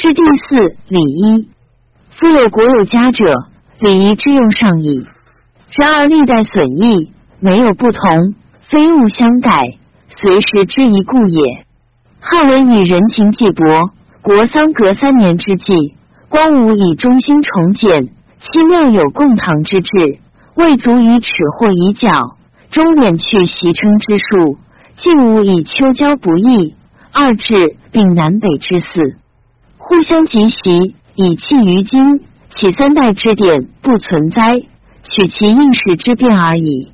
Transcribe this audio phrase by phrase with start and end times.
[0.00, 0.56] 至第四
[0.88, 1.48] 礼一，
[2.16, 3.34] 夫有国有家者，
[3.80, 5.06] 礼仪之用上矣。
[5.76, 8.34] 然而历代损益，没有不同，
[8.70, 9.76] 非物相改，
[10.16, 11.66] 随时之宜故也。
[12.18, 13.90] 汉文以人情祭薄，
[14.22, 15.94] 国丧隔三年之际，
[16.30, 18.08] 光武以忠心重简，
[18.40, 19.90] 七庙有共堂之制，
[20.54, 22.08] 未足以耻或以角，
[22.70, 24.56] 终免去袭称之术。
[24.96, 26.74] 晋武以秋交不易，
[27.12, 29.18] 二至并南北之祀。
[29.90, 32.20] 互相集习，以弃于今。
[32.50, 34.52] 其三代之典不存哉？
[35.02, 36.92] 取其应时之变而已。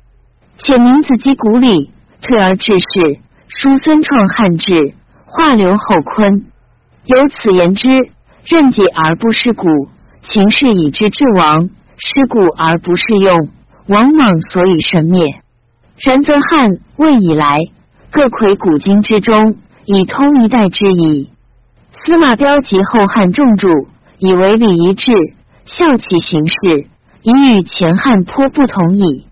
[0.57, 1.91] 且明子击古礼，
[2.23, 3.19] 退而治世。
[3.49, 4.95] 叔孙创汉制，
[5.27, 6.47] 化刘后坤。
[7.05, 7.87] 由此言之，
[8.45, 9.67] 任己而不失古，
[10.23, 13.49] 秦氏以之治亡，失古而不适用，
[13.85, 15.27] 往往所以神灭。
[15.99, 17.59] 然则汉魏以来，
[18.09, 21.29] 各魁古今之中，以通一代之矣。
[22.07, 23.67] 司马彪及后汉重著，
[24.17, 25.11] 以为礼仪制，
[25.65, 26.87] 效其行事，
[27.21, 29.25] 已与前汉颇不同矣。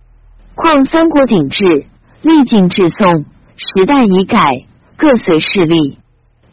[0.56, 1.86] 况三国鼎制，
[2.22, 3.23] 历尽至宋，
[3.56, 4.66] 时代已改，
[4.98, 6.00] 各随势力。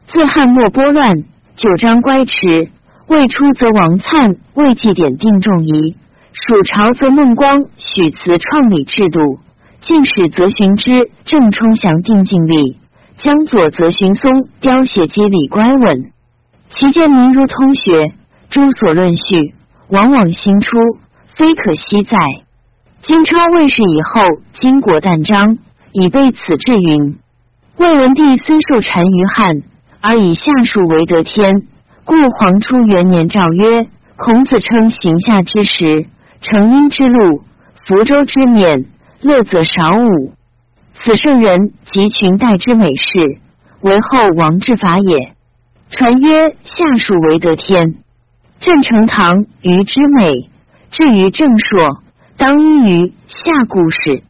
[0.06, 1.12] 自汉末拨乱，
[1.56, 2.70] 九章乖迟；
[3.09, 5.97] 未出则王粲、魏祭典定仲仪；
[6.33, 9.41] 蜀朝则孟光、许慈创礼制度；
[9.81, 12.78] 晋史则荀之、郑冲祥定敬礼。
[13.19, 16.12] 江左则荀松雕写机理乖稳，
[16.78, 18.15] 其见民如通学，
[18.48, 19.55] 诸所论序，
[19.89, 20.70] 往往新出，
[21.37, 22.17] 非可惜在。
[23.03, 24.23] 金超魏氏以后，
[24.55, 25.59] 金国旦章，
[25.93, 27.19] 以备此志云。
[27.77, 29.62] 魏文帝虽受禅于汉，
[30.00, 31.67] 而以下属为得天，
[32.05, 36.06] 故皇初元年诏曰：孔子称行下之时，
[36.41, 37.43] 成阴之路，
[37.87, 38.87] 福州之冕，
[39.20, 40.33] 乐则少武。
[40.95, 43.19] 此圣人及群代之美事，
[43.83, 45.34] 为后王之法也。
[45.93, 47.97] 传曰：下属为得天，
[48.61, 50.49] 朕成堂于之美。
[50.91, 52.03] 至于正朔，
[52.39, 54.23] 当依于下故事。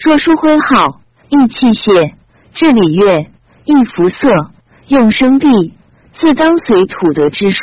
[0.00, 2.14] 若书徽号，易器械，
[2.54, 3.28] 治礼乐，
[3.64, 4.50] 易服色，
[4.88, 5.74] 用生币，
[6.14, 7.60] 自当随土德之数。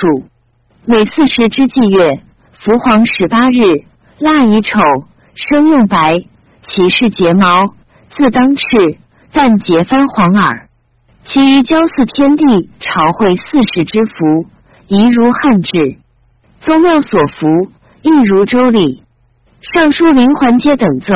[0.85, 2.21] 每四时之祭月，
[2.63, 3.83] 伏黄十八日，
[4.19, 4.79] 腊乙丑，
[5.35, 6.23] 生用白，
[6.61, 7.73] 其是睫毛。
[8.15, 8.63] 自当赤，
[9.33, 10.69] 但结翻黄耳。
[11.25, 14.45] 其余交祀天地、朝会四时之服，
[14.87, 15.97] 宜如汉制；
[16.59, 19.03] 宗庙所服，亦如周礼。
[19.61, 21.13] 尚书临环皆等奏，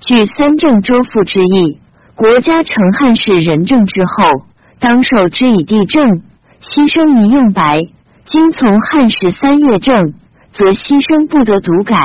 [0.00, 1.80] 据三正周复之意。
[2.14, 4.44] 国家成汉室仁政之后，
[4.78, 6.22] 当受之以地政，
[6.60, 7.80] 牺牲宜用白。
[8.26, 10.12] 今从汉室三月正，
[10.52, 11.96] 则牺牲不得独改。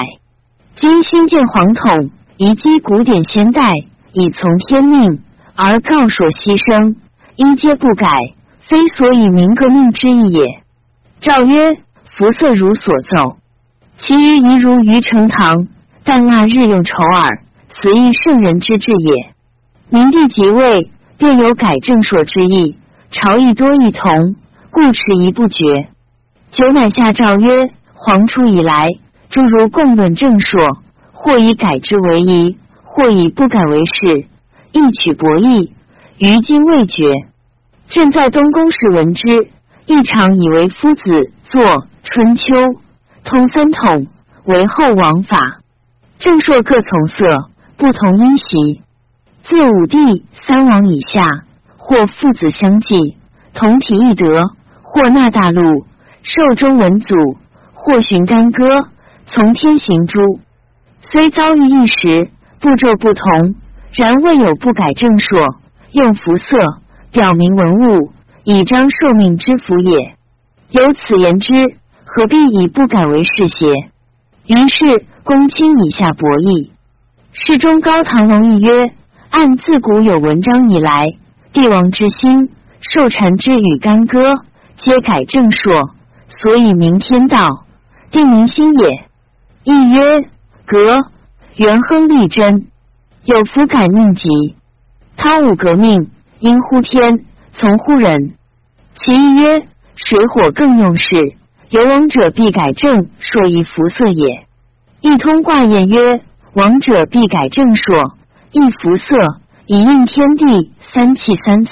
[0.76, 3.74] 今新建皇统，移基古典先代。
[4.14, 5.22] 以从天命
[5.56, 6.96] 而告所牺牲，
[7.36, 8.08] 一皆不改，
[8.68, 10.64] 非所以明革命之意也。
[11.22, 11.76] 诏曰：
[12.18, 13.38] 服色如所奏，
[13.98, 15.68] 其余宜如于成堂，
[16.04, 19.34] 但纳日用丑耳，此亦圣人之治也。
[19.90, 22.76] 明帝即位，便有改正朔之意，
[23.12, 24.36] 朝议多异同，
[24.70, 25.88] 故迟疑不决。
[26.52, 28.90] 九乃下诏曰：皇初以来，
[29.30, 30.80] 诸如共论正朔，
[31.14, 32.58] 或以改之为宜。
[32.94, 34.26] 或以不改为是，
[34.74, 35.70] 一取博弈，
[36.22, 37.04] 于今未决。
[37.90, 39.50] 朕在东宫时闻之，
[39.88, 41.02] 一常以为夫子
[41.46, 41.64] 作
[42.04, 42.44] 《春秋》，
[43.24, 44.06] 通三统，
[44.46, 45.62] 为后王法。
[46.20, 48.84] 正朔各从色，不同音习。
[49.46, 51.26] 自武帝、三王以下，
[51.78, 53.18] 或父子相继，
[53.56, 54.44] 同体异德；
[54.84, 55.88] 或纳大陆，
[56.22, 57.16] 受中文祖；
[57.74, 58.90] 或寻干戈，
[59.26, 60.40] 从天行诸。
[61.02, 62.30] 虽遭遇一时。
[62.60, 63.56] 步骤不同，
[63.92, 65.56] 然未有不改正朔，
[65.92, 66.58] 用服色
[67.12, 68.12] 表明文物，
[68.44, 70.16] 以彰受命之福也。
[70.70, 71.54] 由此言之，
[72.06, 73.90] 何必以不改为是邪？
[74.48, 76.70] 于是公卿以下博弈。
[77.34, 78.94] 世中高唐龙一曰：
[79.30, 81.08] 按自古有文章以来，
[81.54, 82.50] 帝王之心，
[82.80, 84.34] 受禅之与干戈，
[84.78, 85.92] 皆改正朔，
[86.28, 87.66] 所以明天道，
[88.12, 89.06] 定民心也。
[89.64, 90.30] 亦曰
[90.66, 91.00] 革。
[91.58, 92.68] 元亨利贞，
[93.26, 94.56] 有福改命吉。
[95.24, 96.10] 他武革命，
[96.40, 97.24] 应乎天，
[97.54, 98.34] 从乎人。
[98.96, 101.36] 其一曰：水火更用事，
[101.70, 104.48] 有王者必改正，朔以服色也。
[105.00, 106.22] 一通卦验曰：
[106.56, 108.18] 王者必改正朔，
[108.52, 109.16] 亦服色，
[109.68, 111.72] 以应天地三气三色。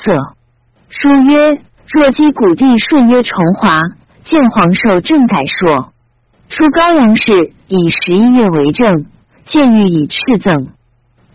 [0.90, 3.81] 书曰：若击古地顺曰重华，
[4.25, 5.92] 见皇寿正改朔。
[6.50, 9.07] 出高阳氏以十一月为正。
[9.48, 10.68] 见欲以赤赠，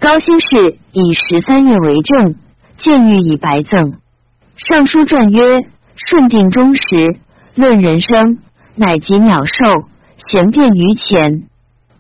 [0.01, 2.35] 高辛氏以十三月为正，
[2.77, 3.95] 建玉以白赠。
[4.57, 6.83] 尚书传曰：顺定中时，
[7.55, 8.39] 论人生，
[8.77, 9.89] 乃及鸟兽，
[10.29, 11.45] 贤变于前。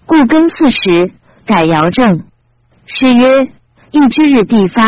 [0.06, 1.12] 故庚巳时
[1.46, 2.24] 改爻正。
[2.86, 3.48] 是曰：
[3.90, 4.82] 一之日必发，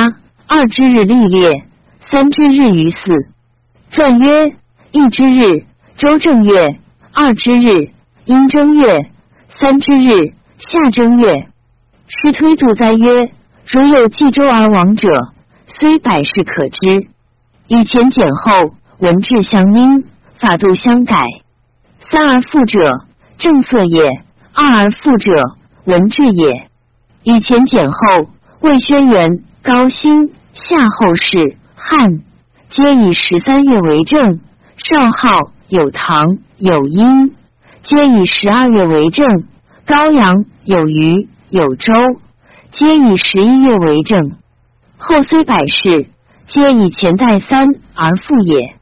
[0.46, 1.64] 二之日历列，
[2.10, 2.98] 三之日于四。
[3.90, 4.54] 传曰：
[4.90, 5.64] 一之日
[5.96, 6.78] 周正月，
[7.14, 7.92] 二之日
[8.26, 9.10] 阴正月，
[9.48, 11.48] 三之日夏正月。
[12.08, 13.32] 师推度哉曰：
[13.66, 15.08] 如有冀州而亡者，
[15.66, 17.08] 虽百世可知。
[17.66, 20.04] 以前简后，文质相因，
[20.38, 21.16] 法度相改。
[22.08, 22.78] 三而复者，
[23.38, 24.22] 正色也；
[24.54, 25.32] 二而复者，
[25.84, 26.68] 文质也。
[27.24, 27.96] 以前简后，
[28.60, 32.20] 魏轩辕、高辛、夏后氏、汉，
[32.70, 34.38] 皆以十三月为正；
[34.76, 37.34] 少昊、有唐、有殷，
[37.82, 39.26] 皆以十二月为正；
[39.84, 41.92] 高阳、有余、有周，
[42.72, 44.32] 皆以十一月为正。
[44.98, 46.08] 后虽百世，
[46.48, 48.74] 皆以前代三而复也。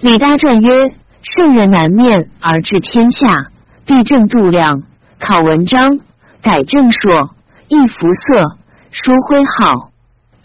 [0.00, 3.46] 李达传曰：圣人难面而治天下，
[3.86, 4.82] 必正度量，
[5.18, 6.00] 考文章，
[6.42, 7.30] 改正说。
[7.68, 8.58] 一服色，
[8.90, 9.90] 书徽号。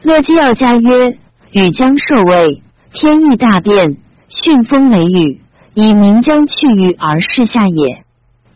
[0.01, 1.17] 乐基要家曰：
[1.51, 3.97] 禹将受位，天意大变，
[4.29, 5.41] 巽风雷雨，
[5.73, 8.05] 以明将去雨而示下也。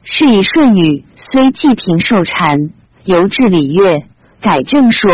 [0.03, 2.69] 是以舜禹虽既平受禅，
[3.03, 4.03] 犹治礼乐，
[4.41, 5.11] 改正说，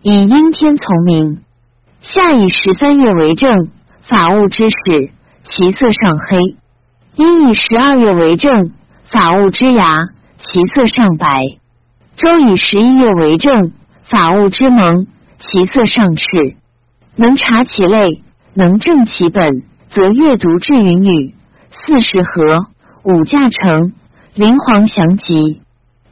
[0.00, 1.42] 以阴天从明。
[2.00, 3.68] 夏以十三月为正，
[4.08, 5.10] 法物之始，
[5.44, 6.56] 其色上黑；
[7.16, 8.72] 阴以十二月为正，
[9.10, 11.42] 法物之牙，其色上白。
[12.16, 13.72] 周以十一月为正，
[14.08, 15.06] 法物之萌，
[15.38, 16.24] 其色上赤。
[17.16, 18.22] 能察其类，
[18.54, 21.34] 能正其本，则阅读至云雨。
[21.70, 22.66] 四时和，
[23.02, 23.92] 五驾成，
[24.34, 25.60] 灵皇祥吉。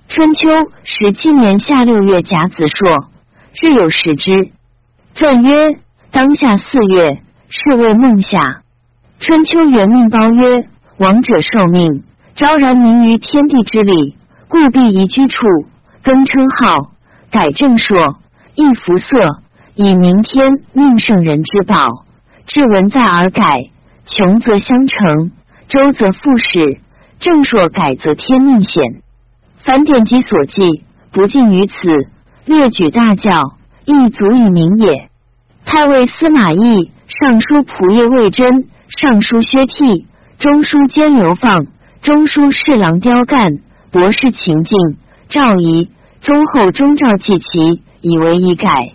[0.08, 0.48] 春秋
[0.84, 3.08] 十七年夏六月甲子朔，
[3.60, 4.50] 日有食之。
[5.14, 5.78] 传曰：
[6.12, 8.62] 当下四月，是谓孟夏。
[9.18, 10.68] 春秋元命包曰：
[10.98, 12.04] 王者受命，
[12.36, 14.16] 昭然明于天地之理，
[14.48, 15.46] 故必宜居处。
[16.02, 16.92] 更称号，
[17.30, 18.18] 改正朔，
[18.54, 19.40] 易服色，
[19.74, 22.04] 以明天命圣人之宝。
[22.46, 23.42] 至文在而改，
[24.04, 25.32] 穷则相成，
[25.66, 26.78] 周则复始。
[27.18, 28.82] 正朔改则天命显。
[29.64, 31.74] 凡典籍所记，不尽于此。
[32.44, 33.30] 略举大教，
[33.86, 35.08] 亦足以明也。
[35.64, 40.04] 太尉司马懿、尚书仆射魏征、尚书薛悌、
[40.38, 41.66] 中书监流放、
[42.02, 43.52] 中书侍郎刁干、
[43.90, 44.78] 博士秦敬、
[45.28, 45.90] 赵仪。
[46.20, 48.92] 中后中诏记其以为一改，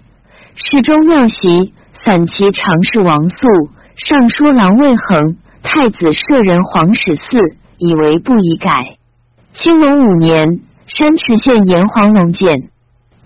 [0.56, 1.74] 侍中妙席
[2.04, 3.48] 散骑常侍王肃、
[3.96, 8.99] 尚书郎魏恒、太子舍人黄始嗣以为不宜改。
[9.54, 12.70] 清隆五年，山池县炎黄龙见，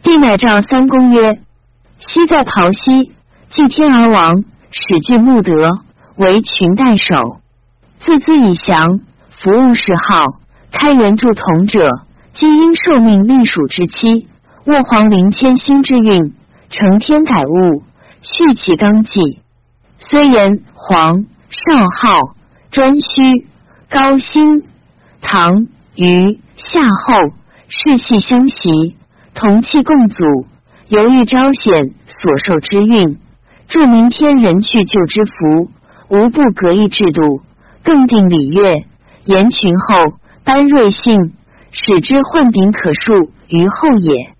[0.01, 1.39] 帝乃诏三公曰：
[1.99, 3.11] 昔在袍西，
[3.49, 4.33] 祭天而亡，
[4.71, 5.53] 始具穆德
[6.15, 7.39] 为群代首，
[7.99, 8.99] 自兹以降，
[9.41, 10.25] 服务谥号，
[10.71, 11.87] 开元助同者。
[12.33, 14.27] 皆因受命隶属之期，
[14.65, 16.33] 卧黄陵迁新之运，
[16.71, 17.83] 承天改物，
[18.23, 19.39] 续其纲纪。
[19.99, 22.33] 虽言黄、少昊、
[22.71, 23.45] 颛顼、
[23.87, 24.63] 高辛、
[25.21, 27.33] 唐、于、夏后
[27.67, 28.95] 世系相袭，
[29.33, 30.25] 同气共祖，
[30.87, 33.17] 犹豫昭显所受之运，
[33.67, 35.71] 祝明天人去就之福，
[36.09, 37.41] 无不隔异制度，
[37.83, 38.83] 更定礼乐，
[39.25, 41.33] 言群后，班瑞信。
[41.75, 44.35] 使之患柄可恕于后也。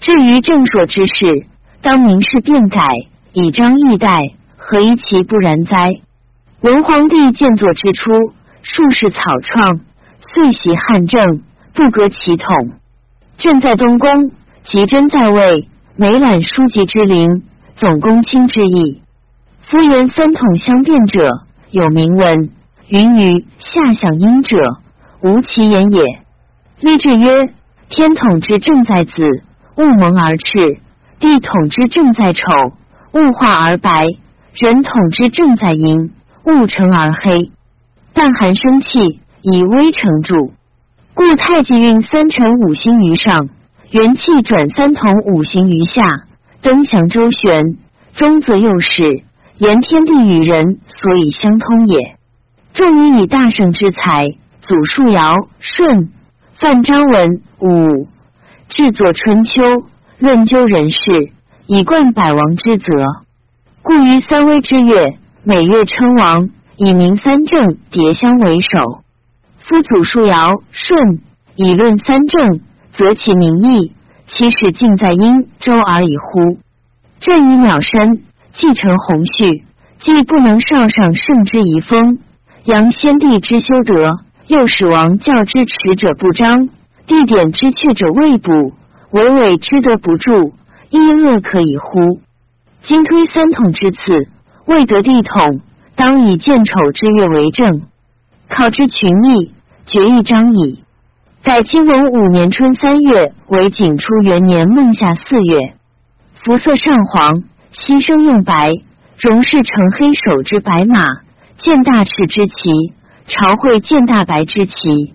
[0.00, 1.46] 至于正朔之事，
[1.80, 2.88] 当明示变改，
[3.32, 6.00] 以彰义代，何以其不然哉？
[6.60, 9.80] 文皇帝建作之初，数世草创，
[10.28, 11.42] 遂袭汉政，
[11.74, 12.72] 不革其统。
[13.38, 14.30] 朕在东宫，
[14.64, 17.42] 吉真在位，每览书籍之灵，
[17.74, 19.02] 总公卿之意。
[19.68, 21.30] 夫言三统相变者，
[21.70, 22.50] 有明文
[22.88, 24.56] 云于下享阴者，
[25.22, 26.02] 无其言也。
[26.80, 27.48] 立志曰：
[27.88, 29.22] 天统之正在子，
[29.76, 30.80] 物蒙而赤；
[31.18, 32.42] 地统之正在丑，
[33.12, 34.06] 物化而白；
[34.54, 36.12] 人统之正在阴，
[36.44, 37.50] 物成而黑。
[38.12, 40.52] 但寒生气，以微成助。
[41.14, 43.48] 故太极运三辰五行于上，
[43.90, 46.22] 元气转三同五行于下，
[46.62, 47.76] 登祥周旋，
[48.14, 49.22] 中则右是，
[49.58, 52.16] 言天地与人所以相通也。
[52.72, 54.28] 众以以大圣之才，
[54.62, 56.10] 祖述尧舜。
[56.58, 58.06] 范章文武
[58.68, 59.60] 制作春秋，
[60.18, 61.00] 论究人事，
[61.66, 62.86] 以贯百王之责。
[63.82, 69.01] 故于三危之月，每月称王，以明三正叠相为首。
[69.64, 71.20] 夫祖述尧舜，
[71.54, 72.60] 以论三正，
[72.94, 73.92] 则其名义，
[74.26, 76.58] 其实尽在殷周而已乎？
[77.20, 79.64] 朕以渺身继承宏序，
[80.00, 82.18] 既不能少上圣之遗风，
[82.64, 86.68] 扬先帝之修德，又使王教之持者不彰，
[87.06, 88.72] 地点之阙者未卜，
[89.12, 90.50] 唯伪之德不著，
[90.90, 92.20] 亦恶可以乎？
[92.82, 94.26] 今推三统之次，
[94.66, 95.60] 未得地统，
[95.94, 97.82] 当以见丑之月为正，
[98.54, 99.50] 考之群议，
[99.86, 100.84] 决议章矣。
[101.42, 105.74] 改清文五年春三月为景初元年孟夏四月，
[106.44, 108.74] 肤色上黄，膝生用白，
[109.18, 111.02] 容饰呈黑手之白马，
[111.56, 112.92] 见大赤之旗，
[113.26, 115.14] 朝会见大白之旗。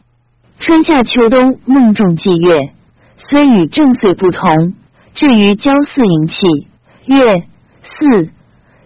[0.57, 2.73] 春夏秋冬孟仲祭月，
[3.17, 4.73] 虽与正岁不同，
[5.13, 6.67] 至于交四营气
[7.05, 7.43] 月。
[7.83, 8.29] 四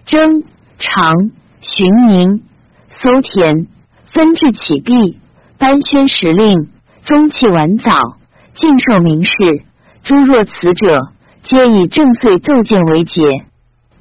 [0.05, 0.43] 征
[0.77, 1.13] 长
[1.61, 2.43] 巡宁
[2.89, 3.67] 搜田
[4.13, 5.19] 分治起毕
[5.57, 6.69] 颁宣时令
[7.05, 7.93] 中气晚早
[8.53, 9.33] 尽受名士
[10.03, 11.11] 诸若此者
[11.43, 13.45] 皆以正岁奏见为节。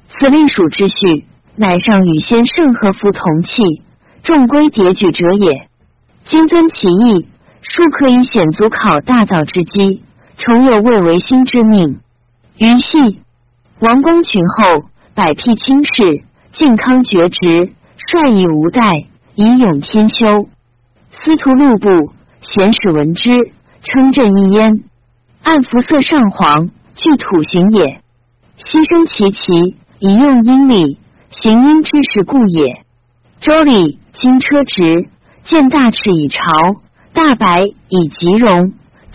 [0.09, 1.25] 此隶属之序，
[1.55, 3.81] 乃上与先圣和服同气，
[4.23, 5.67] 众归迭举者也。
[6.25, 7.27] 今尊其意，
[7.61, 10.03] 庶可以显足考大早之机，
[10.37, 11.99] 重有未为新之命。
[12.57, 13.21] 于系
[13.79, 14.85] 王公群后。
[15.13, 20.47] 百辟轻士，靖康绝职，率以无代，以永天修。
[21.11, 23.31] 司徒陆部，贤使闻之，
[23.83, 24.83] 称朕一焉。
[25.43, 28.01] 按服色上黄，具土行也。
[28.57, 32.83] 牺牲其旗，以用阴礼，行阴之事故也。
[33.39, 35.09] 周礼金车直，
[35.43, 36.41] 见大赤以朝，
[37.13, 38.73] 大白以吉容。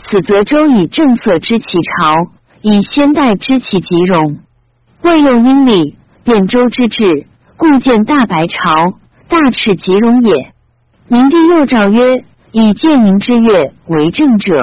[0.09, 2.13] 此则周以正色之其朝，
[2.61, 4.39] 以先代之其吉容。
[5.03, 8.95] 未用阴礼，变周之治，故见大白朝，
[9.29, 10.53] 大赤吉容也。
[11.09, 14.61] 明帝又诏曰：以建宁之月为正者，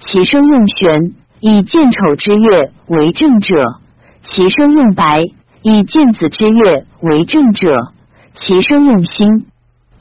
[0.00, 3.80] 其生用玄；以建丑之月为正者，
[4.22, 5.24] 其生用白；
[5.62, 7.76] 以建子之月为正者，
[8.34, 9.46] 其生用辛。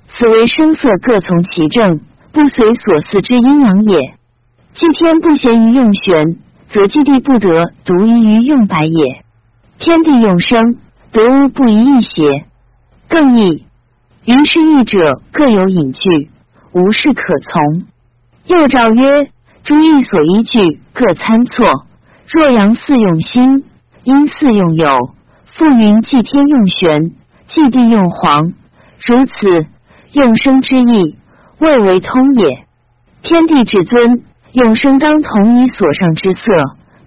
[0.07, 2.01] 此为声色各从其正，
[2.33, 4.15] 不随所祀之阴阳也。
[4.73, 6.37] 祭天不贤于用玄，
[6.69, 9.23] 则祭地不得独宜于用白也。
[9.79, 10.77] 天地用生，
[11.11, 12.45] 得无不一异邪？
[13.09, 13.65] 更异。
[14.23, 16.29] 于是义者各有隐据，
[16.73, 17.85] 无事可从。
[18.45, 19.29] 又诏曰：
[19.63, 21.65] 诸义所依据各参错。
[22.27, 23.63] 若阳四用心，
[24.03, 24.87] 阴四用有。
[25.57, 27.11] 复云祭天用玄，
[27.47, 28.53] 祭地用黄。
[29.05, 29.65] 如此
[30.11, 31.17] 用生之意，
[31.59, 32.65] 未为通也。
[33.23, 34.23] 天地至尊，
[34.53, 36.41] 用生当同以所上之色，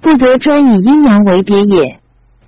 [0.01, 2.01] 不得专以阴阳为别也。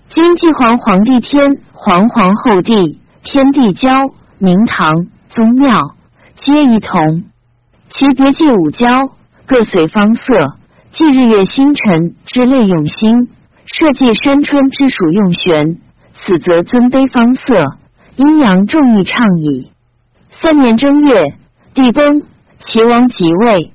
[0.09, 3.91] 今既皇皇帝天、皇皇后帝天地交、
[4.38, 5.95] 明堂宗庙
[6.37, 7.25] 皆一同，
[7.88, 8.87] 其别祭五交
[9.47, 10.59] 各随方色，
[10.93, 13.28] 祭日月星辰之类用心，
[13.64, 15.78] 设祭山川之属用玄。
[16.19, 17.78] 此则尊卑方色，
[18.16, 19.71] 阴阳众义畅矣。
[20.43, 21.37] 三年正月，
[21.73, 22.23] 帝崩，
[22.61, 23.73] 齐王即位。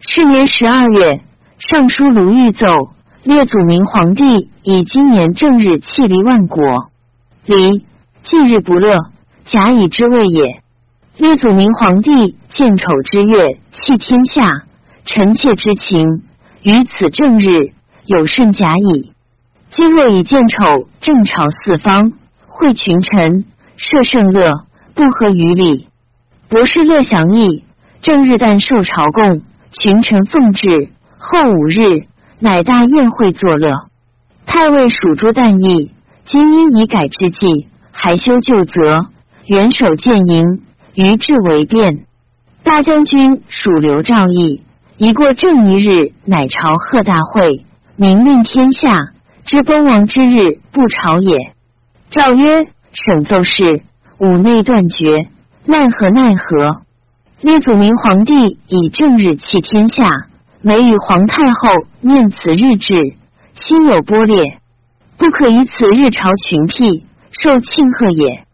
[0.00, 1.22] 是年十二月，
[1.58, 2.90] 尚书卢玉奏。
[3.24, 6.90] 列祖明皇帝以今年正日弃离万国，
[7.44, 7.84] 离
[8.22, 8.98] 忌日不乐，
[9.46, 10.62] 甲乙之谓也。
[11.16, 14.64] 列祖明皇帝见丑之月，弃天下，
[15.04, 16.00] 臣妾之情
[16.62, 17.72] 于此正日
[18.04, 19.12] 有甚甲乙。
[19.70, 22.12] 今若以见丑正朝四方，
[22.46, 23.44] 会群臣，
[23.76, 25.88] 设圣乐，不合于礼。
[26.48, 27.64] 博士乐享义，
[28.02, 32.06] 正日旦受朝贡，群臣奉制，后五日。
[32.38, 33.72] 乃大宴会作乐，
[34.44, 35.90] 太尉属诸旦邑，
[36.26, 39.06] 今因已改之际，还修旧则，
[39.46, 40.62] 元首建营，
[40.94, 42.04] 于至为变。
[42.64, 44.62] 大将军属刘兆义，
[44.96, 49.12] 一过正一日，乃朝贺大会，明令天下，
[49.44, 51.52] 知崩亡之日不朝也。
[52.10, 53.82] 诏曰：省奏事，
[54.18, 55.28] 五内断绝，
[55.64, 56.82] 奈何奈何？
[57.40, 60.08] 列祖明皇帝以正日弃天下。
[60.60, 63.14] 每与皇太后念此日志，
[63.54, 64.58] 心有波裂，
[65.16, 68.45] 不可以此日朝群辟，受庆贺也。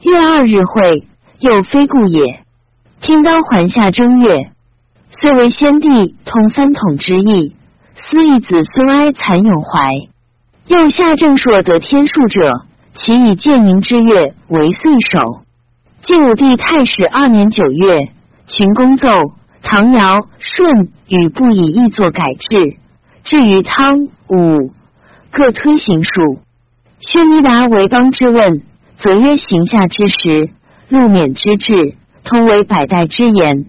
[0.00, 1.08] 月二日会，
[1.40, 2.44] 又非故也。
[3.00, 4.52] 听当还下正月，
[5.10, 7.56] 虽为先帝通三统之意，
[8.02, 10.08] 思一子孙哀残永怀。
[10.68, 12.52] 又下正朔得天数者，
[12.94, 15.42] 其以建宁之月为岁首。
[16.02, 18.12] 晋武帝太始二年九月，
[18.46, 19.08] 群公奏。
[19.60, 22.76] 唐尧舜与不以义作改制，
[23.24, 24.72] 至于汤武
[25.32, 26.10] 各推行数。
[27.00, 28.62] 宣弥达为邦之问，
[29.00, 30.50] 则曰：行下之时，
[30.88, 33.66] 禄免之制，通为百代之言。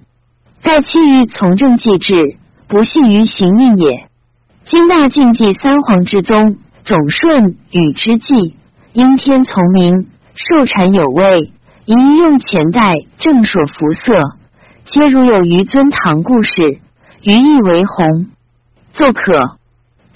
[0.62, 4.10] 盖其于从政继制，不系于行运也。
[4.66, 8.56] 今大晋祭三皇之宗，种顺与之祭，
[8.94, 11.52] 应天从明，受禅有位，
[11.86, 14.20] 宜用前代正所服色，
[14.86, 16.80] 皆如有于尊堂故事，
[17.24, 18.28] 余意为弘。
[18.94, 19.58] 奏可。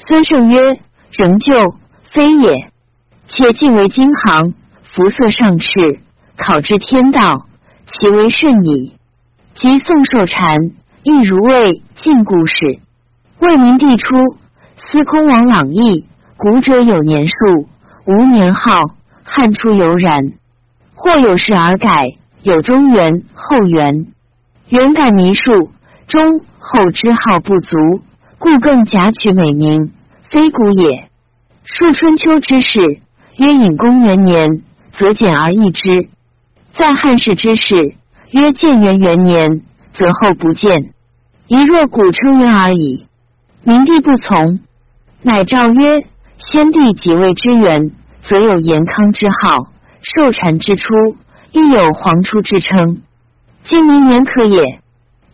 [0.05, 0.79] 孙胜曰
[1.13, 1.75] ：“仍旧
[2.11, 2.71] 非也，
[3.27, 4.53] 且尽为京行，
[4.95, 5.69] 服色上赤，
[6.37, 7.47] 考之天道，
[7.87, 8.93] 其为甚矣。
[9.55, 10.55] 即宋寿禅
[11.01, 12.79] 亦如谓晋故事。
[13.39, 14.13] 魏明帝初，
[14.77, 16.05] 司空王朗逸，
[16.37, 17.33] 古者有年数，
[18.05, 18.83] 无年号。
[19.23, 20.33] 汉初犹然。
[20.93, 22.05] 或有事而改，
[22.43, 24.13] 有中原、后元，
[24.69, 25.71] 元改迷数，
[26.05, 27.77] 中后之号不足。”
[28.37, 29.91] 故更假取美名，
[30.29, 31.09] 非古也。
[31.63, 32.79] 数春秋之事，
[33.37, 34.61] 曰隐公元年，
[34.97, 36.09] 则简而易之；
[36.73, 37.95] 在汉室之事，
[38.31, 39.61] 曰建元元年，
[39.93, 40.93] 则后不见。
[41.47, 43.05] 一若古称元而已。
[43.63, 44.59] 明帝不从，
[45.21, 46.05] 乃诏曰：
[46.37, 47.91] 先帝即位之元，
[48.27, 49.69] 则有延康之号；
[50.01, 50.83] 寿禅之初，
[51.51, 53.01] 亦有皇初之称。
[53.63, 54.79] 今明年可也。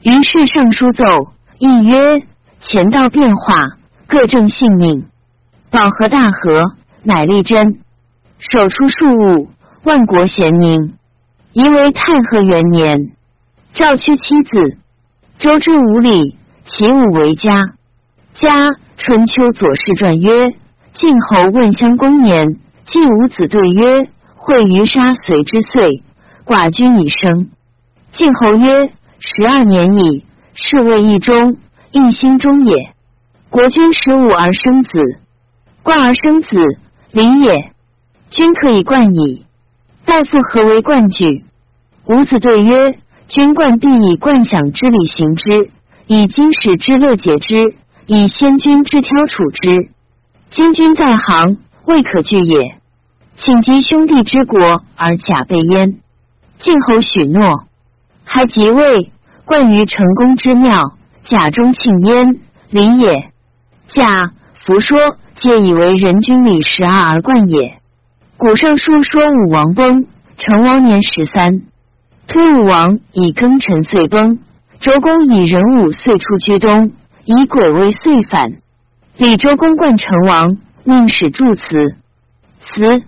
[0.04, 1.04] 于是上书奏，
[1.58, 2.22] 亦曰。
[2.62, 5.06] 前道变化，各正性命。
[5.72, 7.80] 保和大和，乃立真。
[8.40, 9.50] 手出数物，
[9.84, 10.94] 万国咸宁。
[11.52, 13.12] 宜为太和元年。
[13.74, 14.78] 赵屈妻子。
[15.40, 17.74] 周之五礼，其五为家。
[18.34, 20.54] 家春秋左氏传曰：
[20.94, 26.02] 晋侯问襄公年，晋五子对曰：会于杀随之岁，
[26.46, 27.50] 寡君已生。
[28.14, 31.58] 晋侯曰：十二年矣，是谓一中。
[31.92, 32.94] 一心中也。
[33.50, 34.92] 国君十五而生子，
[35.84, 36.58] 冠而生子，
[37.12, 37.72] 礼也。
[38.30, 39.46] 君可以冠矣。
[40.06, 41.46] 大夫何为冠举？
[42.06, 45.72] 伍子对曰：君冠必以冠享之礼行之，
[46.06, 49.90] 以经史之乐解之，以先君之挑处之。
[50.52, 52.76] 今君在行，未可惧也。
[53.36, 55.98] 请及兄弟之国而假备焉。
[56.60, 57.66] 晋侯许诺，
[58.26, 59.12] 还即位，
[59.46, 60.94] 冠于成功之庙。
[61.24, 63.32] 甲中庆焉，礼也。
[63.88, 64.34] 甲
[64.66, 67.79] 弗说，皆以为人君礼十二而冠也。
[68.40, 70.06] 古圣书说武王崩，
[70.38, 71.62] 成王年十三，
[72.26, 74.40] 推武王以庚辰岁崩。
[74.80, 76.94] 周公以壬午岁出居东，
[77.26, 78.54] 以癸未岁反。
[79.18, 81.64] 李周公冠成王，命使祝辞。
[82.62, 83.04] 辞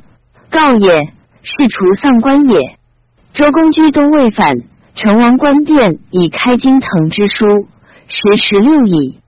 [0.49, 1.13] 告也，
[1.43, 2.77] 是除丧官也。
[3.33, 4.57] 周公居东未反，
[4.95, 7.45] 成王官殿以开京腾之书。
[8.09, 9.21] 时十六矣，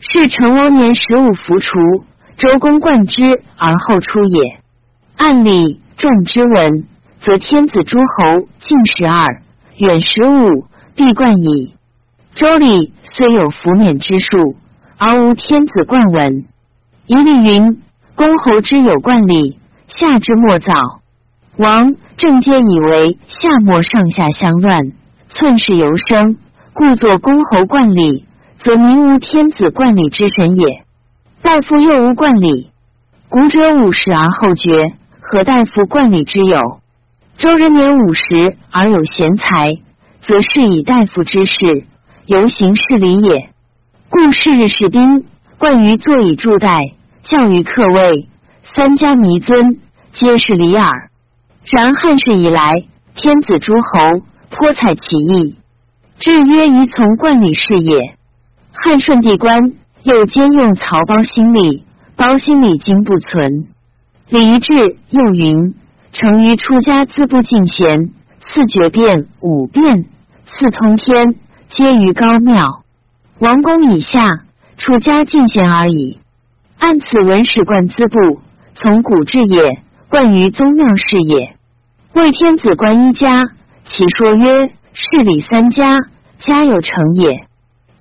[0.00, 1.78] 是成王年十五服除，
[2.38, 3.22] 周公冠之
[3.56, 4.63] 而后出也。
[5.16, 6.84] 按礼众之文，
[7.20, 9.42] 则天子诸侯近十二，
[9.76, 11.74] 远十五，必冠矣。
[12.34, 14.56] 周礼虽有服免之术，
[14.98, 16.44] 而无天子冠文。
[17.06, 17.82] 一例云：
[18.16, 20.72] 公侯之有冠礼，下之莫早。
[21.56, 24.80] 王正皆以为夏末上下相乱，
[25.28, 26.36] 寸事犹生。
[26.72, 28.26] 故作公侯冠礼，
[28.58, 30.84] 则民无天子冠礼之神也。
[31.40, 32.72] 大夫又无冠礼，
[33.28, 34.94] 古者五十而后绝，
[35.34, 36.60] 何大夫冠礼之有？
[37.38, 39.80] 周人年五十而有贤才，
[40.28, 41.86] 则是以大夫之事，
[42.26, 43.50] 由行事礼也。
[44.08, 45.24] 故是日士兵
[45.58, 46.82] 冠于坐以助代，
[47.24, 48.28] 教于客位，
[48.76, 49.80] 三家弥尊，
[50.12, 51.10] 皆是礼耳。
[51.64, 52.70] 然汉世以来，
[53.16, 55.56] 天子诸侯颇采其意。
[56.20, 58.14] 至曰宜从冠礼事也。
[58.72, 59.72] 汉顺帝官
[60.04, 61.82] 又兼用曹包心礼，
[62.14, 63.73] 包心礼经不存。
[64.28, 64.74] 礼仪志
[65.10, 65.74] 又云：
[66.12, 68.10] 成于出家资不进贤，
[68.40, 70.06] 四绝变五变，
[70.46, 71.34] 四通天，
[71.68, 72.82] 皆于高庙。
[73.38, 74.44] 王公以下，
[74.78, 76.20] 出家进贤而已。
[76.78, 78.40] 按此文史贯资部，
[78.74, 81.56] 从古至也，冠于宗庙事也。
[82.14, 83.42] 为天子观一家，
[83.84, 84.70] 其说曰。
[84.96, 85.98] 事礼三家，
[86.38, 87.48] 家有成也。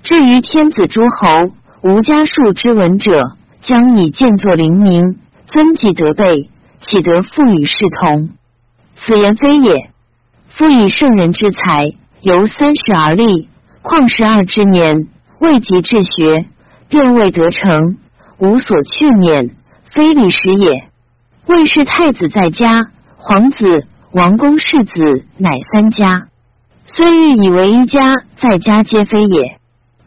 [0.04, 3.24] 至于天子诸侯，无家数之文者，
[3.64, 6.50] 将以见作灵明，尊己德备，
[6.82, 8.30] 岂得复与世同？
[8.96, 9.90] 此言非也。
[10.56, 11.88] 夫以圣人之才，
[12.22, 13.50] 由三十而立，
[13.82, 15.08] 况十二之年，
[15.40, 16.46] 未及治学，
[16.90, 17.98] 便未得成，
[18.38, 19.56] 无所去免，
[19.92, 20.90] 非礼时也。
[21.48, 22.80] 魏氏太子在家，
[23.18, 26.28] 皇子、王公世子乃三家。
[26.86, 28.00] 虽欲以为一家，
[28.38, 29.58] 在家皆非也。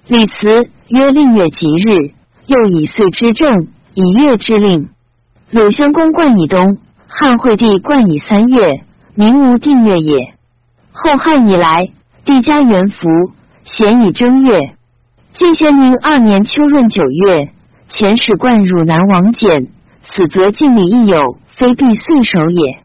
[0.07, 2.13] 李辞曰：“令月吉日，
[2.47, 4.91] 又以岁之正，以月之令。
[5.53, 8.83] 鲁襄公冠以东，汉惠帝冠以三月，
[9.15, 10.35] 名无定月也。
[10.91, 11.93] 后汉以来，
[12.25, 13.07] 帝加元服，
[13.63, 14.75] 咸以正月。
[15.35, 17.53] 晋咸宁二年秋闰九月，
[17.89, 19.69] 前使冠汝南王简，
[20.11, 22.81] 此则晋礼亦有，非必岁首也。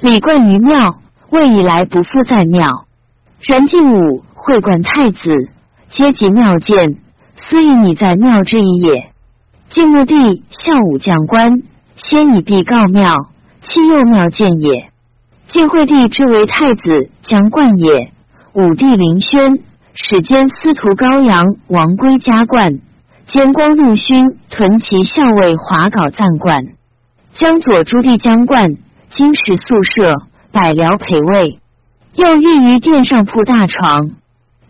[0.00, 2.86] 礼冠于庙，魏以来不复在庙。
[3.40, 5.18] 然晋武会冠太子，
[5.90, 6.98] 皆及庙见，
[7.48, 9.10] 思以你在庙之一也。
[9.70, 11.62] 晋穆帝孝武将官，
[11.96, 13.30] 先以必告庙，
[13.62, 14.90] 弃右庙见也。
[15.48, 18.12] 晋惠帝之为太子将冠也。
[18.52, 19.58] 武帝凌轩
[19.94, 22.80] 始兼司徒高阳王归加冠，
[23.26, 26.64] 兼光禄勋屯骑校尉华稿赞冠，
[27.34, 28.76] 江左诸地将冠，
[29.10, 30.14] 金石宿舍，
[30.52, 31.60] 百僚陪位。
[32.14, 34.10] 又御于殿上铺大床，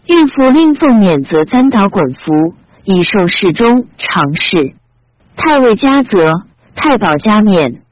[0.07, 4.75] 御府令奉免责簪倒滚服，以受侍中常侍。
[5.37, 6.33] 太尉加责，
[6.77, 7.83] 太保加冕，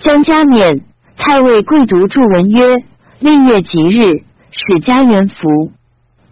[0.00, 0.82] 将加冕。
[1.16, 2.84] 太尉贵读著文曰
[3.20, 5.72] ：“令月吉日，使家元福。”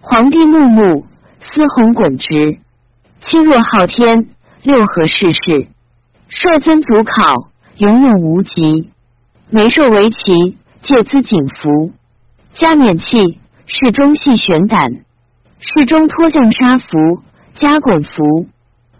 [0.02, 1.06] 皇帝怒目，
[1.40, 2.58] 司鸿滚直。
[3.20, 4.26] 亲若昊天，
[4.62, 5.68] 六合世事，
[6.28, 8.90] 率尊祖考，永永无极。
[9.48, 11.92] 眉寿为旗，借资锦服。
[12.54, 15.04] 加冕器，侍中系玄胆，
[15.60, 17.22] 侍中脱将杀服，
[17.54, 18.48] 加衮服。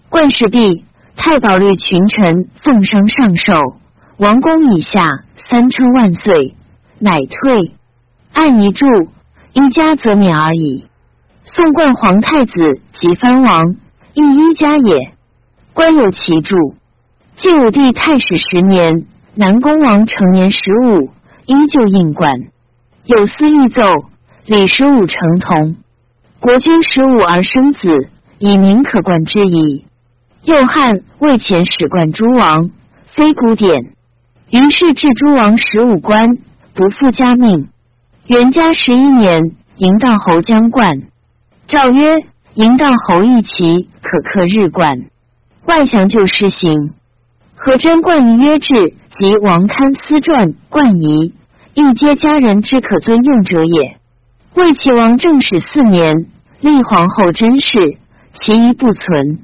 [0.09, 0.85] 冠饰毕，
[1.17, 3.53] 太保率群臣奉上上寿，
[4.17, 5.03] 王公以下
[5.49, 6.55] 三称万岁，
[6.99, 7.73] 乃退。
[8.33, 8.87] 按一注，
[9.53, 10.87] 一家则免而已。
[11.45, 12.53] 宋冠皇太子
[12.95, 13.77] 及藩王，
[14.15, 15.13] 亦一家也。
[15.75, 16.55] 官有其注。
[17.37, 21.11] 晋武帝太史十年，南宫王成年十五，
[21.47, 22.33] 依旧应冠。
[23.05, 23.83] 有司御奏：
[24.47, 25.77] 李十五成童，
[26.41, 29.87] 国君十五而生子，以名可冠之矣。
[30.45, 32.71] 右汉魏前史冠诸王，
[33.15, 33.93] 非古典。
[34.51, 36.37] 于是至诸王十五官，
[36.75, 37.69] 不复加命。
[38.27, 39.41] 元嘉十一年，
[39.77, 41.03] 迎到侯将冠。
[41.69, 42.25] 诏曰：
[42.55, 44.99] 迎到侯一旗，可克日冠。
[45.67, 46.93] 外降就施行。
[47.55, 51.35] 何真冠仪曰制，及王堪私传冠仪。
[51.75, 53.97] 亦皆家人之可尊用者也。
[54.57, 56.27] 魏齐王正始四年，
[56.61, 57.97] 立皇后甄氏，
[58.41, 59.39] 其仪不存。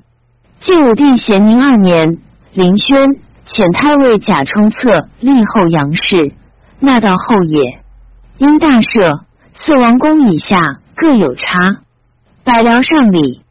[0.61, 2.19] 晋武帝咸宁二年，
[2.53, 3.07] 凌轩
[3.47, 6.33] 遣太尉贾充策立后杨氏，
[6.81, 7.81] 纳道后也。
[8.39, 9.21] 因大赦，
[9.61, 10.57] 赐王公以下
[10.97, 11.79] 各有差。
[12.43, 13.43] 百僚上礼。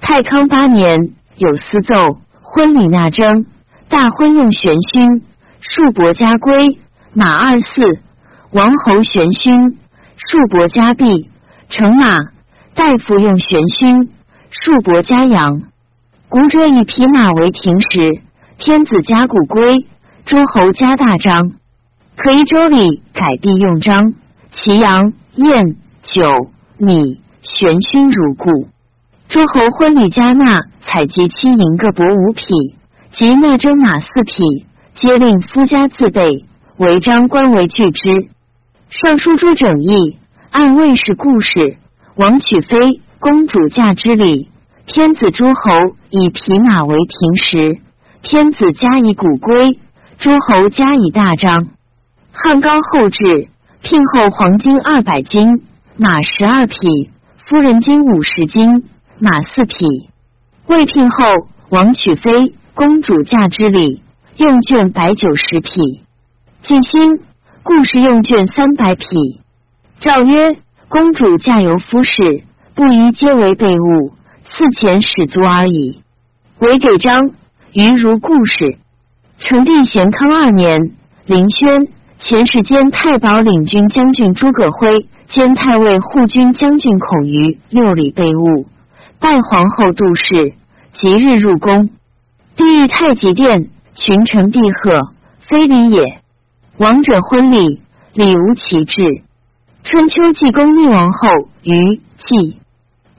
[0.00, 0.98] 太康八年，
[1.36, 3.46] 有司奏婚礼纳征，
[3.88, 5.22] 大婚用玄勋，
[5.60, 6.78] 数帛加圭，
[7.14, 8.00] 马二四。
[8.50, 9.78] 王侯玄勋，
[10.16, 11.28] 数帛加璧；
[11.68, 12.18] 乘马
[12.74, 14.10] 大夫用玄勋，
[14.50, 15.62] 数帛加羊。
[16.30, 18.20] 古者以匹马为停时，
[18.58, 19.86] 天子加古圭，
[20.26, 21.52] 诸侯加大章。
[22.16, 24.12] 可依周礼改璧用章，
[24.52, 26.28] 其羊、燕、酒、
[26.76, 28.68] 米、玄勋如故。
[29.28, 32.76] 诸侯婚礼加纳采集七银各帛五匹，
[33.10, 36.44] 及纳征马四匹，皆令夫家自备，
[36.76, 38.28] 违章官为拒之。
[38.90, 40.18] 尚书诸整义，
[40.50, 41.78] 按魏氏故事，
[42.16, 44.50] 王娶妃，公主嫁之礼。
[44.88, 45.52] 天子诸侯
[46.08, 47.78] 以匹马为停时，
[48.22, 49.78] 天子加以古圭，
[50.18, 51.68] 诸侯加以大章。
[52.32, 53.48] 汉高后至，
[53.82, 55.62] 聘后黄金二百斤，
[55.98, 57.10] 马十二匹，
[57.46, 58.84] 夫人金五十斤，
[59.18, 59.84] 马四匹。
[60.66, 61.26] 魏聘后，
[61.68, 64.02] 王娶妃，公主嫁之礼，
[64.38, 66.02] 用绢百九十匹。
[66.62, 67.20] 晋兴。
[67.62, 69.04] 故事用卷三百匹。
[70.00, 70.56] 诏曰：
[70.88, 74.12] 公主嫁由夫氏，不宜皆为备物，
[74.54, 76.02] 赐钱使足而已。
[76.58, 77.30] 唯给章，
[77.72, 78.78] 余如故事。
[79.38, 80.92] 成帝咸康二年，
[81.26, 88.66] 凌轩前世兼太保领军将军诸葛辉兼太尉护军将军孔瑜六里备物，
[89.20, 90.54] 拜皇后杜氏，
[90.92, 91.90] 即日入宫。
[92.56, 95.12] 帝御太极殿，群臣毕贺，
[95.48, 96.20] 非礼也。
[96.78, 97.80] 王者婚礼，
[98.14, 99.02] 礼无其制。
[99.84, 101.28] 春秋季公逆王后
[101.62, 102.57] 于季，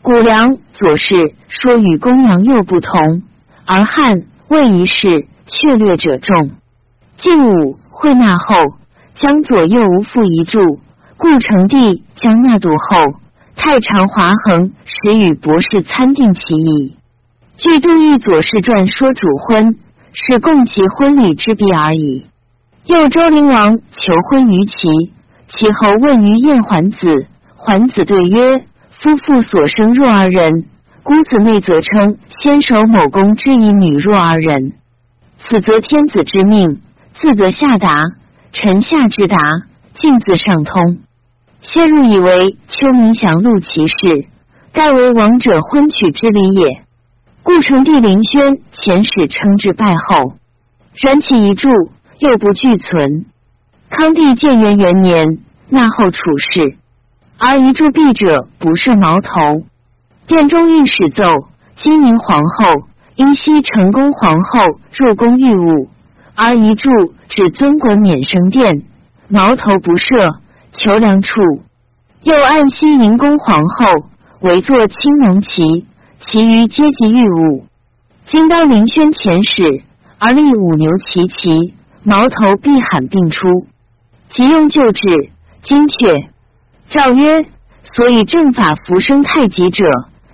[0.09, 3.21] 古梁左氏说与公羊又不同，
[3.63, 6.49] 而汉魏一世却略者众。
[7.17, 8.55] 晋武会纳后，
[9.13, 10.79] 将左右无复一注，
[11.15, 13.19] 故成帝将纳度后，
[13.55, 16.95] 太常华衡使与博士参定其意。
[17.57, 19.77] 据杜预左氏传说主婚，
[20.11, 22.25] 是共其婚礼之必而已。
[22.85, 25.13] 又周灵王求婚于齐，
[25.49, 28.65] 其后问于晏桓子，桓子对曰
[29.01, 30.65] ：“夫妇所生若二人，
[31.03, 34.73] 姑子内则称先守某公之以女若二人，
[35.39, 36.81] 此则天子之命，
[37.13, 38.03] 自则下达，
[38.51, 39.37] 臣下之达，
[39.93, 40.99] 尽自上通。
[41.61, 44.27] 先入以为丘明祥录其事，
[44.73, 46.83] 盖为王者婚娶之礼也。
[47.43, 50.35] 故成帝凌轩遣使称之拜后，
[50.95, 51.69] 然其一注。
[52.19, 53.27] 又不具存。
[53.89, 56.75] 康帝建元元年，纳后处事。
[57.39, 59.63] 而一铸币者不是矛头。
[60.27, 61.47] 殿中御史奏：
[61.77, 64.59] 金明皇后因昔成功皇后
[64.97, 65.87] 入宫御物，
[66.35, 66.91] 而一铸
[67.29, 68.83] 只尊国免生殿，
[69.29, 70.35] 矛头不设，
[70.73, 71.31] 求良处。
[72.23, 74.09] 又按西宁宫皇后
[74.41, 75.85] 为作青龙旗，
[76.19, 77.65] 其余皆及御物。
[78.25, 79.83] 今当凌轩前使，
[80.17, 81.73] 而立五牛齐旗，
[82.03, 83.47] 矛头必喊并出。
[84.29, 85.01] 即用旧制，
[85.63, 86.29] 精确。
[86.89, 87.45] 诏曰：
[87.83, 89.85] 所以正法扶生太极者，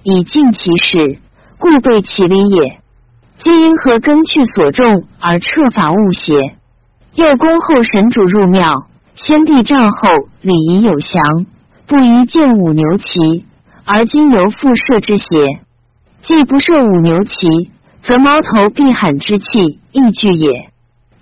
[0.03, 1.19] 以尽其事，
[1.57, 2.79] 故备其理也。
[3.37, 6.55] 今因何根去所重而撤法误邪？
[7.13, 10.09] 又恭候神主入庙，先帝诏后
[10.41, 11.21] 礼仪有详，
[11.87, 13.45] 不宜见五牛旗，
[13.83, 15.59] 而今由复设之邪？
[16.21, 17.71] 既不设五牛旗。
[18.07, 20.69] 则猫头必罕之气亦聚也。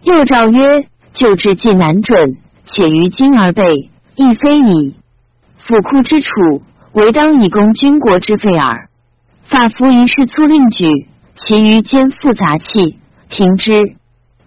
[0.02, 3.64] 又诏曰：旧制既难准，且于今而备，
[4.18, 4.96] 亦非矣。
[5.66, 6.30] 府库之处，
[6.92, 8.90] 唯当以供军国之费耳。
[9.46, 13.00] 法服一事粗令举，其余兼复杂器，
[13.30, 13.96] 停之。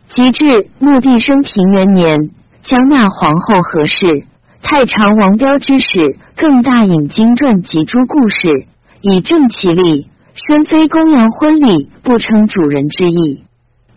[0.09, 2.31] 及至穆帝生平元年，
[2.62, 4.26] 将纳皇后何氏、
[4.62, 8.66] 太常王彪之使，更大引经传及诸故事，
[9.00, 10.09] 以正其例。
[10.35, 13.44] 身非公羊婚礼，不称主人之意。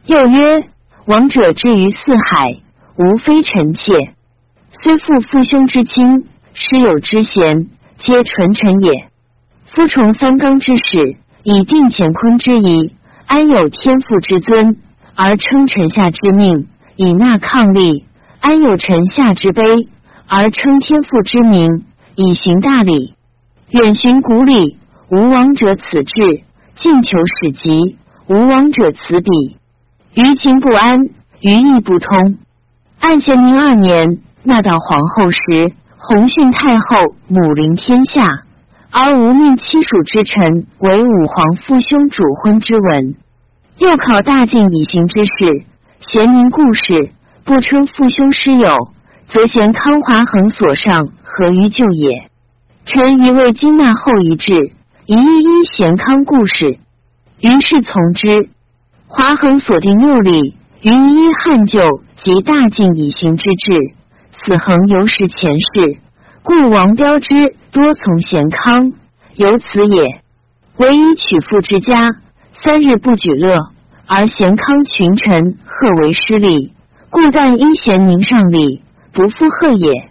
[0.05, 0.63] 又曰：
[1.05, 2.61] 王者之于四海，
[2.95, 4.13] 无非臣妾。
[4.81, 9.09] 虽父父兄之亲，师友之贤，皆纯臣也。
[9.73, 12.93] 夫崇三纲之始，以定乾坤之仪，
[13.25, 14.77] 安有天父之尊，
[15.15, 18.05] 而称臣下之命，以纳抗力？
[18.39, 19.87] 安有臣下之卑，
[20.27, 21.85] 而称天父之名，
[22.15, 23.13] 以行大礼？
[23.69, 24.77] 远寻古礼。
[25.11, 26.43] 无王者此志，
[26.75, 27.95] 近求始极；
[28.27, 29.57] 无王者此彼，
[30.13, 30.99] 于情不安，
[31.41, 32.37] 于义不通。
[32.99, 38.25] 按咸宁二年，纳到皇后时，洪训太后母临天下，
[38.89, 43.15] 而无命七属之臣为武皇父兄主婚之文。
[43.77, 45.65] 又考大晋以行之事，
[45.99, 47.11] 贤明故事
[47.43, 48.69] 不称父兄师友，
[49.27, 52.29] 则嫌康华恒所上何于旧也？
[52.85, 54.53] 臣于为金纳后一制。
[55.05, 56.77] 一一一贤康故事，
[57.41, 58.49] 于是从之。
[59.07, 61.81] 华恒锁定六里，于一一汉旧
[62.15, 63.95] 及大晋以行之制，
[64.45, 65.99] 此恒由是前世，
[66.43, 68.93] 故王标之多从贤康，
[69.35, 70.21] 由此也。
[70.77, 72.09] 唯以取妇之家，
[72.61, 73.57] 三日不举乐，
[74.07, 76.71] 而贤康群臣贺为失礼，
[77.09, 80.09] 故但因贤宁上礼，不负贺也。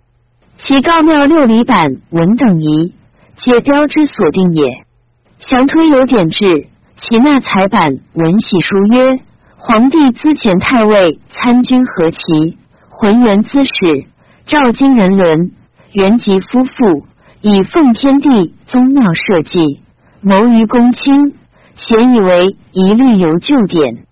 [0.58, 2.92] 其告庙六里板文等仪，
[3.36, 4.84] 皆标之所定也。
[5.40, 9.20] 详推有典制，其纳彩版文喜书曰：
[9.56, 12.58] 皇帝资前太尉参军何其
[12.90, 14.06] 浑元资使
[14.48, 15.50] 赵金人伦
[15.92, 17.06] 元吉夫妇
[17.42, 19.82] 以奉天地宗庙社稷
[20.22, 21.34] 谋于公卿，
[21.76, 24.06] 咸以为一律由旧典。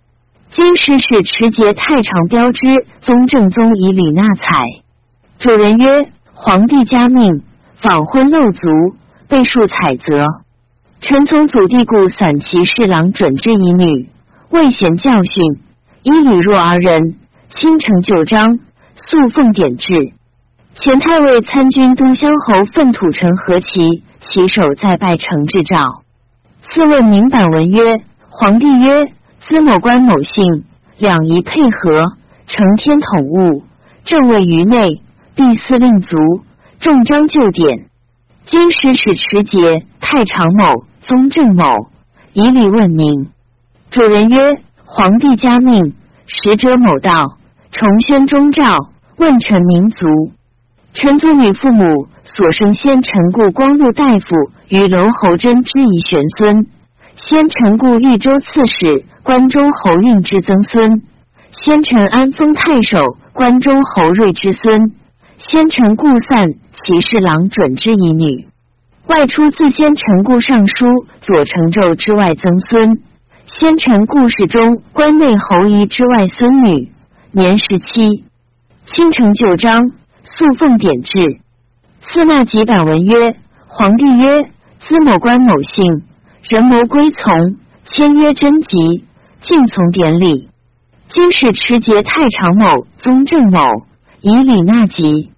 [0.50, 2.66] 今师是持节太常标之
[3.00, 4.66] 宗正宗以礼纳采。
[5.38, 7.42] 主人曰：皇帝加命
[7.80, 8.60] 访婚漏族，
[9.28, 10.26] 备数采择。
[11.00, 14.10] 臣从祖弟故，散骑侍郎准之以女，
[14.50, 15.62] 未贤教训，
[16.02, 17.14] 以吕若而人，
[17.48, 18.58] 倾城旧章，
[18.96, 20.12] 素奉典制。
[20.78, 26.02] 前太尉参军都乡侯粪土城何其其手在拜承制诏。
[26.60, 29.06] 次问明版文曰：皇帝曰：
[29.48, 30.64] 资某官某姓，
[30.98, 32.12] 两仪配合，
[32.46, 33.64] 承天统物，
[34.04, 35.00] 正位于内，
[35.34, 36.18] 必司令卒，
[36.78, 37.86] 重章旧典。
[38.44, 40.84] 今使使持节太常某。
[41.00, 41.88] 宗正某
[42.32, 43.30] 以礼问名，
[43.90, 45.94] 主人曰：“皇帝加命，
[46.26, 47.38] 使者某道，
[47.70, 48.64] 重宣中诏，
[49.16, 50.06] 问臣民族。
[50.96, 54.34] 臣族女父母所生先臣故光禄大夫
[54.68, 56.68] 与楼侯真之遗玄孙，
[57.16, 61.02] 先臣故豫州刺史关中侯运之曾孙，
[61.52, 64.94] 先臣安丰太守关中侯瑞之孙，
[65.36, 68.46] 先臣故散骑侍郎准之遗女。”
[69.06, 70.86] 外出自先臣故尚书
[71.20, 73.02] 左承胄之外曾孙，
[73.44, 76.90] 先臣故事中关内侯仪之外孙女，
[77.32, 78.24] 年十七。
[78.86, 79.90] 倾城旧章，
[80.26, 81.40] 素奉典制。
[82.02, 83.36] 赐纳几百文曰：
[83.66, 84.42] 皇帝曰：
[84.80, 86.02] 资某官某姓，
[86.42, 89.04] 人谋归从，签约贞吉，
[89.40, 90.48] 敬从典礼。
[91.08, 93.60] 今使持节太常某宗正某
[94.20, 95.30] 以礼纳吉。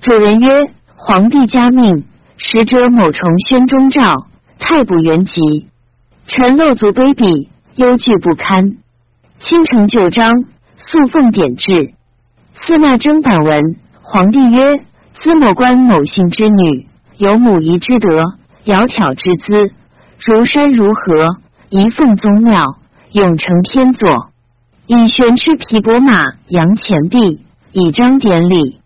[0.00, 2.04] 主人曰：皇帝加命。
[2.38, 4.26] 使者某重宣中诏，
[4.58, 5.40] 太卜原吉，
[6.26, 8.76] 臣漏族卑鄙，忧惧不堪。
[9.38, 10.30] 倾城旧章，
[10.76, 11.94] 素奉典制。
[12.52, 13.76] 司纳征版文，
[14.08, 14.84] 皇帝曰：
[15.18, 18.22] 兹某官某姓之女，有母仪之德，
[18.64, 19.74] 窈窕之姿，
[20.24, 21.38] 如山如河，
[21.70, 22.76] 仪奉宗庙，
[23.10, 24.30] 永承天座。
[24.86, 28.80] 以玄之皮帛马扬前壁，以彰典礼。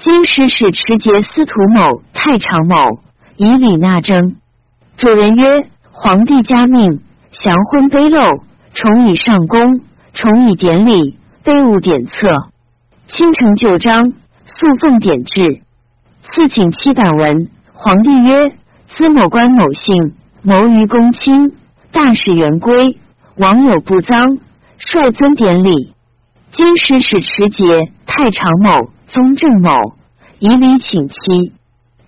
[0.00, 2.98] 今师使持节司徒某、太常某，
[3.36, 4.34] 以礼纳征。
[4.96, 8.42] 主人曰：皇帝加命，降婚卑陋，
[8.74, 12.48] 崇以上宫，崇以典礼，卑务典册，
[13.06, 14.12] 倾城旧章，
[14.58, 15.62] 素奉典制。
[16.32, 17.50] 赐请七百文。
[17.74, 18.52] 皇帝曰：
[18.88, 21.52] 兹某官某姓，谋于公卿，
[21.92, 22.98] 大事元归，
[23.36, 24.38] 王有不臧。
[24.78, 25.94] 率尊典礼，
[26.52, 29.94] 今使使持节太常某、宗正某
[30.38, 31.52] 以礼请期。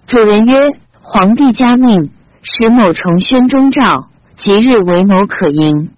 [0.07, 0.71] 主人曰：
[1.03, 2.11] 皇帝加命，
[2.43, 5.91] 使某重宣中诏，即日为某可迎。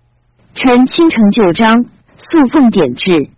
[0.54, 1.84] 臣亲承旧章，
[2.18, 3.30] 素奉典制，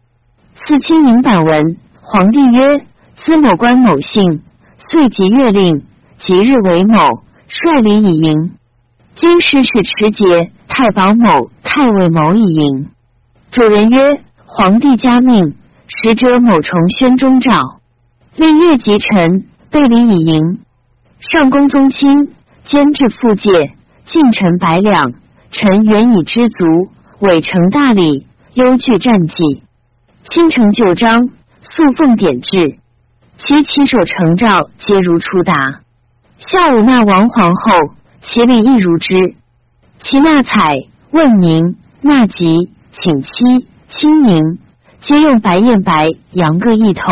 [0.64, 1.76] 赐亲迎版文。
[2.00, 2.86] 皇帝曰：
[3.24, 4.42] 司某官某姓，
[4.90, 5.84] 遂即月令，
[6.18, 8.50] 即日为某，率礼以迎。
[9.14, 12.88] 今师使持节太保某、太尉某以迎。
[13.52, 15.54] 主人曰：“皇帝加命，
[15.86, 17.78] 使者某重宣中诏，
[18.34, 20.58] 令越及臣，备礼以迎。
[21.20, 25.12] 上宫宗亲，监制复戒，进臣百两。
[25.52, 26.64] 臣原已知足，
[27.20, 29.62] 委承大礼，忧具战绩，
[30.24, 31.28] 亲承旧章，
[31.60, 32.78] 素奉典制。
[33.44, 35.80] 其起手成诏，皆如初答。
[36.38, 37.72] 下午纳王皇后，
[38.20, 39.34] 其礼亦如之。
[40.00, 44.58] 其纳采、问名、纳吉。”请期、清明，
[45.00, 47.10] 皆用白燕白羊各一头，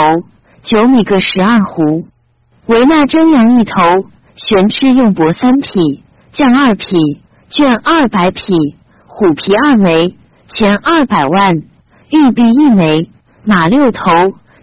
[0.61, 2.05] 九米各十二斛。
[2.67, 3.81] 维纳征羊一头，
[4.37, 6.99] 玄螭用帛三匹，将二匹，
[7.51, 11.55] 绢二百匹，虎皮二枚，钱二百万，
[12.11, 13.09] 玉璧一枚，
[13.47, 14.13] 马六头，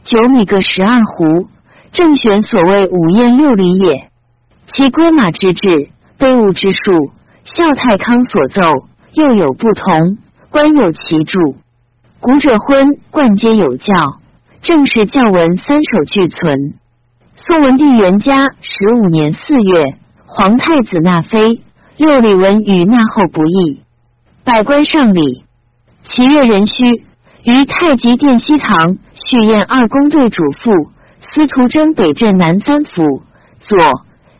[0.03, 1.47] 九米各十二斛。
[1.91, 4.09] 正选所谓五燕六礼也。
[4.67, 7.11] 其归马之制，卑物之术，
[7.43, 8.61] 孝太康所奏，
[9.13, 10.17] 又有不同。
[10.49, 11.39] 官有其著，
[12.19, 13.93] 古者婚冠皆有教，
[14.61, 16.75] 正是教文三首俱存。
[17.35, 21.61] 宋文帝元嘉十五年四月，皇太子纳妃，
[21.97, 23.81] 六礼文与纳后不异。
[24.43, 25.43] 百官上礼，
[26.03, 27.03] 其月壬戌，
[27.43, 30.71] 于太极殿西堂续宴二宫队主父
[31.37, 33.21] 司徒贞北镇南三府
[33.59, 33.77] 左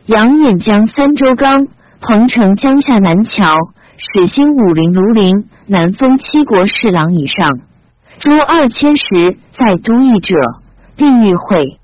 [0.06, 1.68] 杨兖江三州纲
[2.00, 3.54] 彭城江下南桥。
[3.98, 7.60] 始兴武陵庐陵南封七国侍郎以上，
[8.18, 10.34] 诸二千石在都邑者，
[10.96, 11.78] 并与会。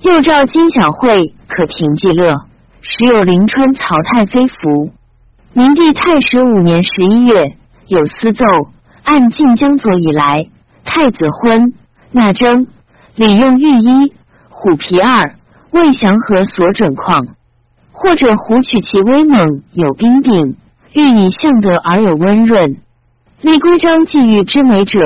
[0.00, 2.34] 又召金小会可停记乐，
[2.80, 4.90] 时有临川曹太妃服。
[5.52, 8.44] 明帝太始五年十一月，有司奏
[9.04, 10.48] 按晋江左以来，
[10.84, 11.72] 太子婚
[12.10, 12.66] 纳征
[13.14, 14.12] 礼用御衣
[14.58, 15.34] 虎皮二，
[15.70, 17.26] 未祥和所准况？
[17.92, 20.56] 或者虎取其威猛有兵柄。
[20.92, 22.78] 欲以相得而有温润，
[23.42, 24.98] 立规章寄予之美者，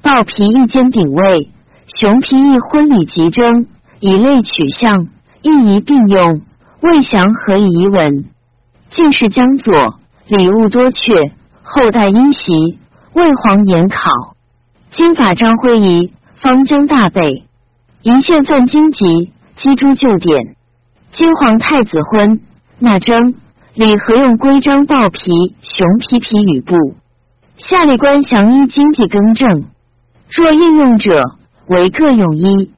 [0.00, 1.50] 豹皮一兼鼎位，
[1.88, 3.66] 熊皮一婚礼集征，
[3.98, 5.08] 以类取象，
[5.42, 6.42] 一宜并用。
[6.80, 8.26] 未祥何以稳？
[8.90, 11.32] 进士将左，礼物多阙，
[11.64, 12.78] 后代因袭，
[13.14, 14.10] 魏皇言考。
[14.92, 17.42] 金法章徽仪，方将大备，
[18.04, 20.56] 一线犯荆棘，击诸旧典。
[21.12, 22.40] 金皇太子婚，
[22.80, 23.34] 纳征。
[23.74, 25.30] 礼何用规章豹皮、
[25.62, 26.74] 熊皮皮与布？
[27.58, 29.66] 下吏官降衣经济更正。
[30.30, 31.36] 若应用者，
[31.68, 32.70] 为各用一；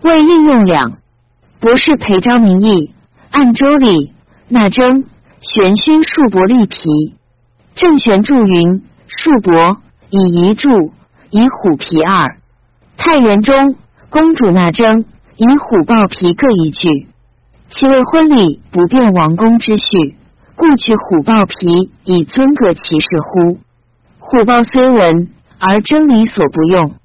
[0.00, 0.94] 未应用两。
[1.60, 2.94] 博士裴昭名义，
[3.30, 4.14] 按周礼
[4.48, 5.04] 纳征，
[5.40, 7.14] 玄勋数帛立皮。
[7.74, 9.76] 正玄注云：数帛
[10.08, 10.92] 以一柱，
[11.28, 12.38] 以虎皮二。
[12.96, 13.76] 太原中，
[14.12, 17.08] 公主纳征，以虎豹皮各一具。
[17.70, 19.86] 其为婚礼不便王公之序。
[20.54, 23.58] 故取虎豹皮以尊格其事乎？
[24.18, 26.96] 虎豹虽文而真理所不用，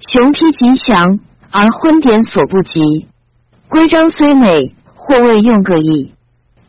[0.00, 1.20] 熊皮极祥
[1.52, 3.06] 而婚典所不及。
[3.68, 6.12] 规章虽美，或未用各异。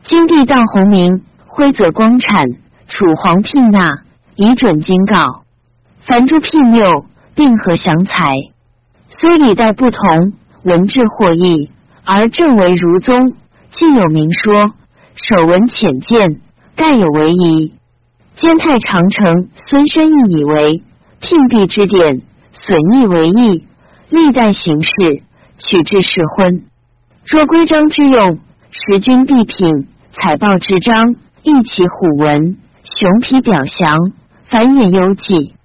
[0.03, 2.45] 金帝道洪明，徽则光产，
[2.87, 4.03] 楚皇聘纳，
[4.35, 5.45] 以准金告。
[6.01, 6.87] 凡诸聘谬，
[7.33, 8.35] 并合祥才。
[9.19, 10.31] 虽礼代不同，
[10.63, 11.69] 文质或异，
[12.05, 13.33] 而正为儒宗，
[13.69, 14.71] 既有明说。
[15.15, 16.39] 守文浅见，
[16.77, 17.73] 盖有为宜。
[18.37, 20.83] 兼太长城孙申义以为
[21.19, 22.21] 聘币之典，
[22.53, 23.65] 损益为义。
[24.09, 24.91] 历代行事，
[25.57, 26.63] 取之适婚。
[27.25, 28.39] 若规章之用，
[28.71, 29.89] 时君必品。
[30.13, 32.55] 彩报之章，一其虎文，
[32.85, 34.13] 熊皮表祥，
[34.45, 35.55] 繁衍幽记。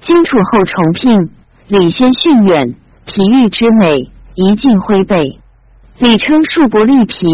[0.00, 1.30] 荆楚后重聘，
[1.68, 2.74] 礼先逊远，
[3.06, 5.38] 皮玉之美，一尽挥备。
[5.98, 7.26] 礼称数帛绿皮，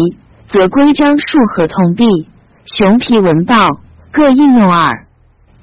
[0.47, 2.27] 则规章数合同璧，
[2.65, 3.55] 熊皮文豹
[4.11, 5.07] 各应用耳。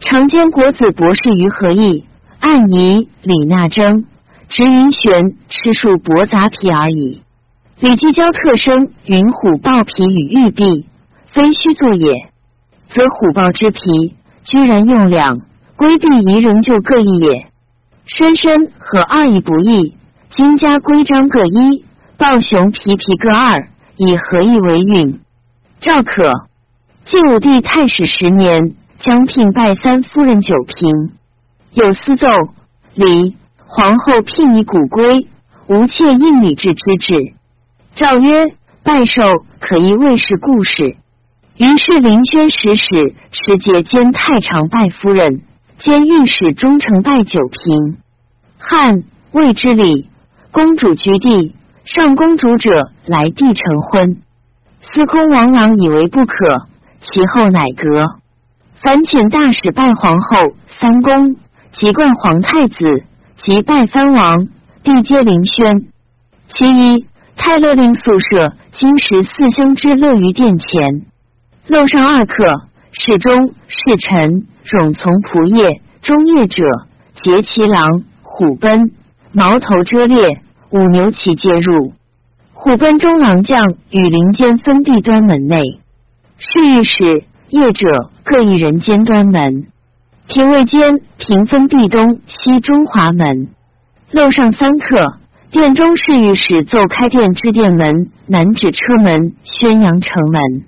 [0.01, 2.05] 常见国子博士于何意？
[2.41, 4.05] 按仪李纳征，
[4.49, 7.23] 直云玄吃数薄杂皮而已。
[7.79, 10.87] 李继交特生云虎豹皮与玉璧，
[11.29, 12.31] 非虚作也，
[12.89, 15.39] 则虎豹之皮居然用两，
[15.77, 17.47] 规避宜仍旧各异也。
[18.07, 19.95] 深深和二亦不异，
[20.31, 21.85] 金家规章各一，
[22.17, 25.19] 豹熊皮皮各二，以何意为允？
[25.81, 26.31] 赵可，
[27.05, 28.77] 晋武帝太史十年。
[29.01, 31.13] 将聘拜三夫人九嫔，
[31.73, 32.27] 有司奏
[32.93, 35.27] 礼皇后聘以古规，
[35.69, 37.33] 无妾应礼制之制。
[37.97, 39.23] 诏曰：拜寿
[39.59, 40.97] 可依卫氏故事。
[41.57, 45.41] 于是林轩使使持节兼太常拜夫人，
[45.79, 47.97] 兼御史中丞拜九嫔。
[48.59, 49.03] 汉
[49.33, 50.10] 魏之礼，
[50.53, 52.71] 公主居地，上公主者
[53.07, 54.17] 来帝成婚。
[54.81, 56.67] 司空王朗以为不可，
[57.03, 58.21] 其后乃革。
[58.83, 61.37] 凡请大使拜皇后、三公，
[61.73, 63.05] 即冠皇太子，
[63.37, 64.49] 即拜藩王，
[64.83, 65.87] 帝皆临轩。
[66.49, 71.07] 其一，太乐令宿舍金石四兄之乐于殿前，
[71.69, 72.45] 漏上二客，
[72.91, 76.65] 侍中、侍臣、冗从仆业、中夜者，
[77.15, 78.91] 结其狼、虎贲、
[79.33, 81.93] 矛头遮裂，五牛骑皆入。
[82.53, 85.81] 虎贲中郎将与林间分地端门内，
[86.39, 87.25] 侍御史。
[87.51, 89.67] 业者各一人间端门，
[90.29, 93.49] 廷尉间平分壁东西中华门。
[94.13, 95.19] 漏上三客，
[95.51, 100.65] 殿中侍御史奏开殿之殿门南指车门，宣阳城门。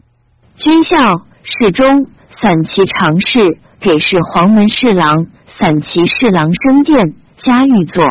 [0.57, 0.97] 军校
[1.45, 2.09] 侍中
[2.41, 8.03] 散骑常侍给事黄门侍郎散骑侍郎升殿加御座。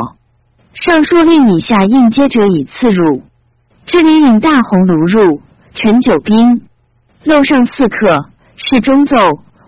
[0.74, 3.24] 尚书令以下应接者以次入。
[3.86, 5.42] 知礼引大红炉入，
[5.74, 6.68] 陈九宾。
[7.24, 8.32] 漏上四客。
[8.64, 9.16] 是中奏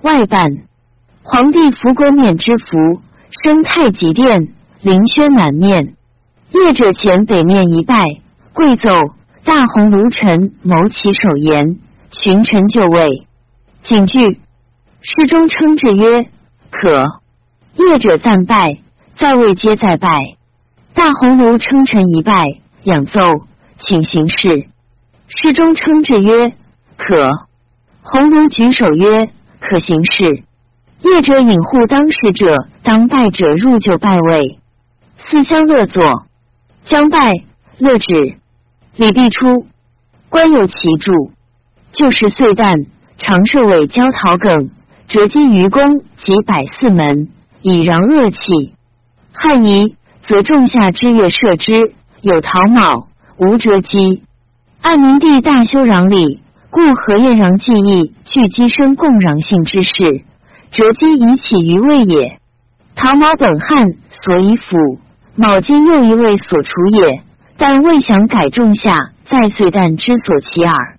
[0.03, 0.51] 外办，
[1.23, 3.01] 皇帝服国冕之服，
[3.43, 4.49] 升太极殿，
[4.81, 5.95] 凌轩南面。
[6.51, 8.03] 业者前北面一拜，
[8.53, 8.89] 跪奏
[9.43, 11.79] 大红炉臣谋其首言，
[12.11, 13.25] 群臣就位。
[13.81, 14.19] 警句
[15.01, 16.29] 诗中称之曰
[16.69, 17.03] 可。
[17.73, 18.77] 业者赞拜，
[19.17, 20.35] 在位皆在拜。
[20.93, 23.21] 大鸿胪称臣一拜，仰奏
[23.79, 24.67] 请行事。
[25.27, 26.53] 诗中称制曰
[26.97, 27.47] 可。
[28.01, 29.29] 鸿儒举手曰
[29.59, 30.43] ：“可行事。”
[31.01, 34.59] 业者引护当事者，当拜者入就拜位。
[35.25, 36.27] 四相乐坐，
[36.85, 37.31] 将拜
[37.79, 38.37] 乐止。
[38.95, 39.65] 礼毕出，
[40.29, 41.11] 官有其著。
[41.91, 42.87] 旧时岁旦，
[43.17, 44.69] 常设尾交桃梗，
[45.07, 47.29] 折击于公及百四门，
[47.61, 48.75] 以攘恶气。
[49.33, 49.95] 汉仪
[50.27, 53.07] 则仲夏之月射之，有桃卯，
[53.37, 54.23] 无折击。
[54.81, 56.41] 按明帝大修攘礼。
[56.69, 60.23] 故何晏攘记忆具机生共攘性之事，
[60.71, 62.39] 折机以起于魏也。
[62.95, 63.93] 陶毛本汉
[64.23, 64.97] 所以辅，
[65.35, 67.21] 卯今又一位所除也。
[67.57, 70.97] 但未想改仲夏在岁旦之所起耳。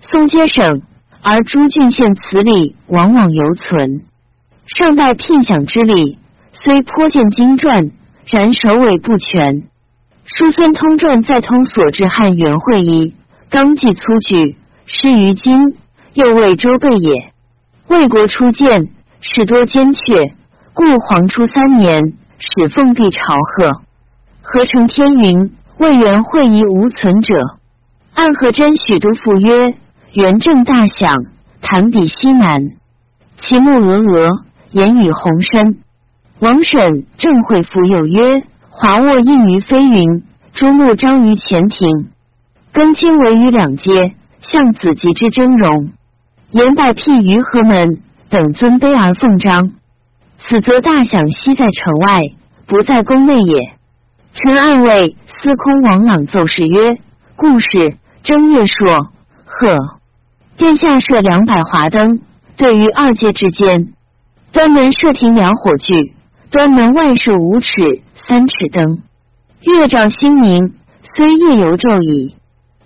[0.00, 0.80] 宋皆省，
[1.20, 4.06] 而诸郡县此礼往往犹存。
[4.66, 6.18] 上代聘享之礼
[6.52, 7.90] 虽颇见经传，
[8.30, 9.64] 然首尾不全。
[10.24, 13.14] 叔孙通传再通所至汉元会仪，
[13.50, 14.56] 纲纪粗举。
[14.86, 15.76] 失于今，
[16.14, 17.32] 又为周备也。
[17.88, 18.88] 魏国初建，
[19.20, 20.32] 事多奸阙，
[20.74, 23.82] 故黄初三年，始奉帝朝贺。
[24.42, 27.34] 合成天云，魏元会仪无存者。
[28.14, 29.74] 暗合真许都赋曰：
[30.12, 31.14] 元正大享，
[31.60, 32.60] 谈比西南。
[33.38, 35.78] 其目峨峨，言语宏深。
[36.40, 40.24] 王审正会赋又曰：华卧应于飞云，
[40.54, 42.08] 朱木章于前庭，
[42.72, 44.14] 更亲为于两阶。
[44.40, 45.90] 向子集之峥嵘，
[46.50, 49.72] 言拜辟于何门等尊卑而奉章，
[50.38, 52.22] 此则大享息在城外，
[52.66, 53.74] 不在宫内也。
[54.32, 56.96] 臣暗谓司空王朗奏事曰：
[57.36, 59.10] 故事正月朔
[59.44, 59.76] 贺，
[60.56, 62.22] 殿下设两百华灯，
[62.56, 63.92] 对于二阶之间，
[64.52, 66.14] 端门设庭两火炬，
[66.50, 67.70] 端门外设五尺
[68.26, 69.02] 三尺灯，
[69.62, 70.74] 月照星明，
[71.14, 72.36] 虽夜犹昼矣。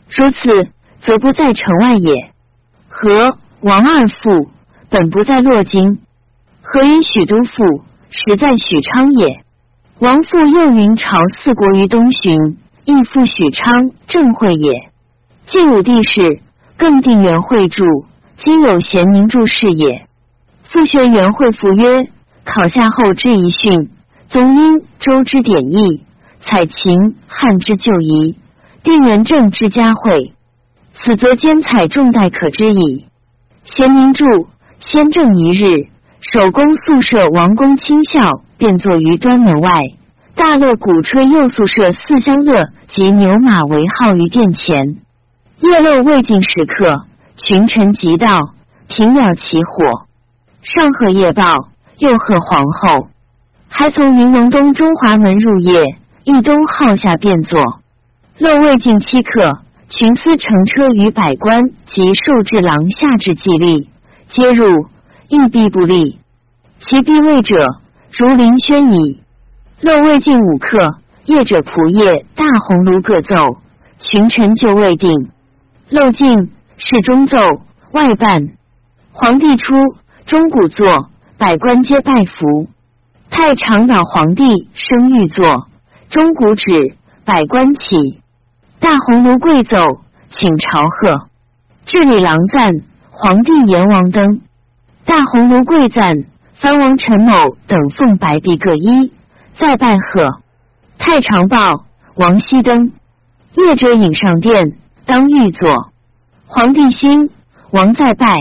[0.08, 0.70] 如此。
[1.06, 2.30] 则不在城外也。
[2.88, 4.48] 和王二父
[4.88, 5.98] 本不在洛京，
[6.62, 9.44] 何以许都父实在许昌也。
[9.98, 12.56] 王父又云朝四国于东巡，
[12.86, 14.88] 亦复许昌正会也。
[15.44, 16.40] 晋武帝时，
[16.78, 17.84] 更定元会注，
[18.38, 20.06] 今有贤明注事也。
[20.62, 22.08] 复学元会服曰：
[22.44, 23.90] 考下后之遗训，
[24.28, 26.04] 宗殷周之典义，
[26.40, 28.36] 采秦汉之旧仪。
[28.82, 30.34] 定元政之佳慧，
[30.92, 33.06] 此则兼采重代可知矣。
[33.64, 34.24] 贤明著，
[34.78, 35.88] 先正一日，
[36.20, 39.70] 守宫宿舍王公卿校，便坐于端门外。
[40.34, 44.98] 大乐鼓吹右宿舍四香乐及牛马为号于殿前。
[45.60, 48.40] 夜漏未尽时刻，群臣即到，
[48.88, 50.06] 停了起火。
[50.62, 51.42] 上贺夜报，
[51.98, 53.08] 又贺皇后，
[53.68, 57.60] 还从云龙东中华门入夜，一东号下便坐。
[58.38, 63.88] 漏未尽七刻，群司乘车与百官及受制郎下至祭立，
[64.28, 64.88] 皆入，
[65.28, 66.18] 亦必不立。
[66.80, 67.56] 其必位者，
[68.10, 69.20] 如林轩矣。
[69.80, 73.58] 漏未尽五刻，夜者仆夜大红炉各奏，
[74.00, 75.30] 群臣就未定。
[75.90, 77.38] 漏尽，是中奏，
[77.92, 78.48] 外办。
[79.12, 79.74] 皇帝出，
[80.26, 82.68] 钟鼓作，百官皆拜服。
[83.30, 85.68] 太常导皇帝升御座，
[86.08, 88.20] 钟鼓止，百官起。
[88.78, 89.78] 大红炉跪奏，
[90.30, 91.28] 请朝贺。
[91.86, 92.72] 治礼郎赞，
[93.10, 94.42] 皇帝阎王登。
[95.04, 96.24] 大红炉跪赞，
[96.54, 99.12] 藩王陈某等奉白璧各一。
[99.56, 100.40] 再拜贺，
[100.98, 101.84] 太常报
[102.16, 102.92] 王熙登，
[103.54, 104.76] 夜者引上殿，
[105.06, 105.92] 当御座。
[106.46, 107.30] 皇帝兴，
[107.70, 108.36] 王再拜，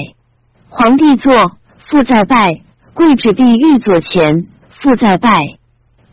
[0.69, 1.51] 皇帝坐，
[1.85, 2.62] 复再拜，
[2.93, 4.47] 跪至必御座前，
[4.81, 5.29] 复再拜。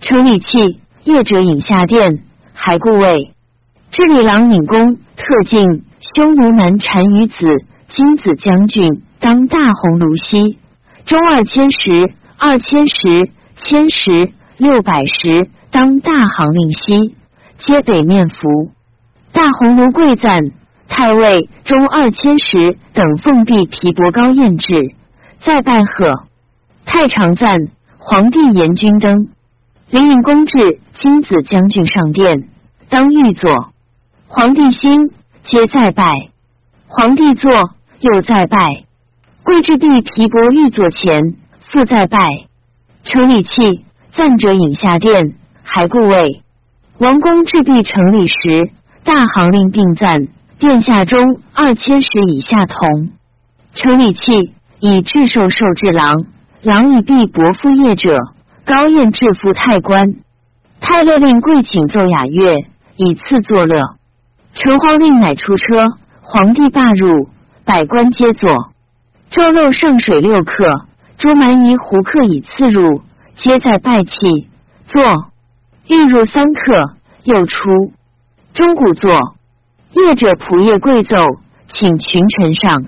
[0.00, 2.20] 承礼器，业者引下殿，
[2.52, 3.32] 还故位。
[3.90, 7.46] 知礼郎引公特进匈奴南单于子
[7.88, 10.58] 金子将军当大红炉西，
[11.04, 14.32] 中二千石，二千石，千石。
[14.60, 17.16] 六百石当大行令西，
[17.56, 18.36] 皆北面服。
[19.32, 20.42] 大红炉贵赞
[20.86, 24.94] 太尉中二千石等奉璧皮帛高宴至，
[25.40, 26.26] 再拜贺。
[26.93, 27.68] 太常赞
[27.99, 29.28] 皇帝严君登，
[29.91, 32.49] 灵隐公至金子将军上殿，
[32.88, 33.72] 当御座。
[34.26, 35.12] 皇帝兴，
[35.45, 36.12] 皆再拜。
[36.88, 37.53] 皇帝坐，
[38.01, 38.86] 又再拜。
[39.45, 41.36] 贵至璧皮帛御座前，
[41.70, 42.18] 复再拜。
[43.05, 43.84] 承礼器。
[44.12, 46.43] 赞者引下殿，还故位。
[46.99, 48.34] 王公至必成礼时，
[49.05, 50.26] 大行令并赞。
[50.59, 53.12] 殿下中二千石以下同。
[53.74, 56.26] 成礼器以至寿寿至郎，
[56.62, 58.18] 郎以必伯父业者，
[58.66, 60.16] 高宴致父太官。
[60.78, 62.54] 太乐令贵请奏雅乐，
[62.96, 63.80] 以赐作乐。
[64.52, 65.88] 承皇令乃出车，
[66.20, 67.30] 皇帝罢入，
[67.64, 68.72] 百官皆坐。
[69.30, 70.84] 周漏圣水六客，
[71.16, 73.00] 朱蛮夷胡客以次入。
[73.36, 74.50] 皆在拜器
[74.86, 75.02] 坐，
[75.86, 77.56] 欲入三刻，又出。
[78.52, 79.34] 钟鼓作，
[79.92, 81.16] 业者仆夜跪奏，
[81.68, 82.84] 请群臣上。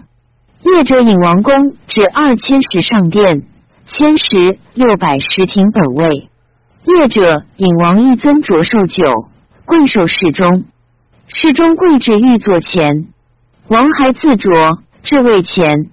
[0.61, 1.55] 业者引王公
[1.87, 3.45] 至二千石上殿，
[3.87, 6.28] 千石六百石亭本位。
[6.85, 9.05] 业者引王一尊着寿酒，
[9.64, 10.64] 跪受侍中。
[11.28, 13.09] 侍中跪至御座前，
[13.68, 14.51] 王还自着
[15.03, 15.91] 至位前。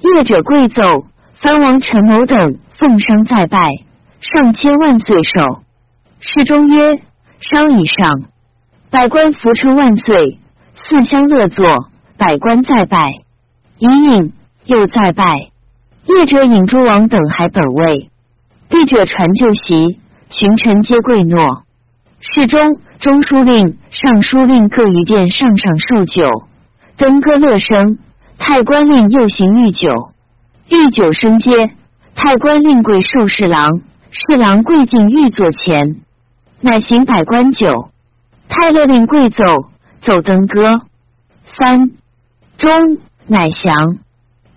[0.00, 1.06] 业者跪奏，
[1.40, 3.68] 藩王陈某等奉商再拜。
[4.20, 5.62] 上千万岁寿，
[6.20, 7.00] 侍中曰
[7.40, 8.24] ：“商以上。”
[8.90, 10.38] 百官扶称万岁，
[10.74, 11.88] 四相乐坐。
[12.16, 13.10] 百官再拜，
[13.78, 14.32] 一应
[14.64, 15.51] 又再拜。
[16.04, 18.10] 业者引诸王等还本位，
[18.68, 21.62] 帝者传旧席，群臣皆跪诺。
[22.20, 26.26] 侍中、中书令、尚书令各于殿上上受酒，
[26.96, 27.98] 登歌乐声。
[28.38, 30.12] 太官令又行御酒，
[30.68, 31.70] 御酒升阶。
[32.16, 33.68] 太官令贵受侍郎。
[34.10, 36.00] 侍郎跪进御座前，
[36.60, 37.90] 乃行百官酒。
[38.48, 39.44] 太乐令跪奏，
[40.00, 40.82] 奏登歌。
[41.56, 41.92] 三
[42.58, 42.98] 中
[43.28, 43.98] 乃降。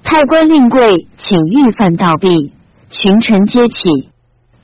[0.06, 2.54] 太官令贵请御饭道毕，
[2.92, 4.12] 群臣皆起。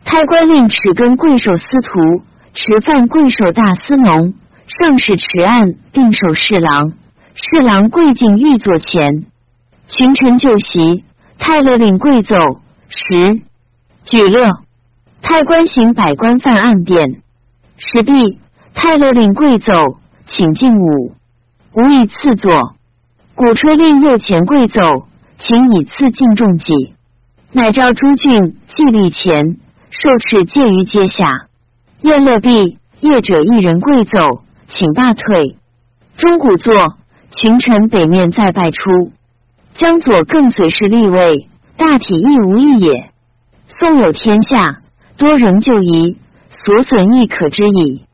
[0.06, 2.24] 太官令持根贵受司徒，
[2.54, 4.36] 持饭贵受大司农，
[4.68, 6.94] 上使持案并受侍郎。
[7.34, 9.26] 侍郎跪进御座前，
[9.88, 11.04] 群臣就席。
[11.40, 12.36] 太乐令跪奏
[12.88, 13.42] 十
[14.06, 14.60] 举乐。
[15.24, 17.24] 太官行百官犯案便，
[17.78, 18.38] 时毕，
[18.76, 19.74] 太乐令跪奏，
[20.28, 21.16] 请进武，
[21.74, 22.76] 武以赐座。
[23.34, 25.08] 鼓吹令右前跪奏，
[25.44, 26.94] 请以赐敬重己。
[27.52, 29.58] 乃召诸郡祭立前，
[29.90, 31.48] 受敕戒于阶下。
[32.02, 35.58] 宴乐毕，业者一人跪奏，请罢退。
[36.18, 36.74] 钟鼓作，
[37.32, 39.12] 群臣北面再拜出。
[39.74, 43.12] 江左更随侍立位，大体亦无异也。
[43.80, 44.78] 宋有天下。
[45.18, 46.18] 多仍旧疑，
[46.50, 48.06] 所损亦可知矣。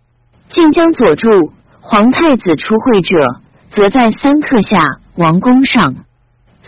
[0.49, 3.39] 晋江左助皇太子出会者，
[3.71, 4.77] 则在三刻下
[5.15, 6.06] 王宫上。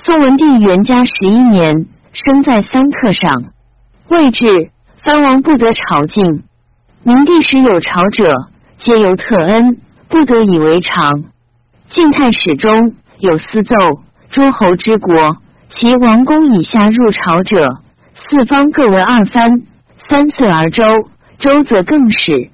[0.04, 3.52] 宋文帝元嘉十一年，生在三刻上。
[4.08, 4.72] 未至，
[5.04, 6.41] 藩王不得朝觐。
[7.04, 8.34] 明帝时有朝者，
[8.78, 9.78] 皆由特恩，
[10.08, 11.26] 不得以为常。
[11.89, 13.76] 晋太史中有私奏
[14.32, 15.38] 诸侯之国，
[15.70, 17.68] 其王公以下入朝者，
[18.16, 19.64] 四方各为二藩，
[20.08, 20.84] 三岁而周，
[21.39, 22.52] 周则更始。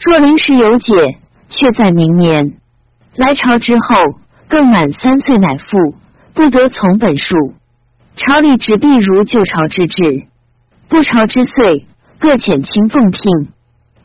[0.00, 1.18] 若临时有解，
[1.50, 2.54] 却在明年。
[3.14, 3.96] 来朝之后，
[4.48, 5.94] 更满三岁乃复，
[6.38, 7.34] 不得从本数。
[8.14, 10.28] 朝里只必如旧朝之制，
[10.88, 11.84] 不朝之岁，
[12.20, 13.20] 各遣卿奉聘。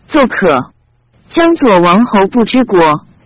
[0.08, 0.72] 奏可。
[1.30, 2.80] 江左王侯不知国，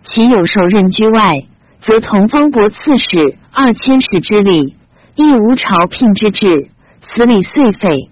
[0.03, 1.45] 其有受任居外，
[1.79, 4.75] 则同方伯刺史二千石之礼，
[5.15, 6.69] 亦无朝聘之制，
[7.07, 8.09] 此礼遂废。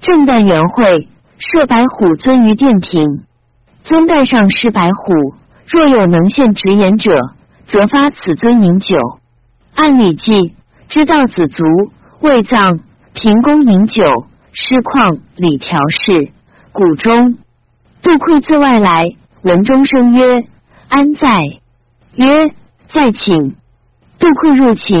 [0.00, 1.08] 正旦元会，
[1.38, 3.24] 设白虎尊于殿庭。
[3.82, 5.34] 尊带上施白虎，
[5.66, 7.10] 若有能献直言者，
[7.66, 8.96] 则发此尊饮酒。
[9.78, 10.54] 按礼记，
[10.88, 11.64] 知道子卒
[12.20, 12.80] 未葬，
[13.12, 14.02] 平公饮酒，
[14.50, 16.32] 师旷礼调事。
[16.72, 17.38] 谷中，
[18.02, 20.48] 杜馈自外来，闻钟声曰
[20.90, 21.38] ：“安在？”
[22.16, 22.50] 曰
[22.92, 23.54] ：“在寝。”
[24.18, 24.98] 杜馈入寝，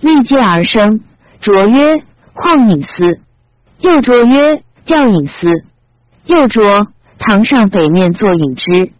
[0.00, 1.00] 立阶而生，
[1.42, 2.02] 卓曰
[2.32, 3.20] ：“况饮思？”
[3.78, 5.48] 又卓曰：“调饮思。”
[6.24, 6.86] 又卓。
[7.18, 8.90] 堂上北面坐饮之，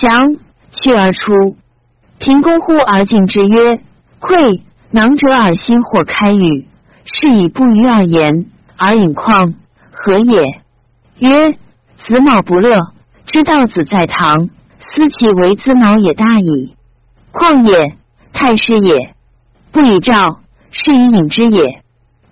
[0.00, 0.36] 降
[0.72, 1.56] 去而出。
[2.18, 3.80] 平公呼而进之曰
[4.28, 4.60] ：“馈，
[4.90, 6.66] 囊者耳心或开语，
[7.04, 8.46] 是以不与而言，
[8.76, 9.54] 而饮况
[9.92, 10.60] 何也？”
[11.18, 11.52] 曰
[12.06, 12.92] ：“子卯不乐，
[13.26, 16.74] 知道子在堂，思其为子卯也大矣。
[17.32, 17.96] 况也，
[18.32, 19.14] 太师也，
[19.72, 21.82] 不以召，是以饮之也。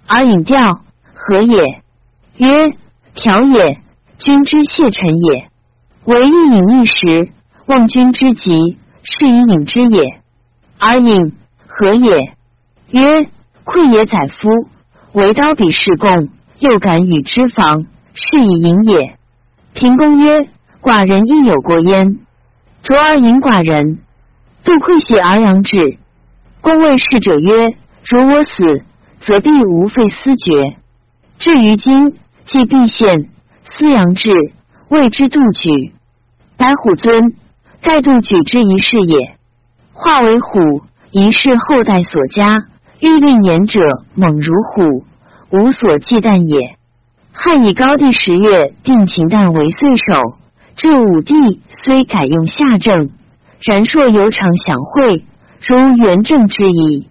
[0.06, 0.80] 而饮调
[1.14, 1.82] 何也？
[2.36, 2.72] 曰：
[3.14, 3.78] 调也。”
[4.16, 5.48] 君之谢臣也，
[6.04, 7.32] 唯一饮一时，
[7.66, 10.20] 望君之急，是以饮之也。
[10.78, 11.34] 而饮
[11.76, 12.36] 何也？
[12.92, 13.28] 曰：
[13.64, 14.04] 愧也。
[14.04, 14.68] 宰夫
[15.12, 16.28] 为刀笔侍贡，
[16.60, 19.16] 又敢与之防，是以饮也。
[19.72, 20.48] 平公曰：
[20.80, 22.20] 寡人亦有过焉。
[22.84, 23.98] 卓而饮寡人。
[24.62, 25.98] 杜馈喜而扬志。
[26.60, 28.84] 公谓侍者曰：如我死，
[29.26, 30.76] 则必无废思爵。
[31.38, 32.16] 至于今，
[32.46, 33.30] 既必献。
[33.76, 34.30] 思阳志
[34.88, 35.92] 谓之杜举，
[36.56, 37.34] 白虎尊，
[37.82, 39.36] 盖杜举之一事也。
[39.92, 40.82] 化为虎，
[41.16, 42.64] 一是后代所加，
[42.98, 43.78] 欲令言者
[44.16, 45.04] 猛如虎，
[45.50, 46.76] 无所忌惮也。
[47.32, 50.38] 汉以高帝十月定秦旦为岁首，
[50.74, 53.10] 至武帝虽改用夏正，
[53.60, 55.24] 然朔犹常享会，
[55.64, 57.08] 如元正之矣。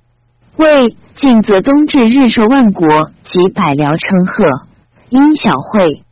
[0.57, 4.67] 魏晋则冬至日寿万国及百僚称贺，
[5.07, 6.03] 因小会。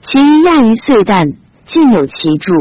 [0.00, 1.34] 其余亚于岁旦，
[1.66, 2.54] 尽有其著。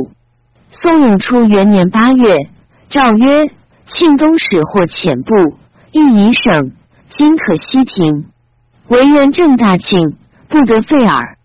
[0.71, 2.49] 宋永初元年八月，
[2.89, 3.49] 诏曰：
[3.93, 5.55] 庆东使或遣部，
[5.91, 6.71] 亦以省，
[7.09, 8.25] 今可西庭。
[8.87, 10.15] 为元正大庆，
[10.49, 11.37] 不得废耳。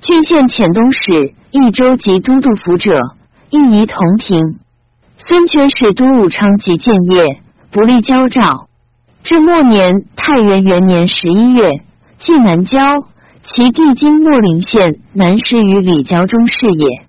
[0.00, 2.98] 郡县遣东使、益州及都督府者，
[3.50, 4.58] 亦宜同庭。
[5.16, 7.40] 孙权使都武昌及建业，
[7.70, 8.66] 不立交诏。
[9.22, 11.82] 至末年，太元元年十一月，
[12.18, 12.80] 晋南郊。
[13.44, 17.06] 其地今秣陵县南师于李郊中是也。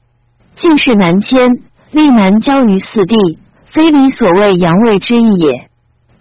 [0.56, 1.48] 晋士南迁，
[1.92, 3.40] 立南郊于四地，
[3.74, 5.68] 非礼所谓阳位之意也。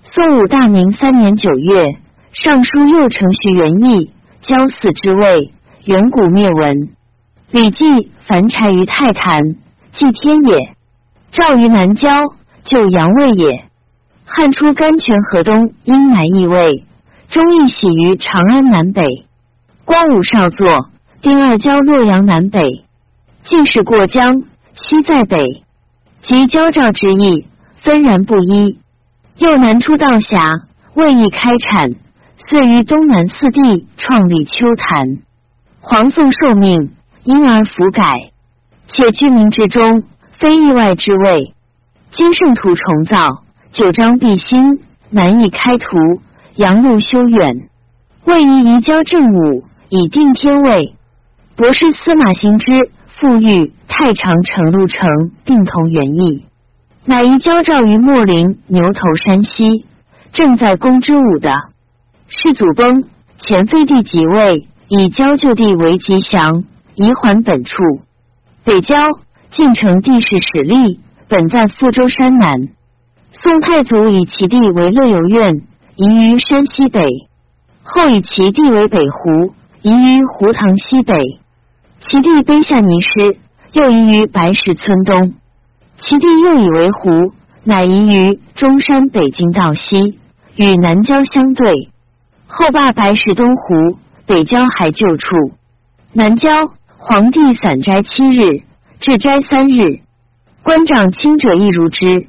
[0.05, 1.99] 宋武大明三年九月，
[2.33, 5.53] 尚书右丞徐元义交死之位，
[5.85, 6.97] 远古灭文。
[7.51, 9.43] 李记凡柴于太坛，
[9.93, 10.75] 祭天也。
[11.31, 12.23] 赵于南郊，
[12.65, 13.67] 就阳位也。
[14.25, 16.87] 汉初甘泉河东，阴南易位，
[17.29, 19.27] 忠义喜于长安南北。
[19.85, 20.89] 光武少作，
[21.21, 22.87] 丁二交洛阳南北，
[23.45, 24.43] 进士过江，
[24.75, 25.62] 西在北，
[26.23, 27.47] 及交赵之意，
[27.83, 28.79] 纷然不一。
[29.39, 30.39] 又南出道峡，
[30.95, 31.91] 未易开产，
[32.37, 35.19] 遂于东南四地创立秋坛。
[35.81, 36.93] 黄宋受命，
[37.25, 38.31] 因而弗改，
[38.87, 40.05] 且居民之中，
[40.39, 41.55] 非意外之谓。
[42.13, 43.43] 今圣土重造，
[43.73, 45.87] 九章必新，南易开图，
[46.55, 47.69] 阳路修远，
[48.25, 49.65] 未宜移交正午。
[49.89, 50.95] 以定天位，
[51.55, 52.73] 博士司马行之
[53.23, 55.09] 富裕太常城路城
[55.45, 56.45] 并同原意，
[57.05, 59.87] 乃宜交诏于莫陵牛头山西，
[60.33, 61.53] 正在公之武的。
[62.27, 63.05] 世祖崩，
[63.39, 66.65] 前废帝即位，以交就地为吉祥，
[66.97, 67.77] 移还本处。
[68.65, 68.97] 北郊
[69.53, 70.99] 晋城地势始立，
[71.29, 72.51] 本在富州山南。
[73.31, 75.63] 宋太祖以其地为乐游苑，
[75.95, 77.05] 移于山西北，
[77.85, 79.55] 后以其地为北湖。
[79.81, 81.15] 移于湖塘西北，
[82.09, 83.39] 其地卑下泥师，
[83.73, 85.35] 又移于白石村东。
[85.99, 87.33] 其地又以为湖，
[87.65, 90.19] 乃移于中山北京道西，
[90.57, 91.91] 与南郊相对。
[92.49, 95.37] 后罢白石东湖，北郊还旧处。
[96.13, 96.51] 南郊
[96.99, 98.63] 皇帝散斋七日，
[98.99, 100.01] 置斋三日。
[100.65, 102.27] 官长卿者亦如之。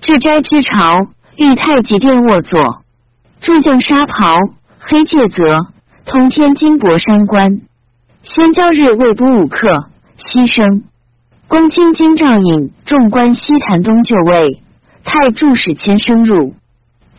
[0.00, 1.06] 至斋之朝，
[1.36, 2.82] 御太极殿卧坐，
[3.40, 4.34] 诸将沙袍，
[4.80, 5.68] 黑戒则，
[6.04, 7.62] 通天金帛山关。
[8.24, 10.82] 先交日未卜五刻，牺牲。
[11.46, 14.62] 公卿金兆尹众官西坛东就位，
[15.04, 16.54] 太助使迁升入。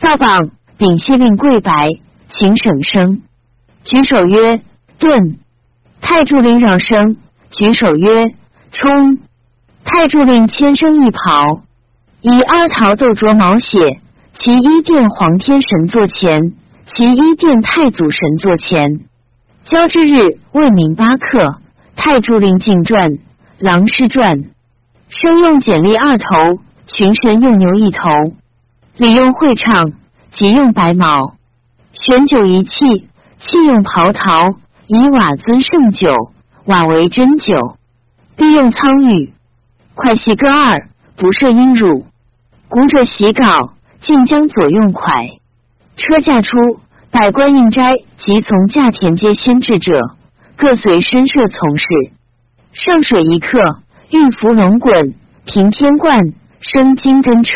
[0.00, 1.90] 造榜禀谢令跪白，
[2.28, 3.22] 请省生。
[3.84, 4.60] 举手曰
[4.98, 5.38] ：“顿。”
[6.02, 7.16] 太助令让声，
[7.52, 8.34] 举手曰
[8.72, 9.18] ：“冲。”
[9.86, 11.62] 太助令千声一袍。
[12.20, 14.00] 以阿桃斗着毛血，
[14.34, 16.52] 其一殿皇天神座前，
[16.86, 19.02] 其一殿太祖神座前。
[19.66, 21.56] 交之日，未明八刻。
[21.96, 23.18] 太助令进传，
[23.58, 24.44] 郎师传。
[25.08, 27.98] 生用简历二头，群神用牛一头。
[28.96, 29.92] 礼用会唱，
[30.30, 31.34] 即用白毛。
[31.92, 33.08] 选酒一器，
[33.40, 34.56] 器用刨陶。
[34.86, 36.14] 以瓦尊圣酒，
[36.66, 37.76] 瓦为真酒。
[38.36, 39.32] 必用苍玉，
[39.96, 42.06] 快细各二，不设音乳。
[42.68, 45.38] 古者习稿，晋江左用蒯。
[45.96, 46.78] 车驾出，
[47.18, 49.90] 百官应斋及从驾田皆先至者，
[50.54, 51.86] 各随身设从事。
[52.74, 53.58] 上水一刻，
[54.10, 55.14] 玉符龙滚，
[55.46, 56.20] 平天冠，
[56.60, 57.52] 升金根车，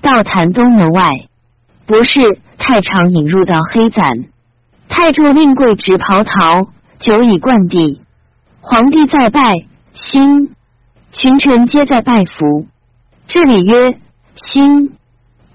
[0.00, 1.10] 到坛东门外。
[1.84, 4.00] 博士太常引入到黑攒，
[4.88, 6.68] 太助令贵直袍桃，
[6.98, 8.00] 久以冠地。
[8.62, 9.56] 皇帝在拜，
[9.92, 10.54] 兴
[11.12, 12.66] 群臣皆在拜服。
[13.28, 13.98] 这里曰。
[14.36, 14.92] 兴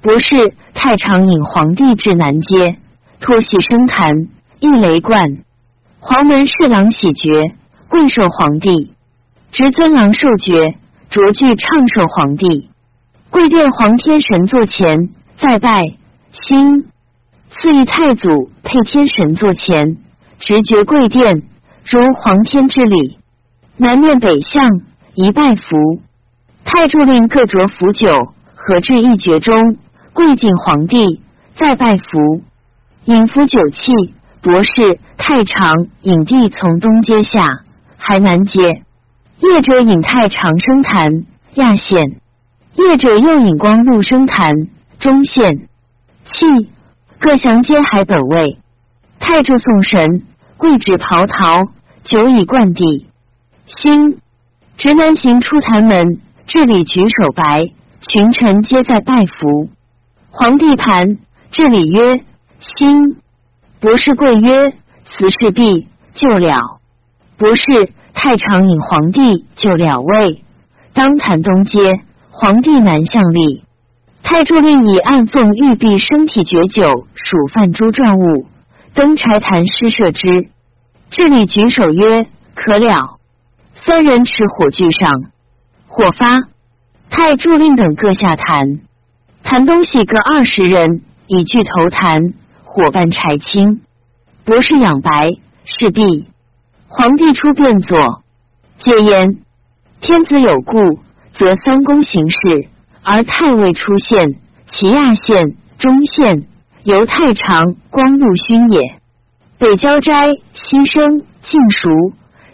[0.01, 2.77] 博士太常引皇帝至南街，
[3.21, 5.43] 托喜升坛，应雷冠。
[5.99, 7.29] 黄门侍郎喜爵，
[7.87, 8.93] 跪受皇帝。
[9.51, 10.75] 执尊郎受爵，
[11.11, 12.71] 着具唱受皇帝。
[13.29, 15.93] 跪殿皇天神座前，再拜。
[16.31, 16.85] 兴
[17.51, 19.97] 赐以太祖配天神座前，
[20.39, 21.43] 直爵跪殿，
[21.85, 23.19] 如皇天之礼。
[23.77, 24.81] 南面北向，
[25.13, 26.01] 一拜服。
[26.65, 28.09] 太柱令各着符酒。
[28.55, 29.77] 合至一绝中，
[30.13, 31.21] 跪敬皇帝，
[31.55, 32.43] 再拜服，
[33.05, 33.91] 引夫酒气。
[34.41, 35.69] 博士太常
[36.01, 37.59] 引帝从东阶下，
[37.97, 38.81] 还南阶。
[39.37, 41.11] 业者引太常生坛，
[41.53, 42.17] 亚县；
[42.73, 44.51] 业者又引光禄生坛，
[44.99, 45.67] 中县。
[46.25, 46.71] 气
[47.19, 48.57] 各祥皆海本位。
[49.19, 50.23] 太助送神，
[50.57, 51.67] 跪止袍桃，
[52.03, 53.05] 久以冠地。
[53.67, 54.17] 星
[54.75, 57.67] 直南行出坛门，至礼举手白。
[58.01, 59.69] 群臣皆在拜服，
[60.31, 61.19] 皇帝盘
[61.51, 62.23] 至礼曰
[62.61, 63.17] ：“心。”
[63.81, 64.73] 博士贵曰
[65.09, 66.79] ：“此事毕就了。”
[67.37, 70.43] 博士太常引皇帝就了位，
[70.93, 73.63] 当坛东街，皇帝南向立。
[74.23, 78.45] 太助令以暗奉玉璧生体绝酒属泛诸状物，
[78.93, 80.49] 登柴坛施设之。
[81.09, 83.17] 智礼举手曰：“可了。”
[83.83, 85.09] 三人持火炬上，
[85.87, 86.41] 火发。
[87.09, 88.79] 太助令等各下坛，
[89.43, 92.33] 坛东西各二十人，以具头坛，
[92.73, 93.81] 伙伴柴青。
[94.45, 95.29] 博士养白，
[95.65, 96.25] 是必。
[96.87, 98.23] 皇帝出便坐，
[98.77, 99.39] 戒言：
[99.99, 100.79] 天子有故，
[101.33, 102.69] 则三公行事；
[103.03, 104.35] 而太尉出现，
[104.67, 106.47] 其亚县、中县。
[106.83, 108.95] 由太常、光禄勋也。
[109.59, 111.89] 北交斋、西生、晋熟，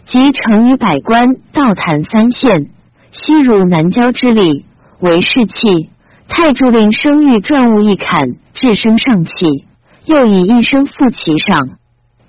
[0.07, 2.71] 及成于百官，道坛三县。
[3.11, 4.65] 西入南郊之礼。
[4.99, 5.91] 为士气，
[6.27, 9.66] 太柱令生育传物一坎，至生上气，
[10.07, 11.77] 又以一生复其上。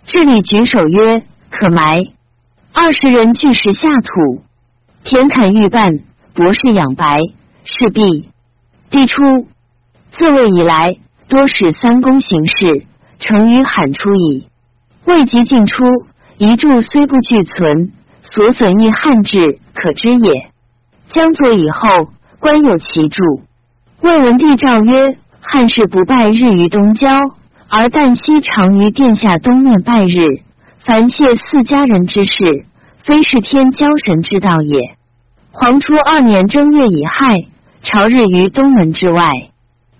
[0.05, 2.01] 治礼举手曰：“可埋。”
[2.75, 4.43] 二十人俱时下土，
[5.05, 6.01] 田坎欲办，
[6.35, 7.19] 博士养白，
[7.65, 8.31] 是毕。
[8.91, 9.23] 帝出
[10.11, 10.97] 自位以来，
[11.29, 12.85] 多使三公行事，
[13.21, 14.49] 成于罕出矣。
[15.05, 15.85] 未及进出，
[16.37, 20.51] 遗著虽不俱存，所损益汉制可知也。
[21.11, 21.89] 将作以后，
[22.41, 23.23] 官有其著。
[24.01, 27.09] 魏文帝诏曰：“汉室不败日于东郊，
[27.69, 30.25] 而旦夕常于殿下东面拜日。
[30.85, 32.65] 凡谢四家人之事，
[33.01, 34.97] 非是天骄神之道也。”
[35.53, 37.47] 黄初二年正月乙亥，
[37.83, 39.33] 朝日于东门之外。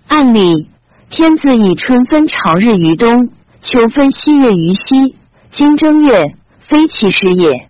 [0.07, 0.69] 按理，
[1.09, 3.29] 天子以春分朝日于东，
[3.61, 5.15] 秋分西月于西。
[5.51, 6.35] 今正月，
[6.67, 7.69] 非其时也。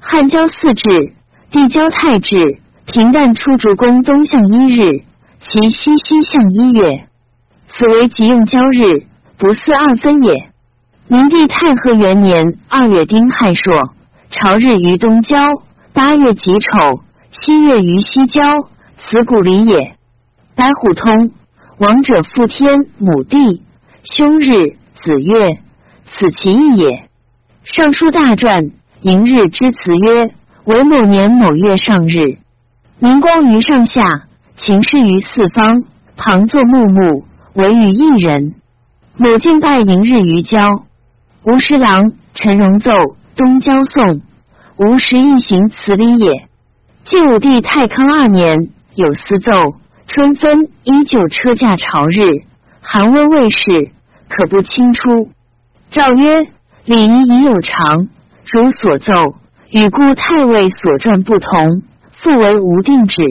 [0.00, 1.12] 汉交四至，
[1.50, 2.60] 帝交太至。
[2.86, 5.04] 平淡出主公东向一日，
[5.40, 7.06] 其西西向一月，
[7.68, 9.06] 此为即用交日，
[9.38, 10.50] 不似二分也。
[11.08, 13.94] 明帝太和元年二月丁亥朔，
[14.30, 15.38] 朝日于东郊；
[15.92, 17.02] 八月己丑，
[17.40, 18.42] 七月于西郊，
[18.98, 19.96] 此古礼也。
[20.54, 21.32] 白虎通，
[21.78, 23.62] 王者父天母地，
[24.04, 25.58] 兄日子月，
[26.06, 27.08] 此其意也。
[27.64, 28.70] 尚书大传，
[29.00, 30.30] 迎日之辞曰：
[30.64, 32.38] 为某年某月上日。
[32.98, 34.22] 明光于上下，
[34.56, 35.84] 晴视于四方。
[36.16, 37.24] 旁坐木木，
[37.54, 38.54] 唯于一人。
[39.16, 40.66] 母敬拜迎日于郊。
[41.44, 42.90] 吴十郎陈荣奏
[43.36, 44.22] 东郊颂，
[44.76, 46.48] 吴十一行词礼也。
[47.04, 49.52] 晋武帝太康二年，有司奏：
[50.08, 52.26] 春分依旧车驾朝日，
[52.80, 53.92] 寒温未逝，
[54.28, 55.28] 可不清出。
[55.90, 56.48] 诏曰：
[56.84, 58.08] 礼仪已有常，
[58.50, 59.12] 如所奏，
[59.70, 61.82] 与故太尉所传不同，
[62.18, 63.22] 复为无定制。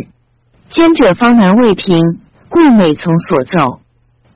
[0.69, 1.97] 兼者方南未平。
[2.47, 3.79] 故每从所奏，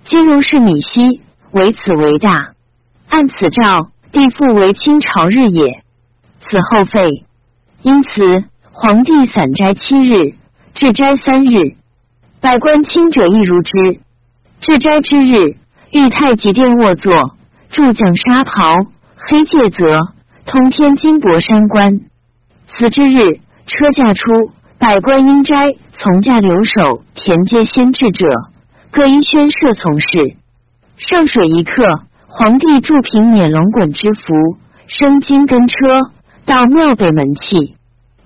[0.06, 1.22] 今如是米稀，
[1.52, 2.54] 为此为大。
[3.10, 5.84] 按此诏，帝复为清朝日也。
[6.41, 7.26] 此后废。
[7.82, 10.36] 因此，皇帝散斋七日，
[10.74, 11.76] 至斋三日。
[12.41, 13.74] 百官亲者亦如之。
[14.60, 15.56] 至斋之日，
[15.91, 17.36] 御太极殿卧坐，
[17.70, 18.70] 助将纱袍，
[19.16, 20.00] 黑戒则，
[20.45, 22.02] 通天金帛山关。
[22.78, 24.52] 此之日，车驾出。
[24.80, 28.28] 百官应斋从驾留守，田间先至者，
[28.91, 30.38] 各依宣设从事。
[30.98, 31.72] 上水一刻，
[32.28, 35.78] 皇帝祝平辇龙滚之服，升金根车，
[36.43, 37.76] 到庙北门气。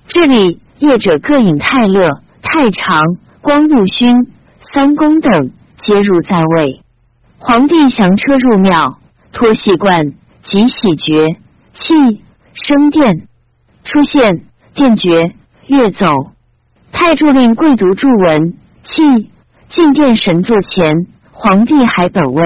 [0.07, 3.01] 这里业者各引太乐、太常、
[3.41, 4.07] 光禄勋、
[4.73, 6.81] 三公等，皆入在位。
[7.39, 8.99] 皇帝降车入庙，
[9.33, 11.27] 脱戏冠，即喜爵，
[11.73, 12.21] 气
[12.53, 13.27] 升殿，
[13.83, 15.33] 出现殿爵，
[15.67, 16.07] 越走。
[16.93, 18.53] 太柱令贵读祝文，
[18.85, 19.29] 气
[19.67, 21.07] 进殿神座前，
[21.43, 22.43] 皇帝还本位。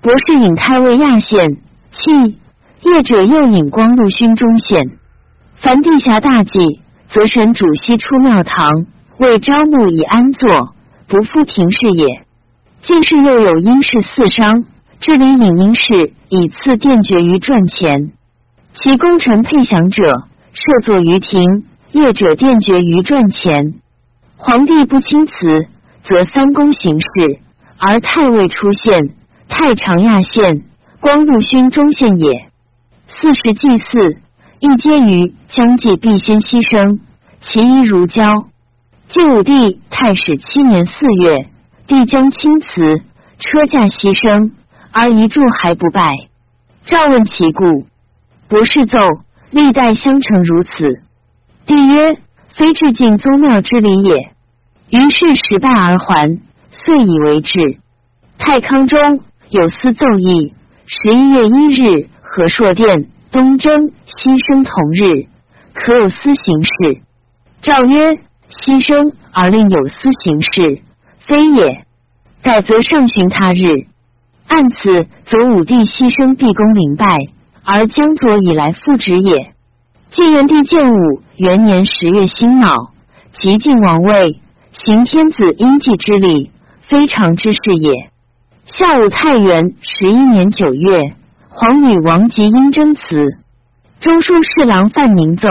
[0.00, 1.58] 博士引太尉亚县，
[1.92, 2.38] 弃
[2.80, 4.96] 业者又引光禄勋中县。
[5.56, 8.70] 凡地下大祭，则神主悉出庙堂，
[9.18, 10.74] 为招募以安坐，
[11.08, 12.24] 不复廷事也。
[12.80, 14.64] 进士又有因事四商，
[14.98, 18.12] 治理引因事，以赐殿爵于传前。
[18.72, 20.22] 其功臣配享者，
[20.54, 21.66] 设坐于庭。
[21.92, 23.74] 业者殿爵于传前，
[24.36, 25.66] 皇帝不亲辞，
[26.02, 27.40] 则三公行事，
[27.78, 29.14] 而太尉出现，
[29.48, 30.64] 太常亚县、
[31.00, 32.48] 光禄勋中县也。
[33.08, 34.18] 四时祭祀，
[34.58, 37.00] 亦皆于将祭必先牺牲，
[37.40, 38.46] 其一如交。
[39.08, 41.46] 晋武帝太史七年四月，
[41.86, 42.66] 帝将亲辞，
[43.38, 44.52] 车驾牺牲，
[44.90, 46.16] 而一柱还不拜。
[46.84, 47.86] 诏问其故，
[48.48, 48.98] 博士奏：
[49.50, 50.70] 历代相承如此。
[51.66, 52.16] 帝曰
[52.56, 54.30] ：“非至敬宗庙之礼也。”
[54.90, 56.40] 于是时拜而还，
[56.84, 57.78] 遂以为治。
[58.38, 59.20] 太康中
[59.50, 60.54] 有司奏议：
[60.86, 65.26] 十一月一日，和硕殿东征，牺牲同日，
[65.74, 67.00] 可有司行事？
[67.62, 68.12] 诏曰
[68.52, 70.82] ：“牺牲而令有司行事，
[71.26, 71.84] 非也。
[72.42, 73.86] 改则上旬他日。
[74.46, 77.18] 按此，则武帝牺牲毕公临拜，
[77.64, 79.52] 而江左以来复职也。”
[80.12, 82.92] 晋元帝建武元年十月辛卯，
[83.32, 84.40] 即晋王位，
[84.72, 86.52] 行天子应祭之礼，
[86.88, 88.10] 非常之事也。
[88.66, 91.14] 下午太元十一年九月，
[91.48, 93.38] 皇女王吉英征辞，
[94.00, 95.48] 中书侍郎范宁奏，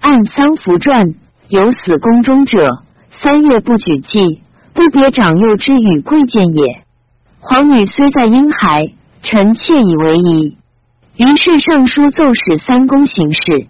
[0.00, 1.14] 按丧服传，
[1.48, 6.82] 有死宫中者，三月不举祭，不别长幼之与贵贱也。
[7.40, 10.56] 皇女虽在婴孩，臣妾以为宜。
[11.16, 13.68] 于是上书奏使三公行事。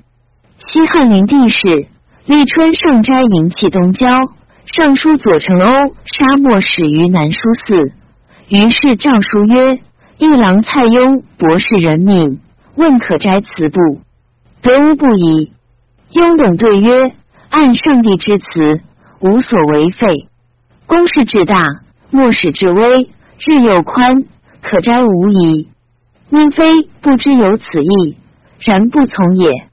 [0.58, 1.88] 西汉灵帝时，
[2.26, 4.08] 立春上斋迎启东郊，
[4.66, 7.92] 尚书左丞欧沙漠始于南书寺。
[8.48, 9.80] 于是诏书曰
[10.16, 12.40] ：“一郎蔡邕博士人命，
[12.74, 13.78] 问可摘辞不？
[14.62, 15.52] 得无不疑。”
[16.12, 17.12] 雍等对曰
[17.50, 18.80] ：“按上帝之辞，
[19.20, 20.28] 无所违废。
[20.86, 21.66] 公事至大，
[22.10, 23.10] 莫使至微。
[23.46, 24.24] 日有宽，
[24.62, 25.68] 可摘无疑。
[26.30, 28.16] 宁非不知有此意，
[28.60, 29.68] 然不从也。”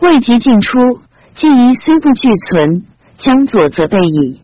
[0.00, 1.00] 未及进出，
[1.34, 2.84] 既宜虽不俱存，
[3.18, 4.40] 将左则备矣。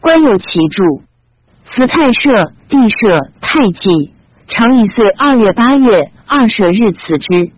[0.00, 1.02] 官有其注，
[1.72, 4.12] 此太社、地社、太纪，
[4.46, 7.52] 常以岁二月、八月二舍日辞之。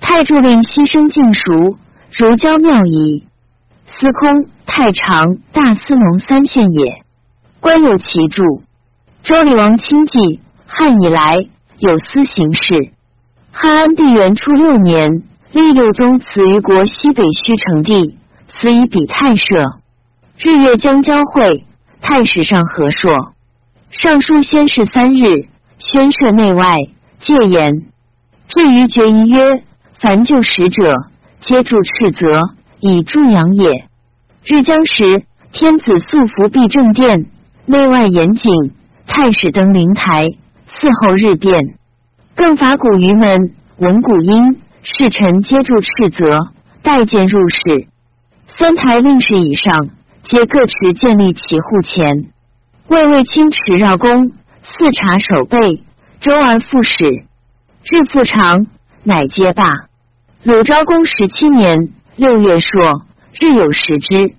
[0.00, 1.76] 太柱令牺牲敬熟，
[2.12, 3.26] 如交庙仪。
[3.86, 7.02] 司空、太常、大司农三县也。
[7.60, 8.62] 官有其注。
[9.22, 11.48] 周厉王亲祭，汉以来
[11.78, 12.92] 有司行事。
[13.50, 15.24] 汉安帝元初六年。
[15.52, 19.44] 立六宗祠于国西北虚城地，此以比太社。
[20.36, 21.64] 日月将交会，
[22.00, 23.34] 太史上何硕？
[23.90, 25.46] 尚书先是三日，
[25.78, 26.76] 宣设内外，
[27.20, 27.72] 戒言。
[28.48, 29.62] 至于决仪曰：
[30.00, 30.92] 凡救使者，
[31.40, 32.42] 皆助斥责，
[32.80, 33.86] 以助养也。
[34.44, 37.26] 日将时，天子素服必正殿，
[37.66, 38.52] 内外严谨。
[39.06, 40.30] 太史登灵台，
[40.68, 41.76] 伺候日殿。
[42.34, 44.60] 更法古于门，闻鼓音。
[44.82, 46.50] 侍臣皆助斥责，
[46.82, 47.86] 待见入室。
[48.58, 49.88] 三台令事以上，
[50.24, 52.30] 皆各持建立其户前。
[52.88, 54.30] 魏卫青持绕弓，
[54.62, 55.82] 四察守备，
[56.20, 57.04] 周而复始。
[57.84, 58.66] 日复长，
[59.02, 59.64] 乃皆罢。
[60.42, 63.02] 鲁昭公十七年六月朔，
[63.38, 64.34] 日有食之。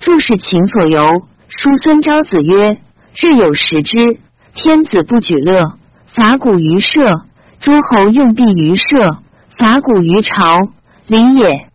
[0.00, 1.00] 注释秦所由，
[1.48, 2.78] 叔孙昭子曰：
[3.14, 4.20] 日有食之，
[4.54, 5.74] 天子不举乐，
[6.14, 7.20] 伐鼓于社，
[7.60, 9.10] 诸侯用币于社，
[9.58, 10.58] 伐鼓于朝，
[11.06, 11.68] 礼也。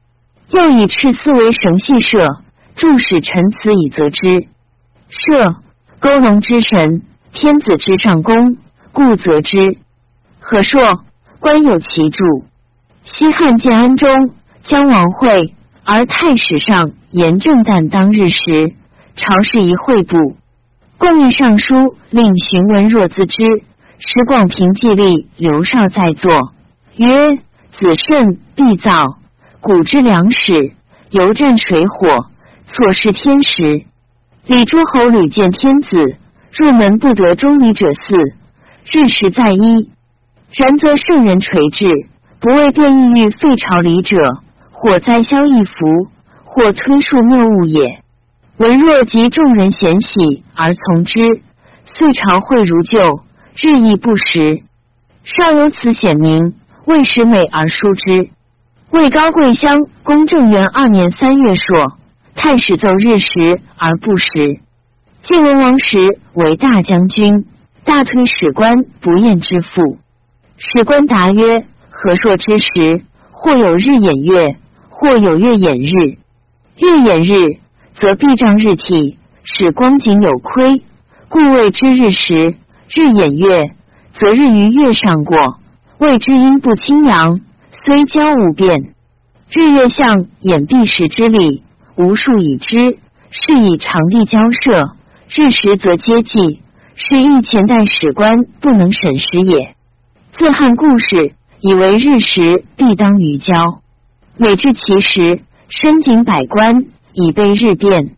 [0.50, 2.28] 又以赤丝为绳系社，
[2.76, 4.48] 注使臣此以则之。
[5.10, 5.56] 社，
[6.00, 8.58] 勾龙之神，天子之上公，
[8.92, 9.78] 故则之。
[10.40, 10.82] 何硕，
[11.40, 12.24] 官有其著。
[13.04, 14.32] 西汉建安中，
[14.64, 15.54] 将王会，
[15.84, 18.74] 而太史上严正旦当日时，
[19.16, 20.38] 朝事一会部，
[20.98, 23.44] 共议尚书令荀文若自知。
[24.00, 26.54] 时广平记立刘绍在座，
[26.98, 27.38] 曰
[27.78, 29.18] ：“子慎必造，
[29.62, 30.74] 古之良史，
[31.10, 32.28] 犹战水火，
[32.68, 33.86] 错失天时。
[34.46, 36.18] 李诸侯屡见天子，
[36.52, 38.16] 入门不得中礼者四，
[38.92, 39.90] 日时在一。”
[40.56, 41.88] 然则圣人垂治，
[42.40, 44.18] 不为变异欲废朝礼者，
[44.70, 45.72] 或灾消一服，
[46.44, 48.04] 或推述谬误也。
[48.58, 51.42] 文若及众人贤喜而从之，
[51.86, 53.22] 遂朝会如旧，
[53.56, 54.62] 日益不时。
[55.24, 56.54] 尚有此显明，
[56.86, 58.30] 未使美而书之。
[58.92, 61.98] 魏高贵乡公正元二年三月朔，
[62.36, 64.60] 太史奏日食而不食。
[65.22, 67.46] 晋文王时为大将军，
[67.86, 69.98] 大推史官不厌之父。
[70.58, 74.58] 史官答曰：“何朔之时，或有日掩月，
[74.90, 76.18] 或有月掩日。
[76.78, 77.60] 月掩日，
[77.96, 80.82] 则必障日体，使光景有亏，
[81.30, 82.56] 故谓之日时；
[82.90, 83.72] 日掩月，
[84.14, 85.60] 则日于月上过，
[86.00, 87.40] 谓之阴不清阳，
[87.72, 88.94] 虽交无变。
[89.50, 91.63] 日月相掩蔽时之理，
[91.96, 92.98] 无数已知，
[93.30, 94.96] 是以常地交涉，
[95.30, 96.62] 日时则皆记，
[96.96, 99.76] 是亦前代史官不能审时也。”
[100.38, 103.54] 自汉故事，以为日食必当于交，
[104.38, 108.16] 每至其时，深井百官，以备日变。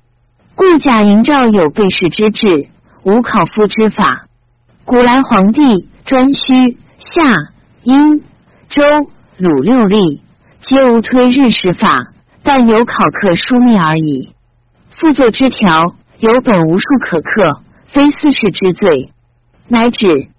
[0.55, 2.69] 故假营诏有备事之制，
[3.03, 4.27] 无考夫之法。
[4.85, 7.51] 古来皇帝颛顼、夏、
[7.83, 8.21] 殷、
[8.69, 8.81] 周、
[9.37, 10.21] 鲁六历，
[10.61, 12.13] 皆无推日食法，
[12.45, 14.29] 但有考课书密而已。
[14.97, 19.11] 复作之条，有本无数可刻，非四世之罪，
[19.67, 20.29] 乃止。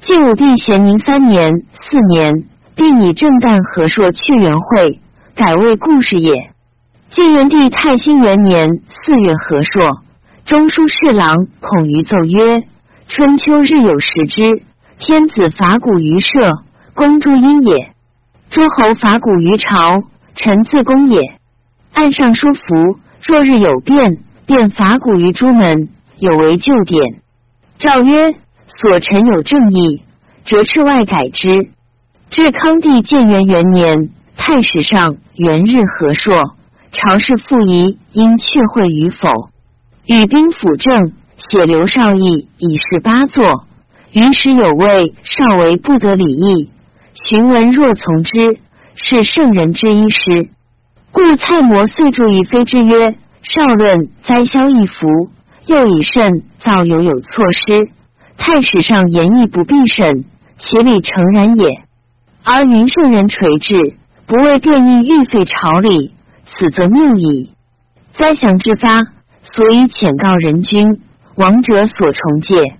[0.00, 1.50] 晋武帝咸宁三年、
[1.80, 2.44] 四年，
[2.74, 5.00] 并以正旦和硕去元会，
[5.34, 6.50] 改为故事也。
[7.08, 8.68] 晋元帝太兴元年
[9.02, 10.02] 四月和硕，
[10.44, 12.64] 中书侍郎孔于奏曰
[13.08, 14.62] ：“春秋日有时之，
[14.98, 16.28] 天子伐鼓于社，
[16.94, 17.94] 公诸殷也；
[18.50, 20.02] 诸侯伐鼓于朝，
[20.34, 21.38] 臣自公也。
[21.96, 25.88] 按尚书符，若日有变，便伐鼓于诸门，
[26.18, 27.02] 有违旧典。”
[27.80, 28.36] 诏曰。
[28.68, 30.02] 所臣有正义，
[30.44, 31.70] 折斥外改之。
[32.30, 36.56] 至康帝建元元年，太史上元日和硕，
[36.90, 38.44] 朝事复疑，应确
[38.74, 39.28] 会与否？
[40.04, 43.64] 与兵辅政，写刘少义以示八作。
[44.12, 46.68] 于时有位少为不得礼义，
[47.14, 48.58] 荀文若从之，
[48.96, 50.50] 是圣人之一师。
[51.16, 55.30] 故蔡模遂注以非之曰：少论灾消一服，
[55.64, 57.90] 又以甚造有有错失。
[58.36, 60.26] 太史上言义不必审，
[60.58, 61.80] 其理诚然也。
[62.44, 63.96] 而云圣人垂治，
[64.26, 66.12] 不为变异欲废朝礼，
[66.54, 67.52] 此则谬矣。
[68.12, 69.00] 灾祥之发，
[69.40, 71.00] 所以遣告人君，
[71.34, 72.76] 王者所重戒，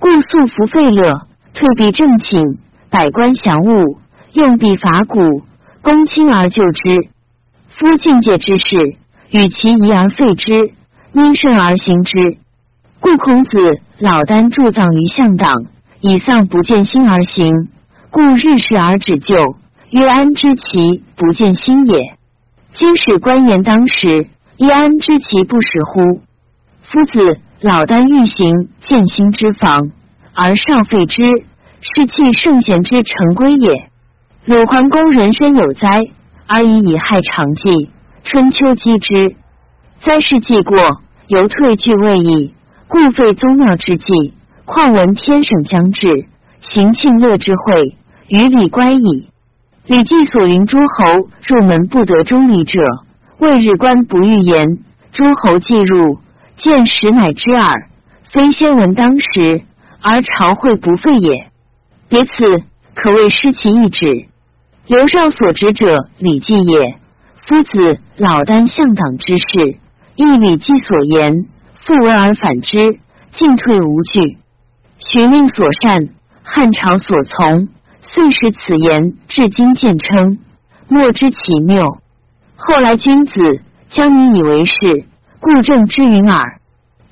[0.00, 2.58] 故素服废乐，退避正寝，
[2.90, 3.98] 百官降物，
[4.32, 5.44] 用必伐古，
[5.80, 7.10] 公亲而救之。
[7.78, 8.96] 夫境界之事，
[9.30, 10.72] 与其疑而废之，
[11.12, 12.36] 因慎而行之。
[12.98, 15.66] 故孔子老聃铸葬于向党，
[16.00, 17.68] 以丧不见心而行，
[18.10, 19.36] 故日食而止救。
[19.90, 22.18] 曰安知其不见心也？
[22.72, 24.26] 今使官言当时，
[24.56, 26.20] 亦安知其不时乎？
[26.82, 29.92] 夫子老聃欲行见心之防，
[30.34, 31.22] 而少废之，
[31.80, 33.88] 是弃圣贤之成规也。
[34.46, 36.10] 鲁桓公人身有灾，
[36.48, 37.90] 而以以害长计。
[38.24, 39.36] 春秋击之，
[40.00, 40.76] 灾事既过，
[41.28, 42.54] 犹退惧未矣。
[42.88, 44.34] 故废宗庙之祭，
[44.64, 46.26] 况闻天省将至，
[46.60, 47.96] 行庆乐之会，
[48.28, 49.28] 于礼乖矣。
[49.86, 52.80] 礼记所云诸侯入门不得中礼者，
[53.38, 54.78] 谓日官不欲言。
[55.12, 56.18] 诸侯既入，
[56.56, 57.88] 见时乃知耳。
[58.30, 59.62] 非先闻当时，
[60.02, 61.50] 而朝会不废也。
[62.08, 62.62] 别此，
[62.94, 64.27] 可谓失其意旨。
[64.88, 66.96] 刘少所执者，礼记也。
[67.46, 69.76] 夫子老聃向党之事，
[70.16, 71.44] 亦礼记所言，
[71.84, 72.98] 复闻而反之，
[73.32, 74.38] 进退无据。
[74.98, 76.08] 许令所善，
[76.42, 77.68] 汉朝所从，
[78.00, 80.38] 遂使此言至今见称，
[80.88, 81.98] 莫知其谬。
[82.56, 83.34] 后来君子
[83.90, 85.04] 将你以为是，
[85.38, 86.60] 故正之云耳。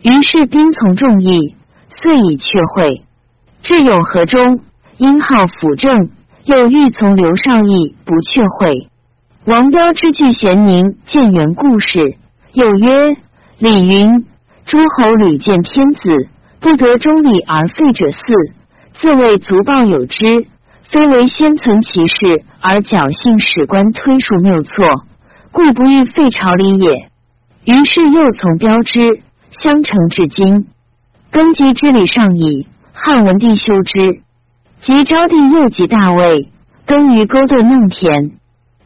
[0.00, 1.54] 于是兵从众议，
[1.90, 3.02] 遂以却会。
[3.60, 4.60] 至永和中，
[4.96, 6.08] 因号辅政，
[6.46, 8.88] 又欲从刘少义，不却会。
[9.46, 12.18] 王彪之据咸宁建元故事，
[12.52, 13.16] 又曰：
[13.58, 14.24] 李云
[14.64, 16.28] 诸侯屡见天子，
[16.60, 18.20] 不得忠礼而废者四，
[18.94, 20.46] 自谓足报有之，
[20.88, 24.86] 非为先存其事而侥幸史官推述谬错。
[25.50, 27.10] 故不欲废朝礼也。
[27.64, 29.20] 于是又从标之，
[29.58, 30.68] 相承至今。
[31.32, 32.68] 更及之礼上矣。
[32.92, 34.22] 汉文帝修之，
[34.82, 36.50] 及昭帝又及大魏，
[36.86, 38.32] 耕于勾兑弄田。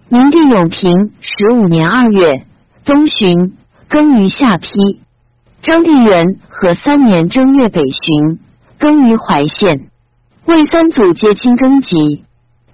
[0.08, 2.46] 明帝永平十五年二月，
[2.84, 3.56] 东巡，
[3.88, 5.00] 耕于下邳。
[5.62, 8.38] 张帝元和三年正月北巡，
[8.78, 9.88] 耕于淮县。
[10.46, 12.24] 魏三祖皆亲耕及。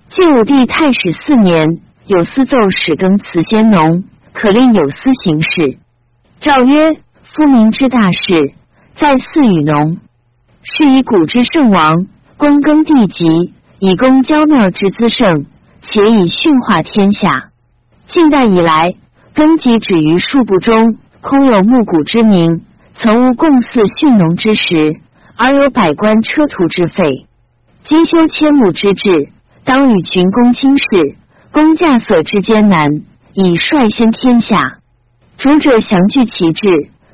[0.09, 1.81] 晋武帝太始四年。
[2.07, 5.77] 有司奏使更辞先农，可令有司行事。
[6.39, 8.55] 诏曰：夫民之大事，
[8.95, 9.99] 在祀与农。
[10.63, 12.07] 是以古之圣王，
[12.39, 15.47] 躬耕地籍，以供郊庙之资盛，
[15.81, 17.51] 且以驯化天下。
[18.09, 18.95] 近代以来，
[19.35, 22.61] 耕籍止于数部中，空有牧谷之名，
[22.95, 25.01] 曾无共祀驯农之时，
[25.35, 27.27] 而有百官车徒之费。
[27.85, 29.31] 今修千亩之制，
[29.65, 31.17] 当与群公轻视。
[31.53, 32.91] 公驾所之艰难，
[33.33, 34.77] 以率先天下。
[35.39, 36.69] 主者详具其志，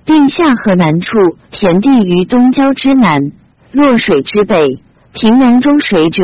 [0.04, 1.16] 并下河南处
[1.52, 3.30] 田地于东郊之南，
[3.70, 4.82] 洛水之北，
[5.12, 6.22] 平凉中水者，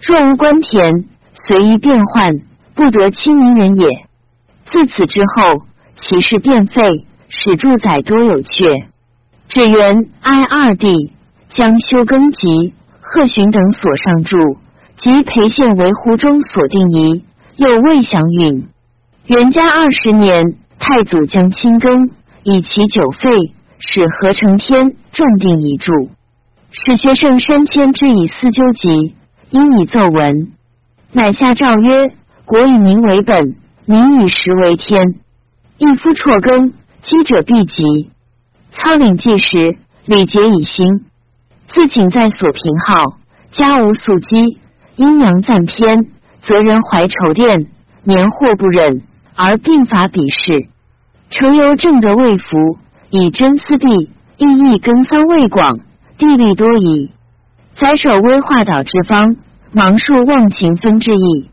[0.00, 1.04] 若无官田，
[1.46, 2.40] 随意变换，
[2.74, 4.06] 不得亲民人也。
[4.66, 8.86] 自此之后，其事变废，使住宰多有阙。
[9.48, 11.12] 只缘哀二帝
[11.50, 14.38] 将修耕及贺寻等所上著，
[14.96, 17.24] 及裴县为湖中所定仪。
[17.56, 18.68] 又未祥允，
[19.26, 20.44] 元嘉二十年，
[20.78, 22.10] 太祖将亲耕，
[22.44, 25.92] 以其久废，使何承天重定遗著，
[26.70, 29.16] 使学圣山迁之以思纠集，
[29.50, 30.52] 因以奏文，
[31.12, 32.12] 乃下诏曰：
[32.44, 33.56] 国以民为本，
[33.86, 35.02] 民以食为天。
[35.78, 38.10] 一夫辍耕，饥者必疾。
[38.70, 41.06] 操领计时，礼节以兴。
[41.68, 43.18] 自请在所平号，
[43.50, 44.58] 家无宿饥，
[44.96, 46.06] 阴阳暂偏。
[46.42, 47.66] 则人怀仇殿，
[48.04, 49.02] 年祸不忍，
[49.34, 50.68] 而并法鄙事。
[51.30, 52.78] 诚由正德未服，
[53.10, 55.80] 以真思地，意义根桑未广，
[56.18, 57.12] 地利多矣。
[57.76, 59.36] 宰首威化岛之方，
[59.70, 61.48] 忙数忘情分之意。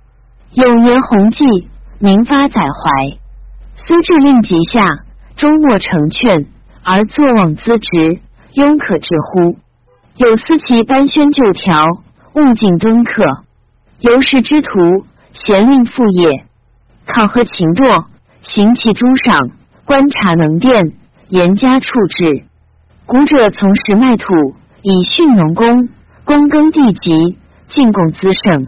[0.54, 3.18] 永言弘济，明发载怀。
[3.76, 4.82] 虽至令极下，
[5.36, 6.48] 终莫成劝，
[6.82, 8.20] 而坐忘资职，
[8.56, 9.60] 庸可治乎？
[10.16, 11.86] 有司其班宣旧条，
[12.34, 13.44] 务尽敦刻。
[14.00, 14.70] 由是之徒，
[15.34, 16.46] 贤令副业，
[17.06, 18.06] 考核勤惰，
[18.42, 19.52] 行其诸赏，
[19.86, 20.94] 观察能殿，
[21.28, 22.46] 严加处置。
[23.08, 24.26] 古者从时卖土，
[24.82, 25.90] 以训农工，
[26.26, 27.36] 躬耕地瘠，
[27.68, 28.68] 进贡资盛，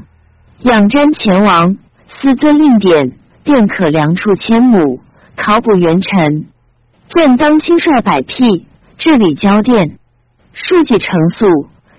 [0.60, 1.76] 养瞻前王，
[2.08, 3.14] 思尊令典，
[3.44, 5.00] 便可量处千亩，
[5.36, 6.46] 考补元臣。
[7.10, 8.68] 朕当亲率百辟，
[9.00, 9.98] 治理交殿，
[10.54, 11.48] 庶几成素，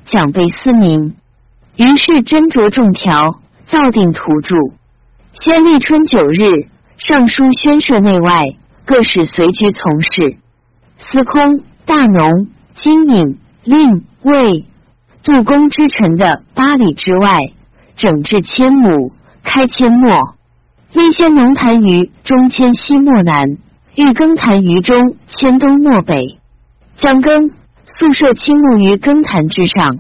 [0.06, 1.16] 奖备司民。
[1.77, 4.55] 于是斟酌众条，造定图著。
[5.40, 8.44] 先立春九日，上书宣社内外
[8.85, 10.36] 各使随居从事。
[10.98, 14.66] 司空、大农、金引、令、卫、
[15.23, 17.39] 杜公之臣的八里之外，
[17.97, 19.10] 整治千亩，
[19.43, 20.35] 开阡陌。
[20.93, 23.56] 立先农坛于中，迁西漠南；
[23.94, 26.39] 欲耕坛于中，迁东漠北。
[26.97, 27.52] 将耕
[27.98, 29.97] 宿舍青木于耕坛之上。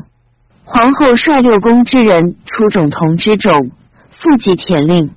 [0.64, 3.70] 皇后率六宫之人出种同之种，
[4.20, 5.12] 复及田令。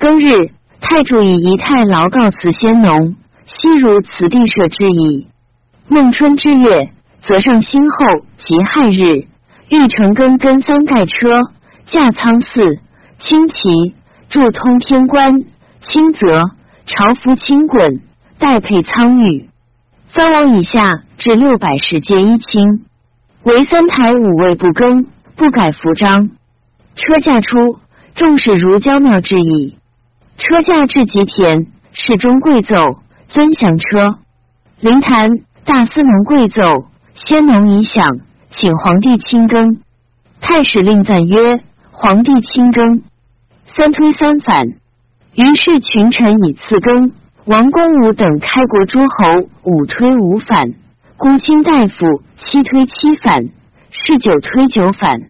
[0.00, 0.50] 庚日，
[0.80, 3.14] 太主以仪态劳告辞先农，
[3.46, 5.28] 悉如此地社之矣。
[5.92, 9.26] 孟春之月，则上辛后及亥日，
[9.68, 11.40] 欲成庚根三盖车，
[11.86, 12.78] 驾仓寺，
[13.18, 13.96] 轻骑，
[14.28, 15.42] 筑通天关，
[15.80, 16.44] 轻则
[16.86, 18.02] 朝服轻滚，
[18.38, 19.50] 代配仓御。
[20.14, 22.86] 三王以下至六百石皆一清。
[23.42, 26.30] 为三台五位不更，不改服章。
[26.94, 27.80] 车驾出，
[28.14, 29.76] 众使如交庙之矣。
[30.38, 32.76] 车驾至吉田，侍中贵奏，
[33.28, 34.18] 尊降车。
[34.78, 35.28] 灵坛
[35.64, 38.04] 大司农贵奏，先农已享，
[38.50, 39.80] 请皇帝亲耕。
[40.40, 41.60] 太史令赞曰：
[41.90, 43.02] 皇帝亲耕。
[43.66, 44.66] 三推三反，
[45.34, 47.12] 于是群臣以次耕，
[47.44, 50.72] 王公武等开国诸侯五推五反，
[51.16, 53.48] 孤卿大夫七推七反，
[53.90, 55.20] 侍九推九反。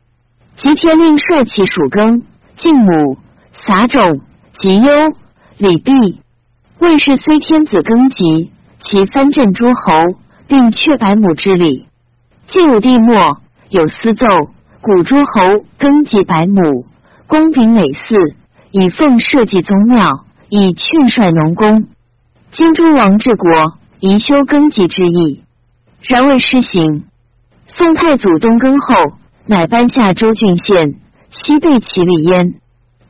[0.57, 2.23] 吉天令帅其属耕、
[2.57, 3.19] 敬母、
[3.67, 4.21] 撒种、
[4.55, 4.93] 吉忧、
[5.59, 6.21] 礼毕。
[6.79, 8.51] 魏氏虽天子耕吉，
[8.81, 9.93] 其藩镇诸侯，
[10.49, 11.87] 并阙百亩之礼。
[12.47, 14.27] 晋武帝末有私奏，
[14.81, 16.87] 古诸侯庚吉百亩，
[17.27, 18.17] 公秉累祀，
[18.71, 21.89] 以奉社稷宗庙，以劝率农工。
[22.53, 23.49] 今诸王治国，
[24.01, 25.43] 宜修耕吉之意，
[26.03, 27.05] 然未施行。
[27.67, 28.95] 宋太祖东更后，
[29.47, 30.95] 乃颁下州郡县，
[31.31, 32.55] 西备其礼焉。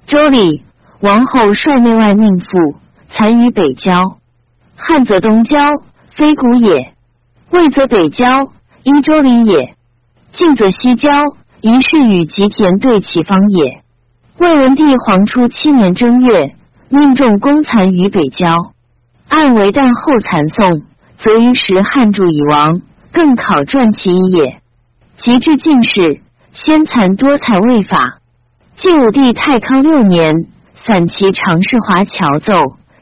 [0.07, 0.63] 周礼，
[1.01, 2.75] 王后率内外命妇，
[3.09, 4.20] 残于北郊。
[4.83, 5.59] 汉则东郊，
[6.17, 6.95] 非古也；
[7.51, 8.51] 魏则北郊，
[8.83, 9.75] 依周礼也；
[10.33, 11.11] 晋则西郊，
[11.61, 13.83] 宜是与吉田对其方也。
[14.39, 16.55] 魏文帝皇初七年正月，
[16.89, 18.73] 命众公残于北郊。
[19.29, 20.83] 按为旦后残宋，
[21.19, 22.81] 则于时汉著已亡，
[23.13, 24.61] 更考传其一也。
[25.19, 26.23] 及至进士，
[26.55, 28.19] 先残多才未法。
[28.77, 30.35] 晋武帝太康六年，
[30.87, 32.55] 散骑常侍华侨奏：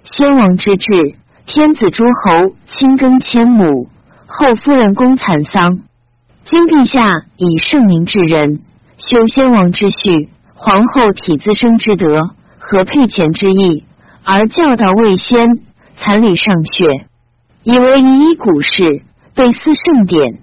[0.03, 1.15] 先王之治，
[1.51, 3.89] 天子诸侯亲耕千亩，
[4.27, 5.79] 后夫人公蚕桑。
[6.45, 8.61] 今陛下以圣明治人，
[8.99, 13.85] 修先王之序，皇后体自生之德和配前之意，
[14.25, 15.49] 而教导未先。
[15.97, 17.07] 残礼上学，
[17.65, 19.03] 以为以一古事，
[19.35, 20.43] 备思圣典。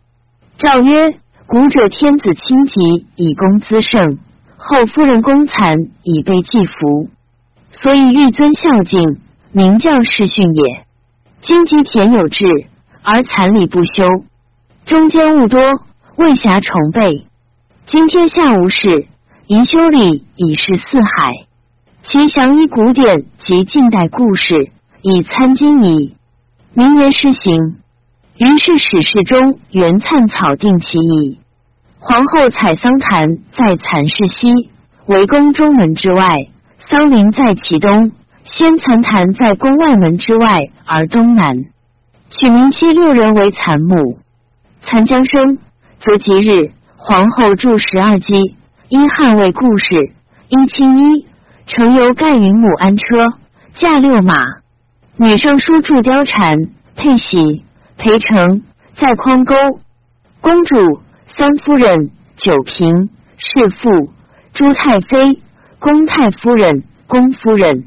[0.57, 1.13] 诏曰：
[1.45, 4.17] 古者天子亲疾以功资圣，
[4.57, 7.09] 后夫人公蚕以备祭福，
[7.71, 9.21] 所以欲尊孝敬，
[9.53, 10.84] 明教世训也。
[11.45, 12.43] 荆棘田有志，
[13.03, 14.07] 而残礼不修，
[14.87, 15.61] 中间物多，
[16.15, 17.27] 未暇重备。
[17.85, 19.05] 今天下无事，
[19.45, 21.29] 宜修礼以示四海。
[22.01, 24.71] 其详依古典及近代故事。
[25.03, 26.15] 以参经矣。
[26.73, 27.75] 明年施行。
[28.39, 31.39] 于是史事中原灿草定其矣。
[31.99, 34.71] 皇后采桑坛在蚕室西，
[35.05, 36.49] 为宫中门之外；
[36.89, 38.13] 桑林在其东，
[38.45, 41.65] 先蚕坛在宫外门之外而东南。
[42.29, 44.19] 取名妻六人为蚕母。
[44.81, 45.57] 蚕将生，
[45.99, 46.71] 则吉日。
[46.97, 48.55] 皇后住十二姬，
[48.87, 50.13] 因汉魏故事，
[50.47, 51.27] 因青衣，
[51.65, 53.25] 乘游盖云母安车，
[53.75, 54.33] 驾六马。
[55.17, 56.57] 女尚书住貂蝉、
[56.95, 57.63] 佩喜、
[57.97, 58.63] 裴成。
[58.95, 59.55] 在匡沟，
[60.39, 61.01] 公主。
[61.37, 62.11] 三夫人。
[62.37, 63.09] 九嫔。
[63.37, 64.11] 侍妇
[64.53, 65.41] 朱太妃。
[65.79, 66.83] 宫太夫人。
[67.07, 67.85] 宫夫人。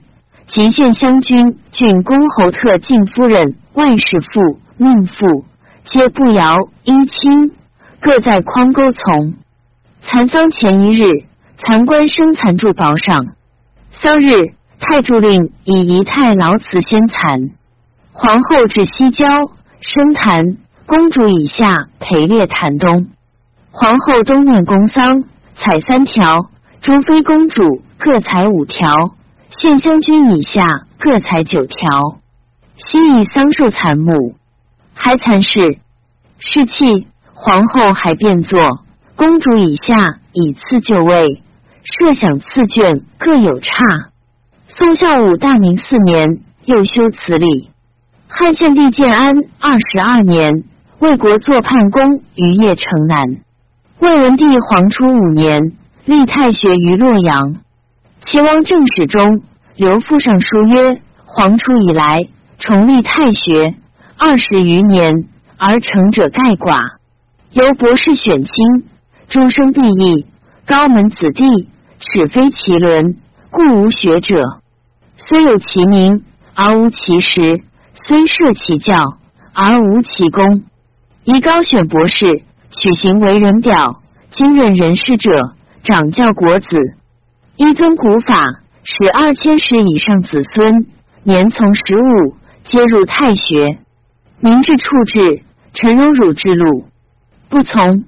[0.48, 5.44] 吉县乡君郡公侯特进夫人外氏妇命妇
[5.84, 7.52] 皆不摇姻亲，
[8.00, 9.34] 各在匡沟从。
[10.00, 11.04] 蚕桑前一日，
[11.58, 13.26] 蚕官生蚕柱宝赏。
[13.98, 14.54] 桑日。
[14.80, 17.50] 太柱令以仪太劳辞先蚕，
[18.12, 19.26] 皇后至西郊
[19.80, 20.56] 生坛，
[20.86, 23.08] 公主以下陪列坛东。
[23.72, 25.24] 皇后东面宫桑，
[25.56, 26.50] 采三条；
[26.80, 28.88] 朱妃公主各采五条；
[29.50, 32.18] 献香君以下各采九条。
[32.76, 34.34] 西以桑树残木，
[34.94, 35.78] 还残事
[36.38, 37.08] 士气。
[37.40, 38.60] 皇后还变作，
[39.14, 41.40] 公主以下以次就位，
[41.84, 43.72] 设想次卷各有差。
[44.66, 47.70] 宋孝武大明四年，又修此礼。
[48.26, 50.64] 汉献帝建安二十二年，
[50.98, 53.24] 魏国作叛公于邺城南。
[54.00, 57.60] 魏文帝皇初五年，立太学于洛阳。
[58.22, 59.42] 齐王正史中
[59.76, 62.28] 刘父上书曰：皇初以来，
[62.58, 63.74] 重立太学
[64.18, 66.98] 二十余年，而成者盖寡。
[67.52, 68.52] 由博士选卿，
[69.28, 70.26] 终生毕义，
[70.66, 71.68] 高门子弟，
[72.00, 73.16] 始非其伦，
[73.50, 74.42] 故无学者。
[75.16, 76.24] 虽有其名
[76.54, 77.62] 而无其实，
[78.04, 78.94] 虽设其教
[79.54, 80.64] 而无其功。
[81.24, 85.54] 以高选博士，取行为人表，经任人事者，
[85.84, 86.76] 掌教国子。
[87.58, 90.86] 一尊古法，使二千石以上子孙，
[91.24, 93.78] 年从十五，皆入太学。
[94.38, 95.42] 明至处置，
[95.74, 96.84] 陈荣辱之路，
[97.48, 98.04] 不从。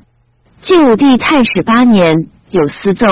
[0.63, 3.07] 晋武帝太始八年，有私奏，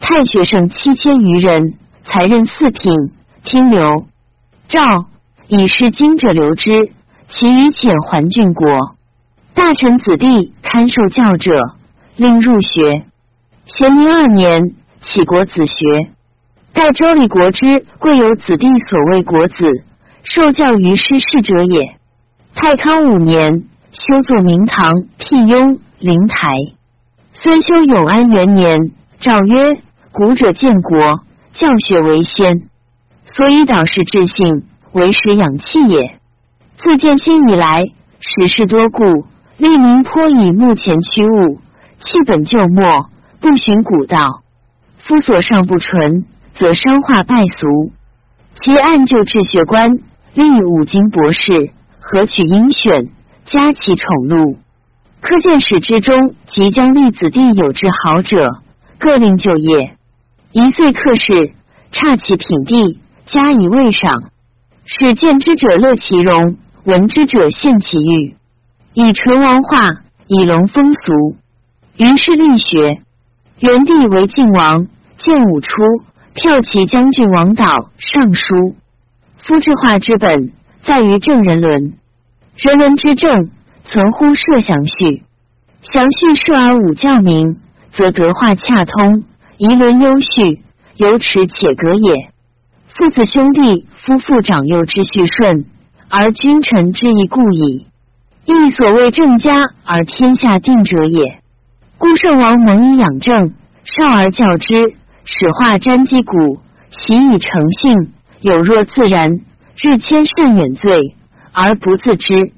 [0.00, 2.92] 太学生七千余人，才任四品。
[3.44, 4.06] 听留
[4.66, 5.06] 诏
[5.46, 6.90] 以是经者留之，
[7.28, 8.96] 其余遣还郡国。
[9.54, 11.60] 大臣子弟堪受教者，
[12.16, 13.04] 令入学。
[13.66, 14.74] 咸宁二年，
[15.06, 16.10] 启国子学。
[16.74, 19.54] 盖周礼国之贵有子弟所谓国子，
[20.24, 21.96] 受教于师事者也。
[22.54, 26.48] 太康五年，修作明堂，辟雍灵台。
[27.32, 29.80] 孙修永安元年，诏曰：
[30.12, 31.20] 古者建国，
[31.52, 32.68] 教学为先。
[33.24, 36.18] 所以导师治性，为时养气也。
[36.78, 37.86] 自建兴以来，
[38.18, 39.04] 史事多故，
[39.56, 41.60] 利民颇以目前趋物，
[42.00, 43.08] 弃本就末，
[43.40, 44.42] 不循古道。
[45.06, 46.24] 夫所尚不纯，
[46.54, 47.92] 则伤化败俗。
[48.56, 49.88] 其按就治学官，
[50.34, 51.70] 立五经博士，
[52.00, 53.10] 何取应选，
[53.44, 54.56] 加其宠禄。
[55.20, 58.48] 科见史之中，即将立子弟有之好者，
[58.98, 59.96] 各令就业。
[60.50, 61.52] 一岁克事，
[61.92, 64.30] 差其品地，加以位赏。
[64.84, 68.34] 使见之者乐其容，闻之者献其誉，
[68.92, 71.36] 以唇王化，以龙风俗。
[71.96, 73.02] 于是立学。
[73.58, 74.86] 元帝为晋王，
[75.18, 75.68] 建武初，
[76.34, 77.64] 骠骑将军王导
[77.98, 78.76] 尚书。
[79.38, 80.52] 夫治化之本，
[80.82, 81.94] 在于正人伦。
[82.56, 83.50] 人伦之正，
[83.84, 85.22] 存乎设祥序。
[85.82, 87.58] 祥序设而武教明，
[87.92, 89.24] 则德化洽通，
[89.58, 90.62] 仪伦优序，
[90.96, 92.30] 有耻且格也。
[92.94, 93.86] 父子兄弟。
[94.06, 95.64] 夫妇长幼之序顺，
[96.08, 97.88] 而君臣之义固矣。
[98.44, 101.40] 亦所谓正家而天下定者也。
[101.98, 104.94] 故圣王蒙以养正，少而教之，
[105.26, 109.28] 使化沾击鼓，习以成性，有若自然，
[109.76, 111.16] 日迁甚远罪
[111.52, 112.52] 而不自知，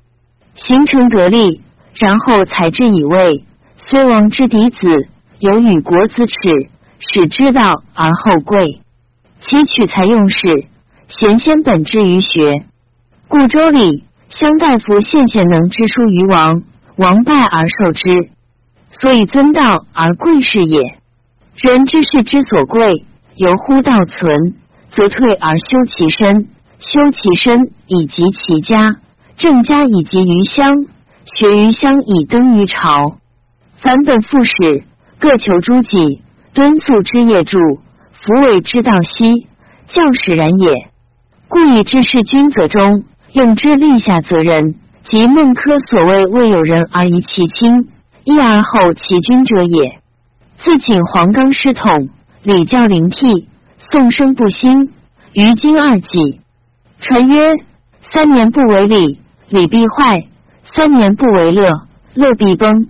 [0.55, 1.63] 形成得力，
[1.95, 3.45] 然后才之以位。
[3.77, 5.09] 虽王之嫡子，
[5.39, 6.35] 有与国子耻，
[6.99, 8.83] 使之道而后贵，
[9.41, 10.67] 其取材用事。
[11.09, 12.67] 贤先本之于学，
[13.29, 16.63] 故周礼相大夫献贤能之书于王，
[16.97, 18.29] 王拜而受之，
[18.91, 20.98] 所以尊道而贵是也。
[21.61, 23.05] 人之事之所贵，
[23.35, 24.55] 由乎道存，
[24.91, 26.47] 则退而修其身，
[26.79, 28.99] 修其身以及其家，
[29.37, 30.77] 正家以及于乡，
[31.25, 33.19] 学于乡以登于朝。
[33.79, 34.85] 凡本复始，
[35.19, 36.23] 各求诸己，
[36.55, 39.49] 敦肃之业助，弗为之道息，
[39.89, 40.91] 教使然也。
[41.49, 43.03] 故以治世君则中，
[43.33, 47.89] 用之立下责任，即孟轲所谓“未有人而疑其亲，
[48.23, 49.98] 一而后其君者也”。
[50.59, 52.09] 自请黄冈师统，
[52.43, 53.47] 礼教灵替，
[53.79, 54.93] 宋生不兴，
[55.33, 56.41] 于今二纪。
[57.01, 57.53] 传曰：
[58.11, 60.27] 三年不为礼，礼必坏；
[60.75, 62.89] 三年不为乐，乐必崩。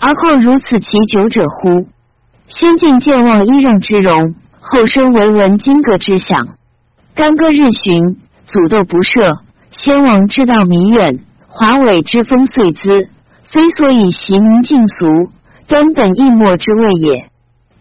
[0.00, 1.86] 而况如此其久者乎？
[2.48, 6.56] 先进健忘揖让之容，后生为闻金戈之响。
[7.14, 8.16] 干戈日巡，
[8.46, 9.38] 祖斗不赦。
[9.70, 13.08] 先王之道弥远，华伟之风遂滋。
[13.48, 15.06] 非所以习民尽俗，
[15.68, 17.30] 端本易末之谓也。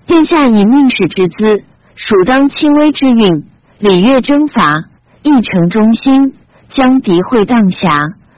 [0.08, 1.64] 殿下以命使之资，
[1.96, 3.46] 属当轻微之运。
[3.80, 4.86] 礼乐征伐，
[5.24, 6.34] 一城中心，
[6.70, 7.90] 将敌会荡侠，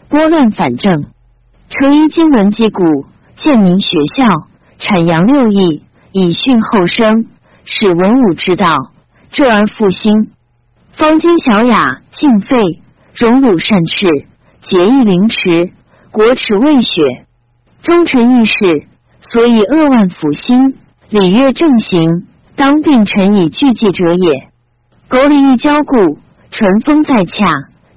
[0.09, 1.05] 拨乱反正。
[1.69, 3.05] 成一经文击鼓，
[3.35, 4.25] 建民学校，
[4.79, 7.27] 阐扬六艺，以训后生，
[7.65, 8.73] 使文武之道
[9.31, 10.31] 浙而复兴。
[10.93, 12.81] 方今小雅尽废，
[13.13, 14.07] 荣辱善斥，
[14.61, 15.71] 节义凌迟，
[16.11, 17.25] 国耻未雪。
[17.83, 18.87] 忠臣义士，
[19.31, 20.75] 所以扼腕抚心，
[21.09, 24.49] 礼乐正行，当并臣以俱济者也。
[25.09, 26.19] 苟礼义交固，
[26.51, 27.45] 淳风在洽，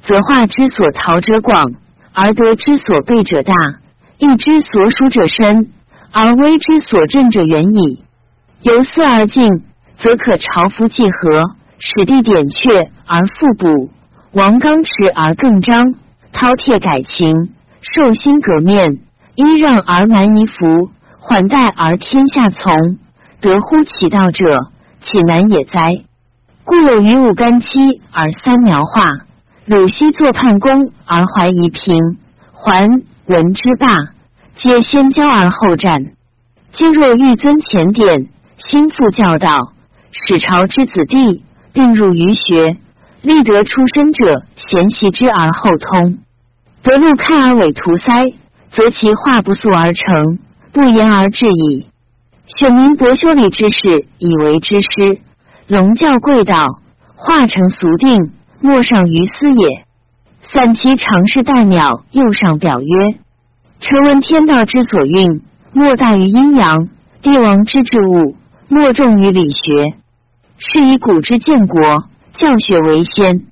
[0.02, 1.72] 则化之所逃者广，
[2.12, 3.54] 而得之所备者大；
[4.18, 5.70] 义之所属者深，
[6.12, 8.02] 而威之所振者远矣。
[8.62, 9.48] 由思而进，
[9.98, 11.56] 则可朝服既和。
[11.82, 13.88] 使地点却而复补，
[14.32, 15.94] 王刚持而更张，
[16.30, 17.32] 饕餮改情，
[17.80, 18.98] 受心革面，
[19.34, 20.90] 揖让而蛮夷服，
[21.20, 22.98] 缓待而天下从，
[23.40, 24.70] 得乎其道者，
[25.00, 26.02] 岂难也哉？
[26.64, 27.78] 故有于五干七
[28.10, 29.12] 而三苗化，
[29.66, 32.18] 鲁西作叛公而怀夷平，
[32.52, 32.88] 桓
[33.26, 33.96] 文之霸，
[34.56, 36.06] 皆先交而后战。
[36.72, 39.72] 今若欲尊前典，心复教导，
[40.10, 41.44] 使朝之子弟。
[41.72, 42.78] 并入于学，
[43.22, 46.18] 立德出身者，贤习之而后通；
[46.82, 48.34] 得路开而尾图塞，
[48.72, 50.40] 则其化不速而成，
[50.72, 51.86] 不言而至矣。
[52.46, 55.20] 选民博修礼之事，以为之师，
[55.68, 56.58] 龙教贵道，
[57.14, 59.84] 化成俗定，莫上于斯也。
[60.52, 63.14] 散其常事代鸟，又上表曰：
[63.80, 65.42] 臣闻天道之所运，
[65.72, 66.88] 莫大于阴阳；
[67.22, 68.36] 帝王之治物，
[68.68, 69.94] 莫重于理学。
[70.58, 71.80] 是以古之建国，
[72.32, 73.46] 教学为先。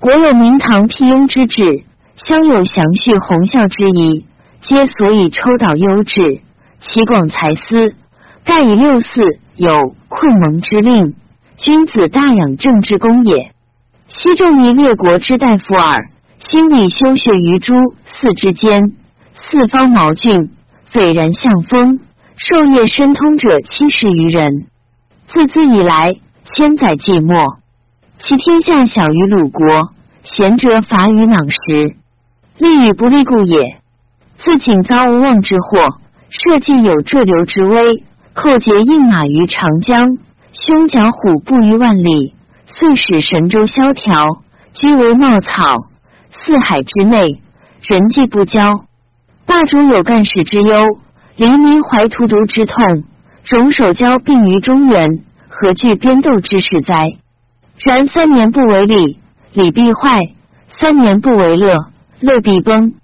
[0.00, 1.84] 国有明堂辟雍之治，
[2.24, 4.26] 乡有祥序弘孝之仪，
[4.62, 6.40] 皆所以抽导优质，
[6.82, 7.94] 其广才思，
[8.44, 9.22] 盖以六四
[9.56, 11.14] 有困蒙之令，
[11.56, 13.52] 君子大养正之功也。
[14.08, 17.72] 昔仲尼列国之大夫耳，心理修学于诸
[18.12, 18.92] 四之间，
[19.34, 20.50] 四方毛俊，
[20.90, 22.00] 斐然向风，
[22.36, 24.66] 授业深通者七十余人。
[25.28, 26.12] 自兹以来。
[26.54, 27.58] 千载寂寞，
[28.18, 29.64] 其天下小于鲁国，
[30.24, 31.96] 贤者法与囊时，
[32.58, 33.78] 利与不利故也。
[34.38, 36.00] 自请遭无妄之祸，
[36.32, 40.16] 社稷有坠流之危，寇劫应马于长江，
[40.54, 42.34] 凶角虎步于万里，
[42.66, 44.42] 遂使神州萧条，
[44.72, 45.60] 居为茂草。
[46.30, 47.42] 四海之内，
[47.82, 48.86] 人迹不交。
[49.44, 50.86] 霸主有干事之忧，
[51.36, 53.04] 黎民怀荼毒之痛。
[53.44, 55.06] 戎守交并于中原，
[55.50, 57.18] 何惧边斗之事哉？
[57.76, 59.18] 然三年不为礼，
[59.52, 60.18] 礼必坏；
[60.80, 61.74] 三年不为乐，
[62.20, 62.94] 乐必崩。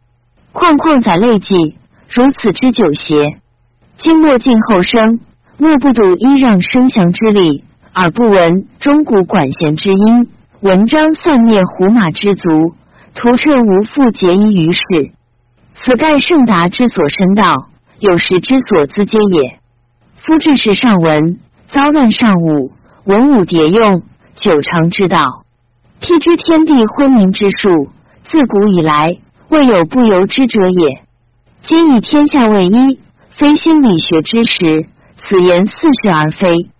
[0.53, 1.77] 况况载累计，
[2.11, 3.37] 如此之久邪？
[3.99, 5.21] 今莫敬后生，
[5.59, 10.31] 莫不睹揖让声降之礼，而不闻钟鼓管弦之音，
[10.61, 12.49] 文章散灭胡马之族，
[13.15, 14.81] 徒彻无复结衣于世。
[15.75, 17.69] 此盖圣达之所深道，
[17.99, 19.59] 有时之所资皆也。
[20.25, 22.73] 夫志士上文，遭乱上武，
[23.05, 24.03] 文武迭用，
[24.35, 25.45] 久长之道，
[26.01, 27.91] 辟之天地昏明之术，
[28.25, 29.19] 自古以来。
[29.51, 31.03] 未有不由之者也。
[31.63, 32.99] 今以天下为一，
[33.37, 34.87] 非心理学之时，
[35.25, 35.73] 此言似
[36.03, 36.71] 是而非。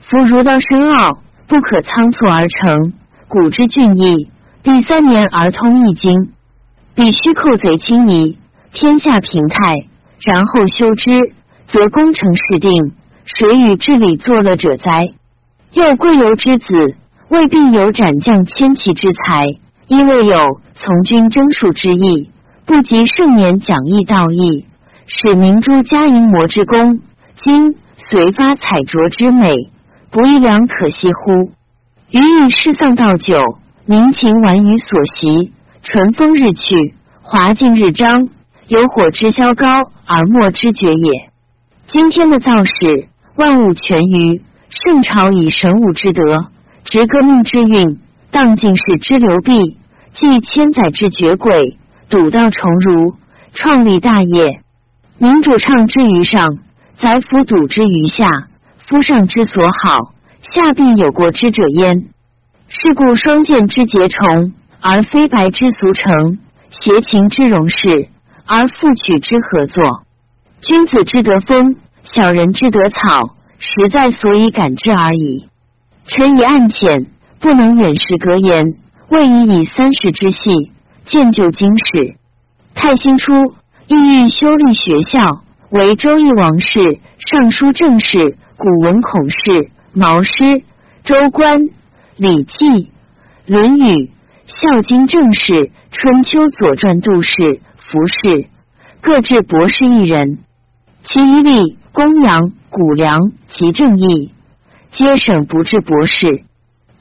[0.00, 2.94] 夫儒道深奥，不可仓促而成。
[3.28, 4.30] 古之俊逸，
[4.62, 6.30] 必三年而通易经；
[6.94, 8.38] 必须寇贼轻移，
[8.72, 9.74] 天下平泰，
[10.20, 11.10] 然后修之，
[11.68, 12.72] 则功成事定。
[13.24, 15.12] 谁与治理作乐者哉？
[15.72, 16.96] 又贵由之子，
[17.28, 19.58] 未必有斩将千骑之才。
[19.86, 20.38] 亦未有
[20.74, 22.30] 从军征戍之意，
[22.66, 24.66] 不及盛年讲义道义，
[25.06, 27.00] 使明珠加银磨之功，
[27.36, 29.70] 今随发彩琢之美，
[30.10, 31.52] 不亦良可惜乎？
[32.10, 33.38] 余以释丧道久，
[33.86, 38.28] 民情晚于所习，淳风日去，华尽日彰，
[38.68, 41.30] 有火之消高而莫之绝也。
[41.86, 46.46] 今天的造势，万物全于圣朝以神武之德，
[46.84, 47.98] 执革命之运，
[48.30, 49.76] 荡尽世之流弊。
[50.12, 51.78] 继千载之绝轨，
[52.10, 53.14] 笃道重儒，
[53.54, 54.62] 创立大业。
[55.16, 56.58] 民主唱之于上，
[56.98, 58.26] 宰辅笃之于下。
[58.88, 60.12] 夫上之所好，
[60.52, 62.08] 下必有过之者焉。
[62.66, 66.38] 是故双剑之结重，而非白之俗成；
[66.70, 68.08] 邪情之容事，
[68.44, 68.74] 而复
[69.06, 70.02] 取之合作。
[70.60, 75.48] 君子之得风，小人之得草，实在所以感之而已。
[76.08, 77.06] 臣以暗浅，
[77.38, 78.64] 不能远视格言。
[79.08, 80.72] 未以以三十之细
[81.04, 82.16] 见旧经史。
[82.74, 83.32] 太兴初，
[83.86, 90.62] 意欲修立学校，为周易王室、尚书正事、古文孔氏、毛诗、
[91.02, 91.58] 周官、
[92.16, 92.90] 礼记、
[93.46, 94.10] 论语、
[94.46, 98.46] 孝经正事、春秋左传、杜氏、服氏，
[99.00, 100.38] 各置博士一人。
[101.02, 104.32] 其一立公羊、谷梁及正义，
[104.92, 106.44] 皆省不至博士。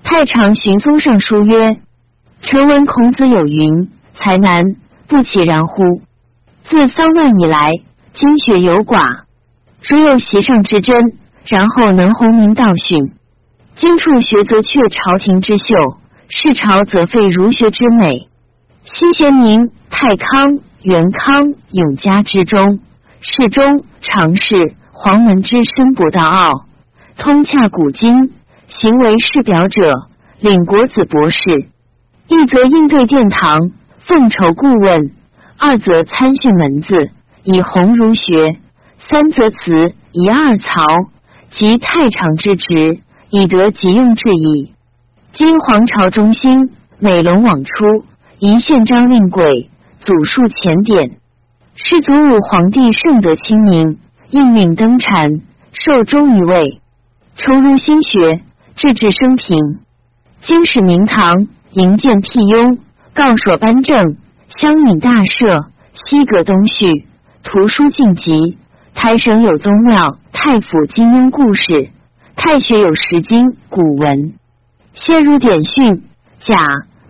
[0.04, 1.78] 太常寻嵩上书曰。
[2.42, 4.64] 臣闻孔子有云：“才难，
[5.08, 6.02] 不其然乎？
[6.64, 7.70] 自丧乱以来，
[8.14, 9.24] 经学有寡。
[9.88, 13.12] 如有席上之真，然后能弘明道训。
[13.76, 15.66] 经处学则却朝廷之秀，
[16.30, 18.30] 世朝则废儒学之美。
[18.86, 22.80] 西贤明、太康、元康、永嘉之中，
[23.20, 26.66] 世中常侍黄门之深博大奥，
[27.18, 28.34] 通洽古今，
[28.70, 30.08] 行为世表者，
[30.40, 31.42] 领国子博士。”
[32.30, 33.58] 一则应对殿堂，
[34.06, 35.10] 奉酬顾问；
[35.58, 37.10] 二则参训门子，
[37.44, 38.60] 以弘儒学；
[39.10, 40.84] 三则辞以二曹
[41.50, 43.00] 及太常之职，
[43.32, 44.76] 以得急用之矣。
[45.34, 46.70] 今皇朝中兴，
[47.00, 47.72] 美龙往出，
[48.38, 51.18] 一宪章令轨，祖述前典。
[51.74, 53.98] 世祖武皇帝圣德清明，
[54.30, 55.42] 应允登禅，
[55.74, 56.80] 受终于位，
[57.36, 58.42] 重儒心学，
[58.76, 59.58] 治治生平。
[60.44, 61.48] 经史明堂。
[61.72, 62.80] 营建辟雍，
[63.14, 64.18] 告所颁政，
[64.58, 67.06] 乡闵大赦，西阁东序，
[67.44, 68.58] 图书尽集。
[68.96, 71.92] 台省有宗庙，太府金庸故事，
[72.36, 74.34] 太学有石经古文。
[74.94, 76.04] 先入典训，
[76.40, 76.56] 甲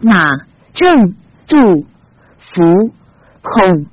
[0.02, 0.26] 马
[0.74, 1.16] 郑
[1.48, 1.86] 杜
[2.52, 2.92] 福
[3.42, 3.86] 孔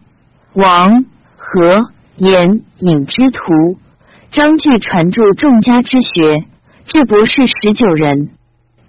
[0.52, 1.05] 王
[1.36, 3.78] 和颜尹之徒，
[4.32, 6.44] 张据传著众家之学，
[6.86, 8.30] 至博士十九人。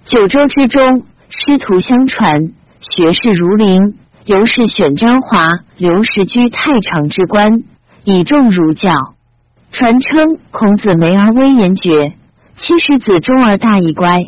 [0.06, 1.06] 九州之中。
[1.30, 5.40] 师徒相传，学士如林，由是选张华、
[5.76, 7.64] 刘石居太常之官，
[8.06, 8.92] 以重儒教。
[9.72, 12.14] 传称孔子眉而威严绝，
[12.56, 14.22] 七十子中而大义乖。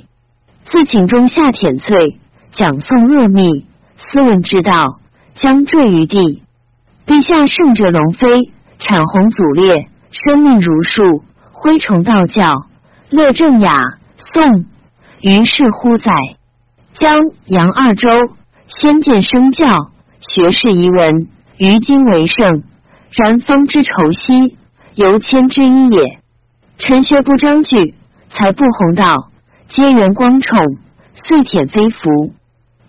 [0.66, 2.20] 自寝中下舔罪，
[2.52, 3.66] 讲诵恶密，
[3.98, 5.00] 斯文之道，
[5.36, 6.44] 将坠于地。
[7.08, 11.24] 陛下圣者龙飞，产红祖烈，生命如树，
[11.54, 12.52] 恢崇道教，
[13.10, 13.74] 乐正雅
[14.34, 14.66] 颂，
[15.22, 16.12] 于是乎哉。
[16.94, 18.10] 江、扬二州
[18.68, 22.64] 先见声教，学士遗文，于今为盛。
[23.12, 24.58] 然方之仇兮，
[24.96, 26.20] 犹谦之一也。
[26.78, 27.96] 臣学不章句，
[28.30, 29.30] 才不弘道，
[29.68, 30.60] 皆缘光宠，
[31.14, 32.34] 遂舔非福。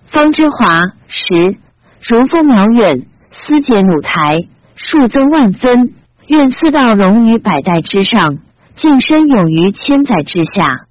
[0.08, 1.56] 方之华实，
[2.02, 4.38] 如风渺远，思解弩台，
[4.74, 5.94] 数增万分。
[6.26, 8.38] 愿四道龙于百代之上，
[8.76, 10.86] 晋身勇于千载之下。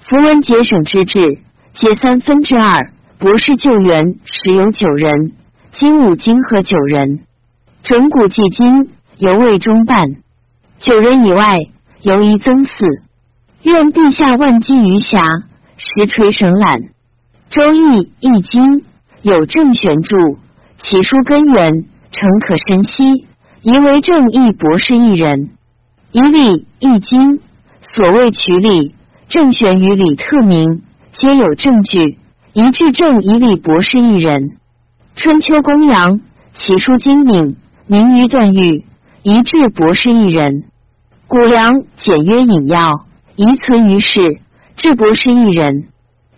[0.00, 1.40] 符文节省之志，
[1.80, 2.90] 皆三分之二。
[3.20, 5.32] 博士救援时有九人，
[5.70, 7.20] 今五经和九人。
[7.84, 10.16] 准古纪今犹未中半。
[10.80, 11.56] 九人以外，
[12.02, 12.72] 犹宜增四。
[13.62, 15.44] 愿陛下万机于暇，
[15.76, 16.80] 实垂绳揽。
[17.48, 18.84] 周易易经
[19.22, 20.16] 有正玄著，
[20.80, 21.70] 其书根源
[22.10, 23.28] 诚可深悉。
[23.62, 25.50] 宜为正义博士一人。
[26.10, 27.38] 以礼易经，
[27.82, 28.96] 所谓取理，
[29.28, 32.18] 正玄与理特明，皆有证据。
[32.52, 34.56] 一至正以礼博士一人。
[35.14, 36.20] 春秋公羊，
[36.54, 37.56] 其书经隐，
[37.86, 38.84] 名于段誉。
[39.22, 40.64] 一至博士一人。
[41.26, 43.04] 谷梁简约引要，
[43.36, 44.40] 遗存于世。
[44.76, 45.88] 至博士一人。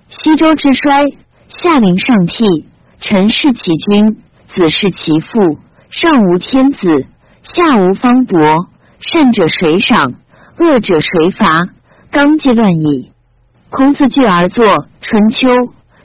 [0.09, 1.05] 西周之衰，
[1.49, 2.67] 夏陵上替，
[3.01, 4.17] 臣弑其君，
[4.49, 5.59] 子弑其父。
[5.91, 7.07] 上无天子，
[7.43, 8.39] 下无方伯。
[8.99, 10.15] 善者谁赏？
[10.59, 11.69] 恶者谁罚？
[12.11, 13.13] 纲纪乱矣。
[13.71, 14.67] 孔子聚而作
[15.01, 15.49] 《春秋》，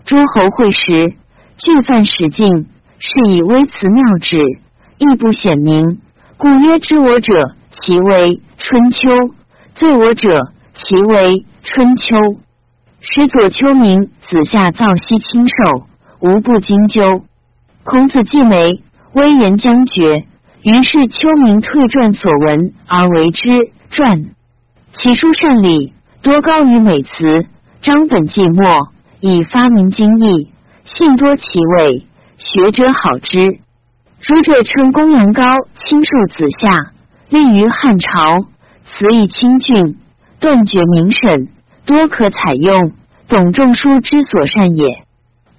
[0.06, 1.16] 诸侯会时，
[1.58, 2.68] 具范史进，
[3.00, 4.38] 是以微辞妙旨，
[5.00, 6.00] 亦不显明。
[6.38, 9.10] 故曰：知我者，其为《春秋》；
[9.74, 11.32] 罪我者，其为
[11.64, 12.16] 《春秋》。
[13.02, 15.88] 使左丘明子夏造兮亲受，
[16.20, 17.24] 无不惊究。
[17.84, 18.84] 孔子既没，
[19.14, 20.26] 威严将绝。
[20.62, 23.50] 于是丘明退传所闻而为之
[23.90, 24.26] 传。
[24.94, 27.48] 其书善礼，多高于美辞。
[27.86, 28.90] 章本纪末，
[29.20, 30.52] 以发明经义，
[30.86, 31.44] 信多其
[31.78, 33.60] 味，学者好之。
[34.28, 35.44] 儒者称公羊高
[35.76, 36.94] 亲受子夏，
[37.30, 38.48] 立于汉朝，
[38.86, 40.00] 辞以清俊，
[40.40, 41.50] 断绝明审，
[41.86, 42.94] 多可采用。
[43.28, 45.04] 董仲舒之所善也。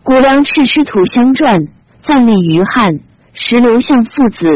[0.02, 1.68] 古梁赤师徒相传，
[2.02, 2.98] 暂立于汉，
[3.34, 4.48] 时刘向父子。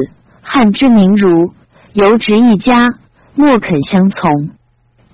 [0.43, 1.53] 汉之名儒，
[1.93, 2.89] 犹执一家，
[3.37, 4.51] 莫肯相从。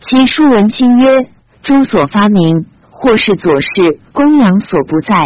[0.00, 1.28] 其书文清曰
[1.66, 5.24] ：“诸所发明，或是左氏、公羊所不在，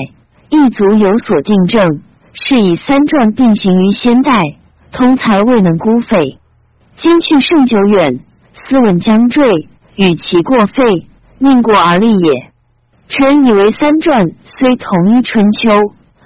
[0.49, 2.01] 一族有所定正。
[2.33, 4.33] 是以三传并行于先代，
[4.91, 6.39] 通才未能孤废。
[6.97, 8.21] 今去甚久远，
[8.55, 12.51] 斯文将坠，与其过废，宁过而立也。
[13.09, 15.71] 臣以为三传虽同一春秋，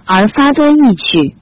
[0.05, 1.35] 而发端异曲。”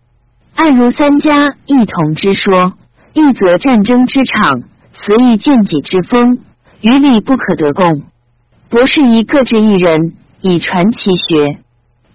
[0.57, 2.73] 按如三家异同之说，
[3.13, 4.63] 一则战争之场，
[4.95, 6.39] 此以见己之风，
[6.81, 8.05] 于理不可得共。
[8.73, 11.59] 博士宜各置一人，以传其学。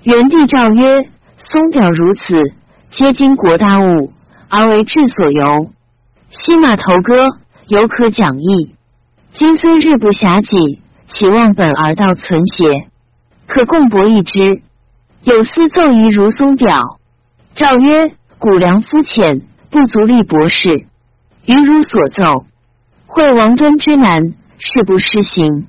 [0.01, 1.07] 元帝诏曰
[1.37, 2.51] ：“松表如此，
[2.89, 4.11] 皆经国大物，
[4.49, 5.69] 而为治所由。
[6.31, 7.27] 西马头歌，
[7.67, 8.73] 犹可讲义。
[9.33, 12.87] 今虽日不暇己，其望本而道存邪？
[13.45, 14.63] 可共博一之。
[15.21, 16.79] 有司奏于如松表。
[17.53, 20.87] 诏曰。”古良肤浅，不足立博士。
[21.45, 22.45] 于如所奏，
[23.05, 25.67] 惠王端之难，事不施行。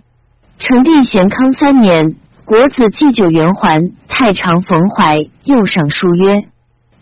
[0.58, 6.46] 成帝咸康三年，国子祭酒圆环太常冯怀又上书曰：“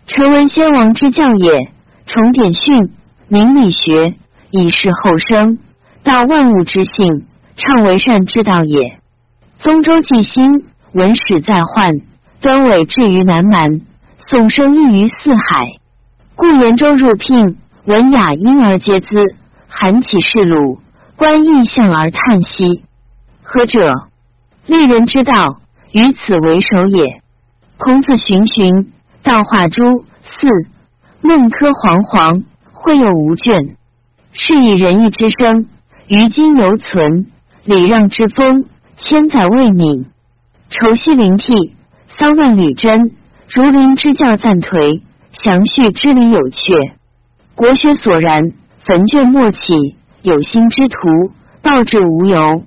[0.05, 1.71] 臣闻先王之教也，
[2.05, 2.91] 崇典训，
[3.27, 4.13] 明理学，
[4.51, 5.57] 以示后生，
[6.03, 7.25] 道万物之性，
[7.55, 8.99] 倡为善之道也。
[9.57, 11.93] 宗周纪兴，文史在患，
[12.39, 13.81] 端伟至于南蛮。”
[14.29, 15.67] 宋生异于四海，
[16.35, 19.07] 故延州入聘，文雅婴而皆资，
[19.67, 20.79] 韩起士鲁，
[21.15, 22.83] 观异象而叹息。
[23.49, 23.79] 何者？
[24.65, 25.61] 立人之道，
[25.93, 27.21] 于此为首也。
[27.77, 28.91] 孔子循循，
[29.23, 30.47] 道化诸四，
[31.21, 32.43] 孟轲惶惶，
[32.73, 33.75] 会有无倦。
[34.33, 35.67] 是以仁义之声，
[36.09, 37.27] 于今犹存；
[37.63, 38.65] 礼让之风，
[38.97, 40.07] 千载未泯。
[40.69, 41.73] 愁兮灵涕，
[42.19, 43.15] 骚乱履真。
[43.47, 46.91] 如林之教暂颓，详叙之理有阙。
[47.55, 48.51] 国学所然，
[48.83, 49.95] 坟卷莫起。
[50.21, 50.97] 有心之徒，
[51.61, 52.63] 道之无由。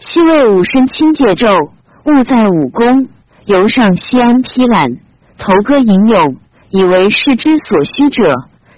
[0.00, 1.70] 昔为武身亲戒胄，
[2.04, 3.08] 务在武功。
[3.44, 4.96] 游上西安披览，
[5.36, 6.36] 头歌吟咏，
[6.70, 8.34] 以为世之所需者，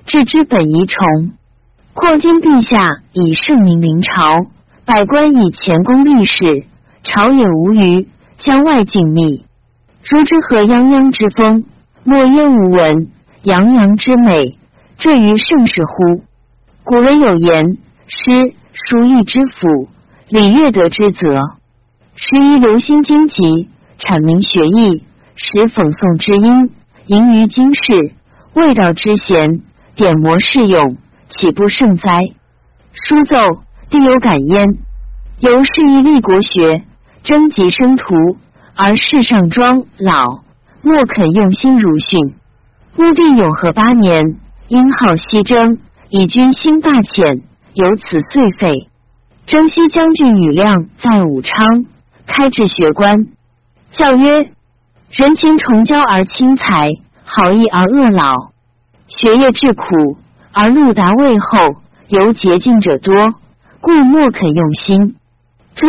[0.06, 1.32] 治之本宜崇。
[1.94, 4.46] 况今陛下以圣明临朝，
[4.84, 6.64] 百官以前功立事，
[7.02, 8.08] 朝野无虞，
[8.38, 9.42] 疆外静谧。
[10.08, 11.64] 如之何泱泱之风，
[12.04, 13.08] 莫焉无闻；
[13.42, 14.58] 洋洋之美，
[14.98, 16.24] 坠于盛世乎？
[16.82, 19.88] 古人有言：“诗书义之辅，
[20.28, 21.20] 礼乐德之则。”
[22.14, 25.02] 时宜留心经籍，阐明学义，
[25.34, 26.70] 使讽诵之音，
[27.06, 28.12] 盈于经世，
[28.52, 29.62] 未道之贤，
[29.96, 30.98] 点魔适用，
[31.30, 32.20] 岂不胜哉？
[32.92, 33.38] 书奏，
[33.88, 34.62] 必有感焉。
[35.40, 36.84] 由是以立国学，
[37.24, 38.04] 征集生徒，
[38.76, 40.42] 而世上庄老
[40.82, 42.34] 莫肯用心如训。
[42.98, 44.36] 乌帝永和八年，
[44.68, 45.78] 因号西征，
[46.10, 47.40] 以军兴霸浅，
[47.72, 48.90] 由此遂废。
[49.46, 51.84] 征西将军羽亮在武昌
[52.26, 53.26] 开治学官，
[53.90, 54.52] 教曰：
[55.10, 56.90] 人情重交而轻财，
[57.24, 58.52] 好义而恶老，
[59.08, 59.84] 学业至苦
[60.52, 61.76] 而路达未厚，
[62.08, 63.34] 犹捷径者多，
[63.80, 65.16] 故莫肯用心。
[65.74, 65.86] 诸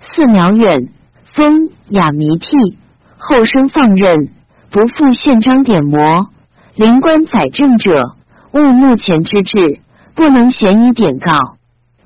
[0.00, 0.88] 四苗远，
[1.34, 2.78] 风雅弥替，
[3.18, 4.30] 后生放任，
[4.70, 6.28] 不负宪章典模，
[6.74, 8.16] 灵官载政者，
[8.52, 9.80] 务目前之志，
[10.14, 11.53] 不能咸以典告。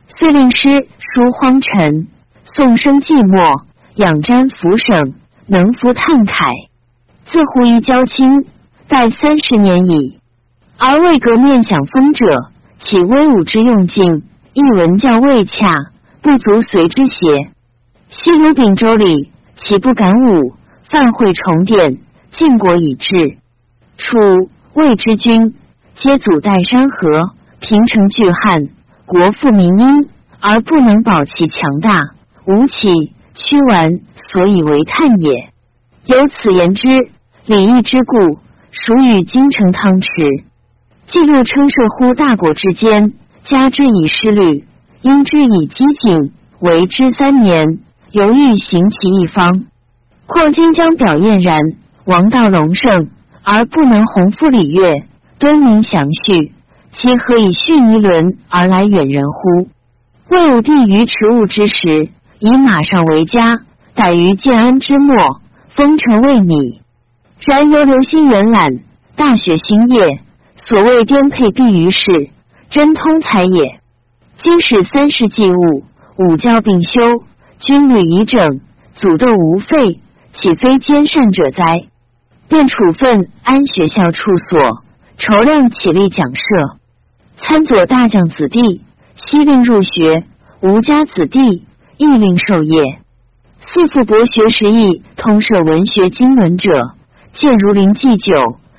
[0.09, 2.09] 遂令诗书荒尘，
[2.45, 3.63] 宋生寂寞，
[3.95, 5.15] 仰瞻浮省，
[5.47, 6.51] 能服叹慨。
[7.31, 8.47] 自胡夷交亲，
[8.89, 10.19] 待三十年矣，
[10.79, 12.25] 而未革面享风者，
[12.81, 14.25] 岂威武之用尽，
[14.55, 15.71] 一文教未洽，
[16.23, 17.53] 不足随之邪？
[18.09, 20.55] 西鲁秉州里，岂不敢武？
[20.91, 21.99] 范会重典，
[22.33, 23.37] 晋国已至。
[23.99, 24.17] 楚
[24.73, 25.55] 魏之君，
[25.95, 28.71] 皆祖代山河，平城巨汉。
[29.09, 32.11] 国富民殷，而不能保其强大，
[32.47, 32.91] 吴起、
[33.35, 33.89] 屈完，
[34.31, 35.49] 所以为叹也。
[36.05, 36.87] 由此言之，
[37.47, 38.39] 礼义之故，
[38.71, 40.09] 属与京城汤池。
[41.07, 43.15] 既若称射乎大国之间，
[43.45, 44.67] 加之以失律，
[45.01, 47.79] 因之以机警，为之三年，
[48.11, 49.65] 犹豫行其一方。
[50.27, 51.59] 况今将表燕然，
[52.05, 53.09] 王道隆盛，
[53.43, 55.07] 而不能宏夫礼乐，
[55.39, 56.53] 敦明详序。
[57.01, 59.69] 其何以训一轮而来远人乎？
[60.31, 62.11] 魏武帝于持物之时，
[62.41, 63.61] 以马上为家，
[63.95, 65.41] 逮于建安之末，
[65.77, 66.81] 封城未米。
[67.47, 68.81] 然由流星远览，
[69.15, 70.19] 大学兴业，
[70.57, 72.31] 所谓颠沛必于世，
[72.69, 73.79] 真通才也。
[74.39, 75.85] 今使三世祭物，
[76.17, 77.01] 五教并修，
[77.61, 78.61] 军旅已整，
[78.97, 80.01] 祖斗无废，
[80.33, 81.85] 岂非兼善者哉？
[82.49, 84.21] 便处分安学校处
[84.51, 84.83] 所，
[85.17, 86.78] 筹量起立讲设。
[87.41, 88.83] 参佐大将子弟，
[89.15, 90.25] 悉令入学；
[90.61, 91.65] 吴家子弟
[91.97, 92.99] 亦令授业。
[93.61, 96.95] 四父博学识艺，通涉文学经纶者，
[97.33, 98.35] 见如林祭酒，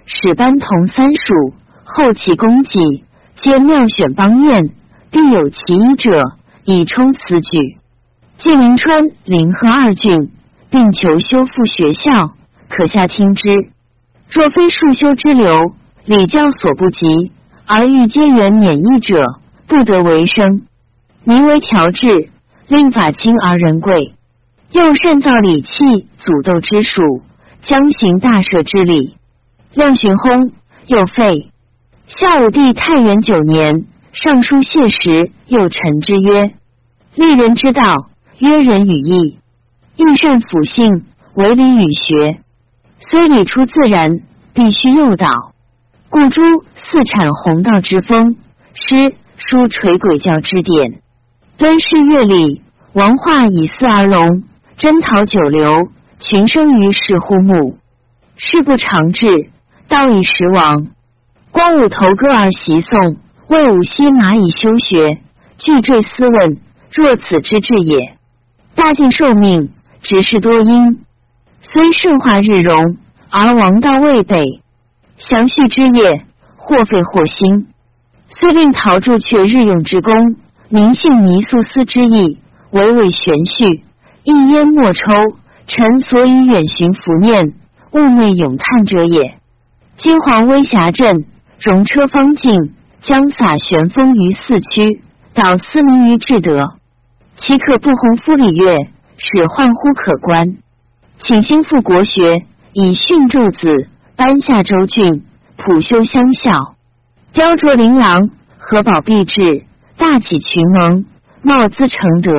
[0.06, 1.54] 使班同三属，
[1.86, 3.06] 后起功绩，
[3.38, 4.72] 皆妙选邦彦，
[5.10, 6.20] 必有其一者，
[6.66, 7.78] 以充此举。
[8.38, 10.32] 晋临川、临河二郡，
[10.70, 12.34] 并求修复学校，
[12.70, 13.50] 可下听之。
[14.30, 15.74] 若非数修之流，
[16.06, 17.32] 礼教所不及。
[17.72, 19.28] 而欲皆元免疫者，
[19.68, 20.64] 不得为生。
[21.24, 22.32] 名为调制，
[22.68, 24.16] 令法轻而人贵。
[24.72, 27.22] 又善造礼器，祖斗之属，
[27.62, 29.18] 将行大赦之礼。
[29.76, 30.52] 亮寻轰，
[30.88, 31.52] 又废。
[32.08, 36.56] 孝武帝太元九年，尚书谢时，又臣之曰：
[37.14, 38.10] 立人之道，
[38.40, 39.38] 曰仁与义，
[39.96, 41.06] 义善辅性，
[41.36, 42.40] 为礼与学。
[42.98, 44.22] 虽礼出自然，
[44.56, 45.28] 必须诱导。
[46.10, 46.42] 故诸
[46.92, 48.36] 四产弘道之风，
[48.74, 51.02] 诗书垂轨教之典，
[51.56, 52.64] 端视乐礼，
[52.94, 54.44] 王化以四而隆，
[54.76, 57.78] 征讨九流，群生于世乎目。
[58.38, 59.52] 事不长治，
[59.88, 60.88] 道以时亡。
[61.52, 63.18] 光武投歌而习诵，
[63.48, 65.20] 魏武西马以修学，
[65.60, 66.58] 具坠斯问，
[66.92, 68.16] 若此之至也。
[68.74, 69.70] 大晋受命，
[70.02, 71.06] 执事多因，
[71.62, 72.98] 虽圣化日荣，
[73.30, 74.64] 而王道未北。
[75.18, 76.26] 详叙之业，
[76.70, 77.66] 或废或兴，
[78.28, 80.14] 虽令陶铸却日用之功，
[80.70, 82.38] 明信泥素丝之意，
[82.70, 83.84] 唯伪玄序，
[84.24, 85.02] 一烟莫抽。
[85.66, 87.54] 臣所以远寻伏念，
[87.94, 89.40] 物昧咏叹者也。
[89.98, 91.26] 金黄威峡镇，
[91.60, 92.54] 容车方尽，
[93.02, 95.02] 将洒旋风于四区，
[95.34, 96.76] 导思民于至德，
[97.36, 98.78] 岂可不弘夫礼乐，
[99.18, 100.58] 使患乎可观？
[101.18, 102.44] 请兴复国学，
[102.74, 103.90] 以训诸子。
[104.16, 105.24] 颁下州郡，
[105.60, 106.76] 普修相效，
[107.34, 109.66] 雕琢琳琅，合宝必至，
[109.98, 111.06] 大启群盟，
[111.42, 112.32] 茂滋成德。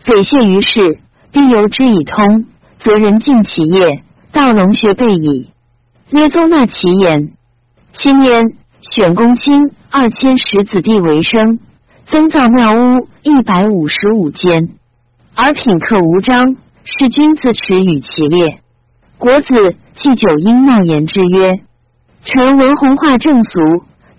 [0.00, 0.98] 匪懈于世，
[1.30, 2.46] 必由之以通，
[2.80, 4.02] 则人尽其业，
[4.32, 5.50] 道龙学备矣。
[6.10, 7.30] 曰宗纳其言。
[7.92, 8.42] 七年，
[8.80, 11.60] 选公卿二千石子弟为生，
[12.06, 14.70] 增造庙屋一百五十五间，
[15.36, 18.58] 而品客无章，是君子耻与其列。
[19.16, 21.60] 国子祭酒应闹言之曰
[22.24, 23.60] ：“臣闻弘化正俗，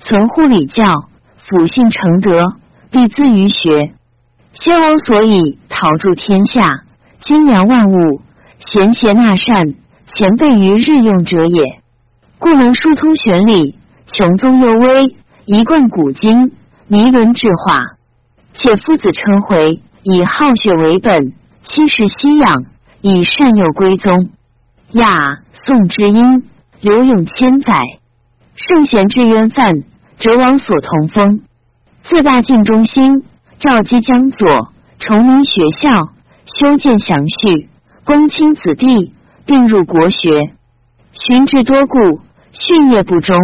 [0.01, 0.84] 存乎礼教，
[1.38, 2.43] 辅性承德，
[2.91, 3.93] 必资于学。
[4.51, 6.81] 先王所以陶铸天下，
[7.21, 8.21] 精良万物，
[8.59, 9.75] 贤贤纳善，
[10.07, 11.81] 前辈于日用者也，
[12.39, 15.15] 故能疏通玄理，穷宗幽微，
[15.45, 16.51] 一贯古今，
[16.88, 17.95] 弥伦智化。
[18.53, 21.31] 且夫子称回，以好学为本，
[21.63, 22.65] 七世西养，
[22.99, 24.30] 以善诱归宗。
[24.91, 26.49] 亚宋之音，
[26.84, 27.72] 刘永千载，
[28.55, 29.84] 圣贤之渊范，
[30.19, 31.39] 哲王所同风。
[32.03, 33.23] 自大晋中兴，
[33.57, 36.10] 赵姬江左，崇明学校，
[36.43, 37.69] 修建详序，
[38.03, 39.14] 公卿子弟
[39.45, 40.51] 并入国学，
[41.14, 42.19] 循志多故，
[42.51, 43.38] 训业不忠。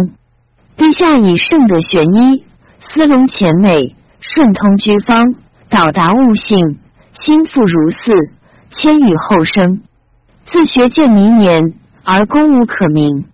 [0.76, 2.44] 陛下以圣德玄一，
[2.90, 5.34] 思隆前美，顺通居方，
[5.70, 6.78] 导达悟性，
[7.18, 8.12] 心腹如祀，
[8.70, 9.80] 千语后生。
[10.44, 11.72] 自学建明年，
[12.04, 13.24] 而功无可名。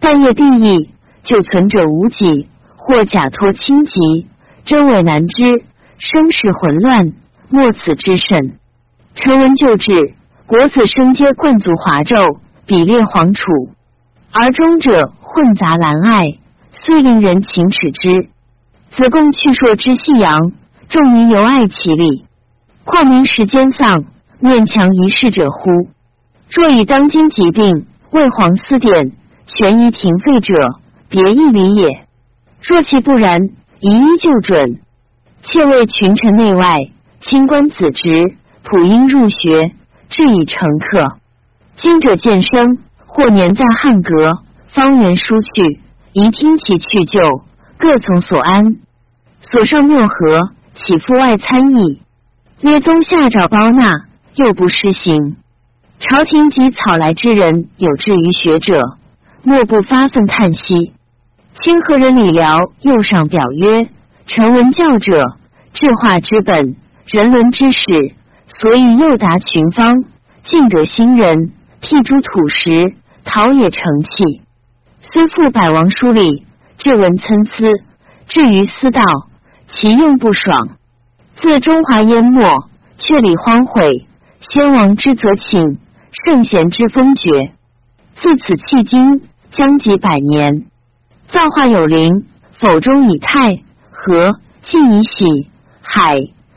[0.00, 0.90] 但业必异，
[1.22, 4.26] 就存者无几，或假托轻疾，
[4.64, 5.64] 真伪难知，
[5.98, 7.12] 生事混乱，
[7.50, 8.54] 莫此之甚。
[9.14, 10.14] 臣闻旧制，
[10.46, 13.42] 国子生皆冠族华胄，比列皇楚，
[14.32, 16.38] 而中者混杂蓝爱，
[16.72, 18.28] 遂令人情耻之。
[18.92, 20.36] 子贡去硕之细阳，
[20.88, 22.24] 众民犹爱其力，
[22.84, 24.04] 况民时间丧，
[24.38, 25.70] 面强一世者乎？
[26.48, 29.12] 若以当今疾病为皇司典，
[29.46, 32.06] 权宜停废者，别一理也。
[32.60, 33.40] 若其不然，
[33.78, 34.80] 宜依就准。
[35.42, 36.78] 切为群臣内外，
[37.20, 38.34] 清官子侄，
[38.64, 39.72] 普应入学，
[40.08, 41.18] 至以成客。
[41.76, 44.42] 今者渐生，或年在汉阁，
[44.74, 45.80] 方圆疏去，
[46.12, 47.20] 宜听其去就，
[47.78, 48.76] 各从所安。
[49.40, 52.00] 所受谬何，岂复外参议？
[52.60, 53.92] 曰宗下诏包纳，
[54.34, 55.36] 又不施行。
[56.00, 58.80] 朝廷及草来之人，有志于学者，
[59.42, 60.94] 莫不发愤叹息。
[61.54, 63.86] 清河人李辽右上表曰
[64.24, 65.36] ：“臣闻教者，
[65.74, 67.84] 治化之本，人伦之始，
[68.46, 70.04] 所以诱达群芳，
[70.42, 71.52] 尽得新人，
[71.82, 72.94] 辟诸土石，
[73.24, 74.40] 陶冶成器。
[75.02, 76.46] 虽复百王书礼，
[76.78, 77.66] 至文参差，
[78.26, 79.02] 至于私道，
[79.66, 80.78] 其用不爽。
[81.36, 82.40] 自中华淹没，
[82.96, 84.06] 却里荒毁，
[84.40, 85.78] 先王之责请。”
[86.12, 87.52] 圣贤之风绝，
[88.16, 90.66] 自此迄今将几百年，
[91.28, 92.26] 造化有灵，
[92.58, 93.62] 否中以泰
[93.92, 95.48] 和，晋以喜
[95.80, 96.16] 海，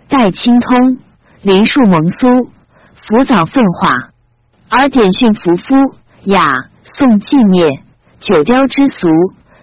[0.10, 0.98] 代清通，
[1.44, 2.28] 林树蒙苏，
[3.08, 4.10] 浮藻奋化，
[4.70, 6.44] 而典训扶夫雅
[6.84, 7.84] 颂寂灭，
[8.20, 9.08] 九雕之俗，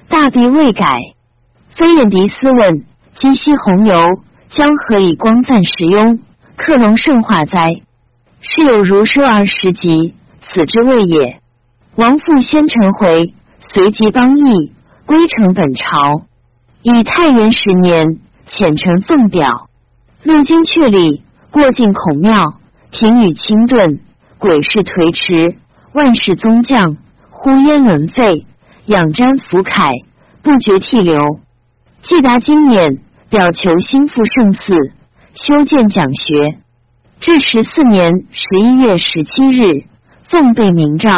[0.08, 0.84] 大必未改。
[1.74, 2.84] 非眼狄斯问：
[3.14, 4.06] 今夕红油，
[4.50, 6.20] 将何以光赞时庸？
[6.56, 7.82] 克隆圣化哉？
[8.40, 11.40] 是有如奢而时极，此之谓也。
[11.96, 13.34] 王父先臣回，
[13.68, 14.72] 随即邦议，
[15.04, 16.22] 归成本朝。
[16.82, 18.18] 以太元十年，
[18.48, 19.68] 遣臣奉表，
[20.22, 22.54] 路经阙里，过境孔庙，
[22.90, 24.00] 庭宇清顿，
[24.38, 25.58] 鬼事颓迟，
[25.92, 26.96] 万事宗将，
[27.28, 28.46] 呼烟轮沸，
[28.86, 30.04] 仰瞻浮铠，
[30.42, 31.40] 不觉涕流。
[32.00, 34.74] 既达今年，表求心腹圣寺，
[35.34, 36.59] 修建讲学。
[37.20, 39.84] 至十四年十一月十七日，
[40.30, 41.10] 奉被明诏，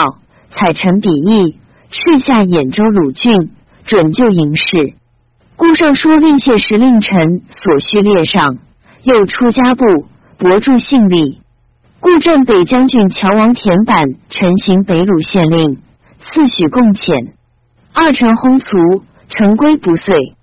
[0.50, 1.56] 采臣笔意，
[1.92, 3.52] 敕下兖州鲁郡，
[3.84, 4.94] 准就营事。
[5.54, 8.58] 故尚书令谢时令臣所需列上，
[9.04, 9.84] 又出家部，
[10.38, 11.40] 博著信力。
[12.00, 15.78] 故镇北将军乔王田板陈行北鲁县令，
[16.18, 17.34] 赐许贡遣。
[17.92, 18.76] 二臣轰卒，
[19.28, 20.34] 臣归不遂。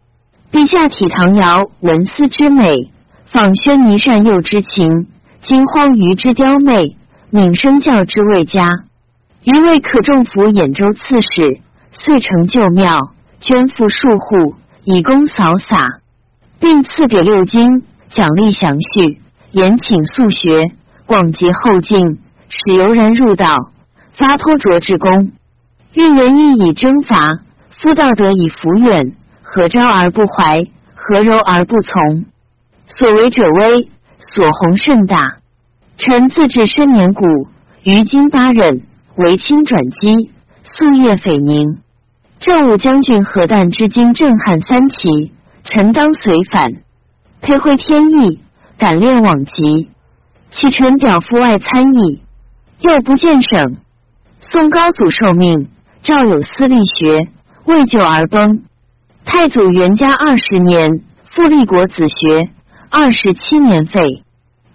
[0.53, 2.94] 陛下体唐尧文思之美，
[3.26, 5.07] 访宣弥善诱之情。
[5.41, 6.98] 今荒于之雕媚，
[7.32, 8.70] 闵生教之未佳。
[9.45, 11.61] 余未可重服兖州刺史，
[11.91, 12.98] 遂成旧庙，
[13.40, 16.02] 捐赋数户，以供扫洒，
[16.60, 19.22] 并赐给六经，奖励详叙，
[19.52, 20.72] 严请素学，
[21.06, 23.56] 广结后进，使游人入道，
[24.18, 25.32] 发颇卓之功。
[25.94, 27.16] 运仁义以征伐，
[27.82, 30.66] 夫道德以服远，何招而不怀？
[30.95, 32.26] 何柔而不从？
[32.88, 33.90] 所为者微。
[34.20, 35.38] 所弘甚大，
[35.98, 37.26] 臣自治深年古，
[37.84, 38.82] 于今八任，
[39.16, 40.32] 为清转机，
[40.66, 41.80] 夙夜匪宁。
[42.41, 45.32] 正武将军何旦之今震撼三齐，
[45.64, 46.74] 臣当随反，
[47.41, 48.40] 配会天意，
[48.78, 49.90] 感练往极。
[50.52, 52.22] 启臣表父外参议，
[52.82, 53.78] 又不见省。
[54.41, 55.70] 宋高祖受命，
[56.02, 57.30] 诏有私立学，
[57.66, 58.64] 未久而崩。
[59.26, 61.04] 太祖元嘉二十年，
[61.36, 62.50] 复立国子学。
[62.91, 64.24] 二十七年废，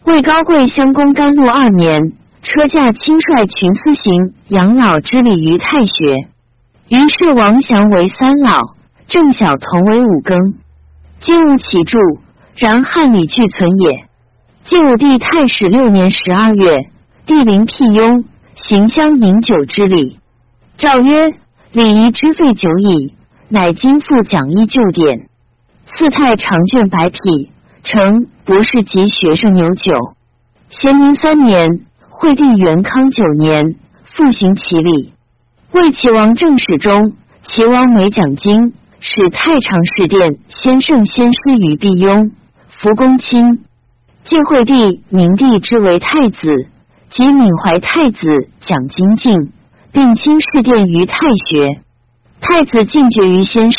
[0.05, 2.13] 魏高贵襄公甘露二年，
[2.43, 6.29] 车驾亲率群司行养老之礼于太学。
[6.89, 8.61] 于是王祥为三老，
[9.09, 10.55] 郑晓同为五更。
[11.19, 11.99] 今无其著，
[12.55, 14.05] 然汉礼俱存也。
[14.63, 16.91] 晋武帝太始六年十二月，
[17.27, 18.25] 帝陵辟雍，
[18.55, 20.21] 行乡饮酒之礼。
[20.79, 21.35] 诏曰：
[21.73, 23.13] 礼仪之废久矣，
[23.49, 25.27] 乃今复讲一旧典。
[25.97, 27.51] 四太长卷白匹，
[27.85, 29.93] 成博士及学生牛酒。
[30.71, 31.69] 咸宁三年，
[32.09, 33.77] 惠帝元康九年，
[34.17, 35.13] 复行其礼。
[35.73, 37.13] 为齐王正史中，
[37.43, 42.33] 齐王每讲经，使太常侍殿先圣先师于毕雍，
[42.81, 43.65] 福公卿。
[44.25, 46.71] 晋惠帝、明帝之为太子，
[47.11, 48.19] 及闵怀太子
[48.63, 49.53] 讲经敬，
[49.93, 51.83] 并亲侍殿于太学。
[52.41, 53.79] 太子进爵于先师，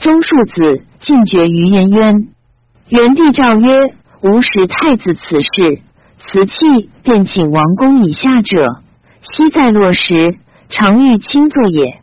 [0.00, 2.28] 中庶子进爵于颜渊。
[2.88, 5.82] 元帝诏曰：“吾使太子此事，
[6.18, 8.66] 辞气便请王公以下者，
[9.22, 10.36] 悉在落时，
[10.68, 12.00] 常欲亲坐也。”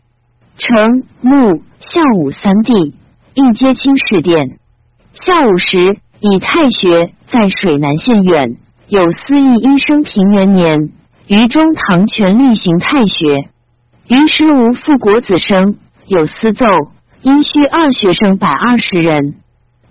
[0.58, 2.94] 成、穆、孝武三帝
[3.34, 4.58] 应皆亲侍殿。
[5.14, 5.98] 孝武时。
[6.22, 8.58] 以太学在水南县远，
[8.88, 10.90] 有司义医生平元年，
[11.26, 13.48] 于中堂权力行太学。
[14.06, 16.66] 于师无复国子生，有司奏，
[17.22, 19.36] 因需二学生百二十人。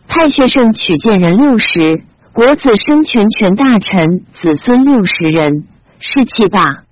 [0.09, 2.03] 太学生取见人六十，
[2.33, 5.67] 国子生全权大臣子孙六十人，
[5.99, 6.83] 士气大，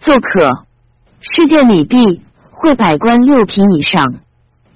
[0.00, 0.66] 奏可。
[1.20, 4.16] 事殿礼毕，会百官六品以上。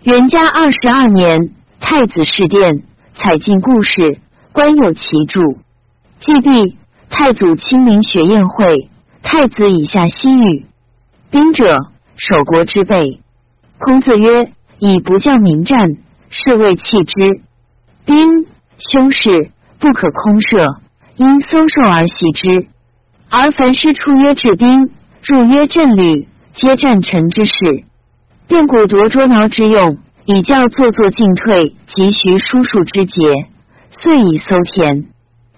[0.04, 1.50] 元嘉二十二年，
[1.80, 2.84] 太子侍殿。
[3.12, 4.20] 采进故事，
[4.52, 5.40] 官有其著。
[6.20, 6.78] 祭毕，
[7.10, 8.88] 太祖亲临学宴会，
[9.22, 10.64] 太子以下西语。
[11.30, 11.76] 兵者，
[12.16, 13.20] 守国之备。
[13.78, 15.96] 孔子曰：“以不教民战，
[16.30, 17.42] 是谓弃之。
[18.05, 18.47] 兵，
[18.78, 20.81] 凶事，不可空设，
[21.16, 22.68] 因搜受而袭之。
[23.28, 24.90] 而凡师出曰治兵，
[25.22, 27.52] 入曰镇旅，皆战臣之事，
[28.48, 33.22] 便古夺捉挠之用。”以教做作进退，急徐叔叔之节，
[33.90, 35.06] 遂以搜田。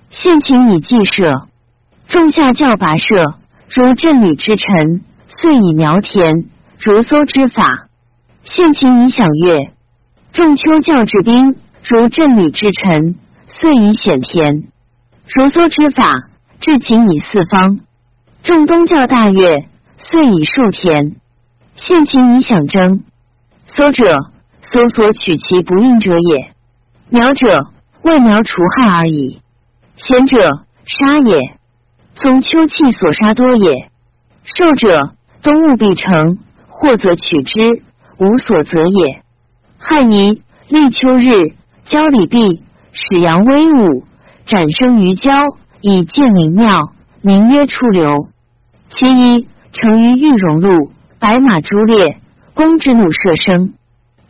[0.09, 1.49] 现秦以计射，
[2.09, 3.35] 仲夏教拔射，
[3.69, 6.47] 如镇旅之臣，遂以苗田，
[6.79, 7.89] 如搜之法。
[8.45, 9.73] 现秦以享乐，
[10.33, 13.17] 仲秋教治兵，如镇旅之臣，
[13.49, 14.69] 遂以显田，
[15.27, 16.29] 如搜之法。
[16.61, 17.81] 至秦以四方，
[18.45, 19.67] 仲冬教大乐，
[19.99, 21.17] 遂以数田。
[21.75, 23.05] 现秦以享征，
[23.77, 24.33] 搜者。
[24.71, 26.55] 搜索取其不应者也。
[27.11, 27.67] 苗者
[28.01, 29.43] 为苗除害而已。
[29.97, 31.59] 贤者杀也。
[32.15, 33.91] 从秋气所杀多也。
[34.45, 36.39] 寿者冬物必成，
[36.69, 37.83] 或则取之，
[38.17, 39.23] 无所择也。
[39.77, 41.55] 汉仪立秋日，
[41.85, 44.05] 交礼毕，始阳威武，
[44.47, 45.33] 展生于郊，
[45.81, 48.29] 以建灵庙，名曰出流。
[48.91, 52.19] 其一成于玉荣路，白马朱列，
[52.55, 53.75] 公之怒射生。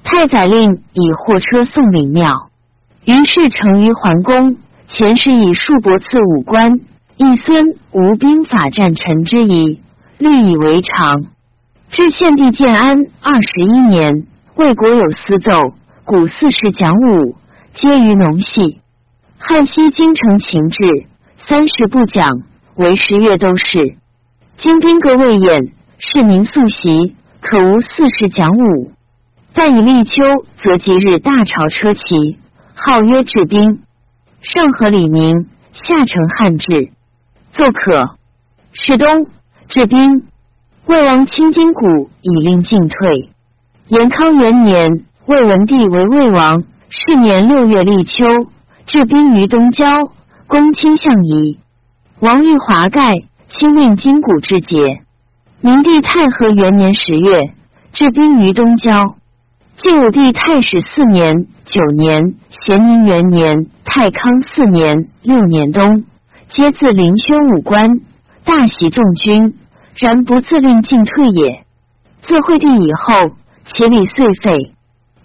[0.03, 2.31] 太宰令以货车送领庙，
[3.05, 4.57] 于是成于桓公。
[4.89, 6.81] 前世以数帛赐五官，
[7.17, 9.81] 一孙无兵法战臣之仪，
[10.19, 11.25] 律以为常。
[11.91, 14.27] 至献帝建安二十一年，
[14.57, 15.53] 魏国有司奏，
[16.05, 17.37] 古四世讲武，
[17.75, 18.81] 皆于农戏。
[19.39, 20.79] 汉西京城秦制，
[21.49, 22.29] 三十不讲，
[22.77, 23.97] 为十月都是。
[24.57, 28.93] 今兵革未演，市民素习，可无四世讲武。
[29.55, 30.23] 但以立秋，
[30.63, 32.39] 则即日大朝车骑，
[32.75, 33.83] 号曰治兵。
[34.43, 36.93] 上合李明，下承汉制。
[37.53, 38.17] 奏可。
[38.73, 39.27] 是冬，
[39.69, 40.27] 治兵。
[40.87, 43.31] 魏王清金谷，以令进退。
[43.89, 48.27] 延康元年，魏文帝为魏王，是年六月立秋，
[48.85, 50.13] 治兵于东郊，
[50.47, 51.59] 公卿相夷。
[52.21, 53.15] 王玉华盖，
[53.49, 55.01] 亲令金谷之节。
[55.63, 57.55] 明帝太和元年十月，
[57.95, 59.17] 治兵于东郊。
[59.79, 66.05] 晋武帝太始四年、九年、咸宁元年、太康四年、六年冬，
[66.51, 68.01] 皆自临修武官，
[68.45, 69.55] 大喜众军，
[69.97, 71.65] 然不自令进退也。
[72.21, 74.72] 自惠帝以后，其礼遂废。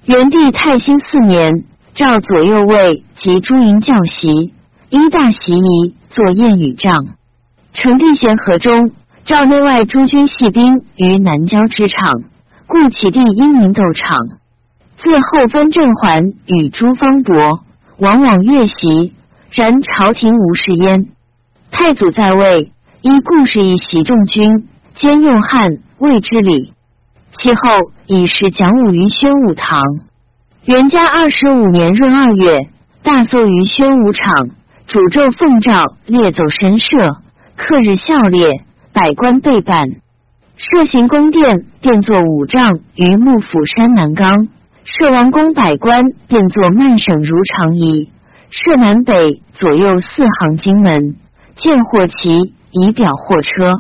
[0.08, 4.54] 元帝泰兴四年，召左右卫及诸营教习，
[4.90, 7.08] 依大习仪，作宴与帐。
[7.74, 8.94] 成帝咸和中，
[9.26, 10.64] 召内外诸军系兵
[10.96, 12.10] 于南郊之场，
[12.68, 14.18] 故其地英名斗场。
[14.98, 17.66] 自后分郑桓与诸方伯，
[18.00, 19.14] 往往越席，
[19.52, 21.10] 然朝廷无事焉。
[21.70, 22.72] 太祖在位，
[23.02, 26.72] 依故事以袭众军，兼用汉魏之礼。
[27.34, 27.60] 其后
[28.06, 29.80] 以时讲武于宣武堂。
[30.66, 32.70] 元嘉二十五年闰二月，
[33.04, 34.50] 大奏于宣武场，
[34.88, 37.18] 主咒奉诏，列奏神社，
[37.56, 38.64] 克日孝烈，
[38.94, 39.88] 百官备办。
[40.56, 44.48] 设行宫殿，变作五丈于幕府山南冈。
[44.84, 48.10] 设王宫百官，便作曼省如长仪；
[48.50, 51.18] 设南北左右四行金门，
[51.58, 53.74] 见货旗以表货车。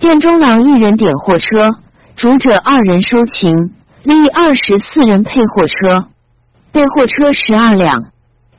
[0.00, 1.70] 殿中郎一人点货车，
[2.20, 3.50] 主者二人收勤，
[4.02, 6.08] 另二十四人配货车。
[6.70, 8.12] 备货车十二两。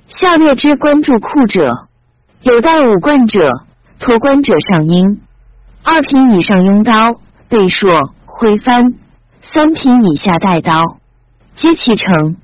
[0.08, 1.88] 下列之官注库者，
[2.42, 3.52] 有带五冠者，
[4.00, 5.20] 托官者上缨，
[5.84, 7.20] 二品以上拥刀、
[7.50, 8.96] 背槊、挥幡，
[9.54, 10.98] 三品以下带刀，
[11.56, 12.38] 皆其成。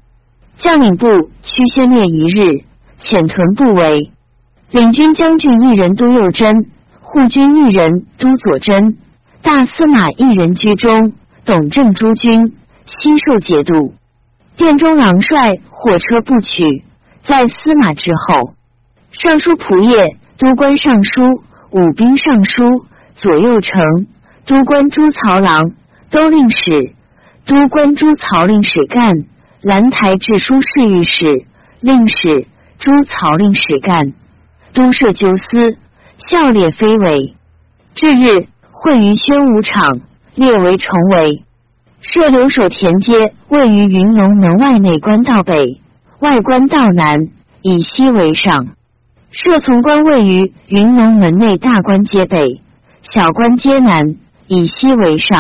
[0.59, 1.07] 将领部
[1.41, 2.63] 驱先烈一日，
[3.01, 4.11] 遣屯部为
[4.69, 6.53] 领军将军一人督右真，
[7.01, 8.99] 护军一人督左真，
[9.41, 11.13] 大司马一人居中，
[11.45, 12.55] 董正诸军
[12.85, 13.93] 悉受节度。
[14.57, 16.83] 殿中郎帅火车部曲，
[17.23, 18.53] 在司马之后。
[19.11, 22.85] 尚书仆射、都官尚书、武兵尚书、
[23.15, 23.81] 左右丞、
[24.45, 25.71] 都官诸曹郎、
[26.09, 26.93] 都令史、
[27.45, 29.25] 都官诸曹令史干。
[29.61, 31.25] 兰台治书侍御史、
[31.81, 32.45] 令史、
[32.77, 34.13] 诸曹令史干，
[34.73, 35.77] 都摄纠司，
[36.27, 37.35] 校列非为。
[37.95, 38.47] 至日，
[38.79, 40.01] 会于宣武场，
[40.35, 41.43] 列为重围。
[41.99, 45.81] 设留守田街，位于云龙门外内关道北，
[46.19, 47.17] 外关道南，
[47.63, 48.67] 以西为上。
[49.31, 52.61] 设从关位于云龙门内大关街北，
[53.01, 55.39] 小关街南，以西为上。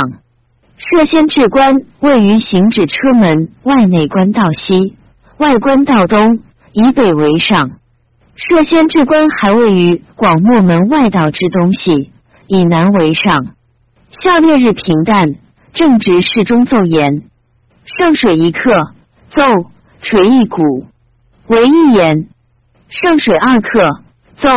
[0.77, 4.95] 设先至关位于行止车门外内关道西，
[5.37, 6.39] 外关道东，
[6.73, 7.73] 以北为上。
[8.35, 12.11] 设先至关还位于广漠门外道之东西，
[12.47, 13.55] 以南为上。
[14.21, 15.35] 下列日平淡，
[15.73, 17.23] 正值侍中奏言：
[17.85, 18.59] 上水一刻，
[19.29, 19.41] 奏
[20.01, 20.85] 垂一鼓，
[21.47, 22.27] 为一言；
[22.89, 24.01] 上水二刻，
[24.37, 24.49] 奏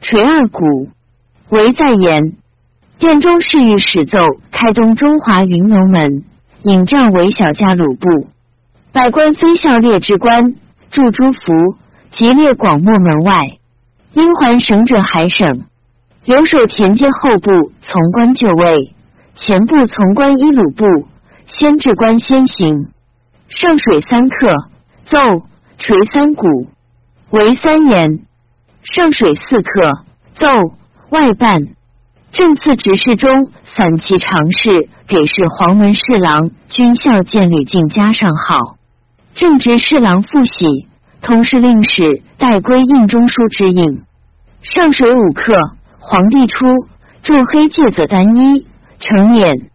[0.00, 0.88] 垂二鼓，
[1.50, 2.34] 为再言。
[2.98, 4.18] 殿中侍御史奏
[4.52, 6.24] 开东中华云龙门，
[6.62, 8.28] 引帐为小家鲁部，
[8.92, 10.54] 百官非校列之官，
[10.90, 11.76] 驻诸福，
[12.12, 13.42] 即列广漠门外。
[14.12, 15.64] 因还省者还省，
[16.24, 18.94] 留守田间后部从官就位，
[19.34, 20.86] 前部从官一鲁部，
[21.46, 22.90] 先至官先行。
[23.48, 24.54] 上水三刻，
[25.04, 25.18] 奏
[25.78, 26.68] 垂三鼓，
[27.30, 28.20] 为三言。
[28.84, 30.04] 上水四刻，
[30.34, 30.46] 奏
[31.10, 31.60] 外办。
[32.30, 38.76] 正次执事中，散骑常侍给事黄门侍郎军校监吕敬加上号。
[39.34, 40.88] 正值侍郎复喜，
[41.20, 44.02] 同时令史代归印中书之印。
[44.62, 45.54] 上水五刻，
[46.04, 46.66] 皇帝出，
[47.22, 48.66] 铸黑戒则单一，
[48.98, 49.70] 成免。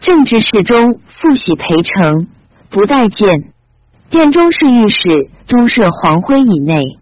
[0.00, 2.28] 正值侍中复喜陪呈，
[2.70, 3.52] 不待见。
[4.08, 6.98] 殿中侍御史都设黄昏以内。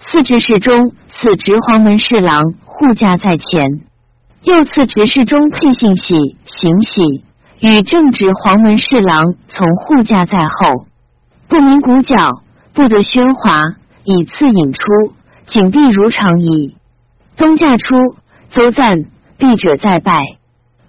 [0.00, 3.82] 次之侍中此执黄门侍郎护驾在前。
[4.42, 7.24] 又赐执事中配信喜、行喜，
[7.60, 10.86] 与正直黄门侍郎从护驾在后，
[11.48, 12.14] 不鸣鼓角，
[12.72, 13.58] 不得喧哗，
[14.04, 14.80] 以次引出，
[15.48, 16.75] 景必如常矣。
[17.36, 17.94] 东驾出，
[18.50, 19.04] 邹赞
[19.38, 20.20] 避者再拜。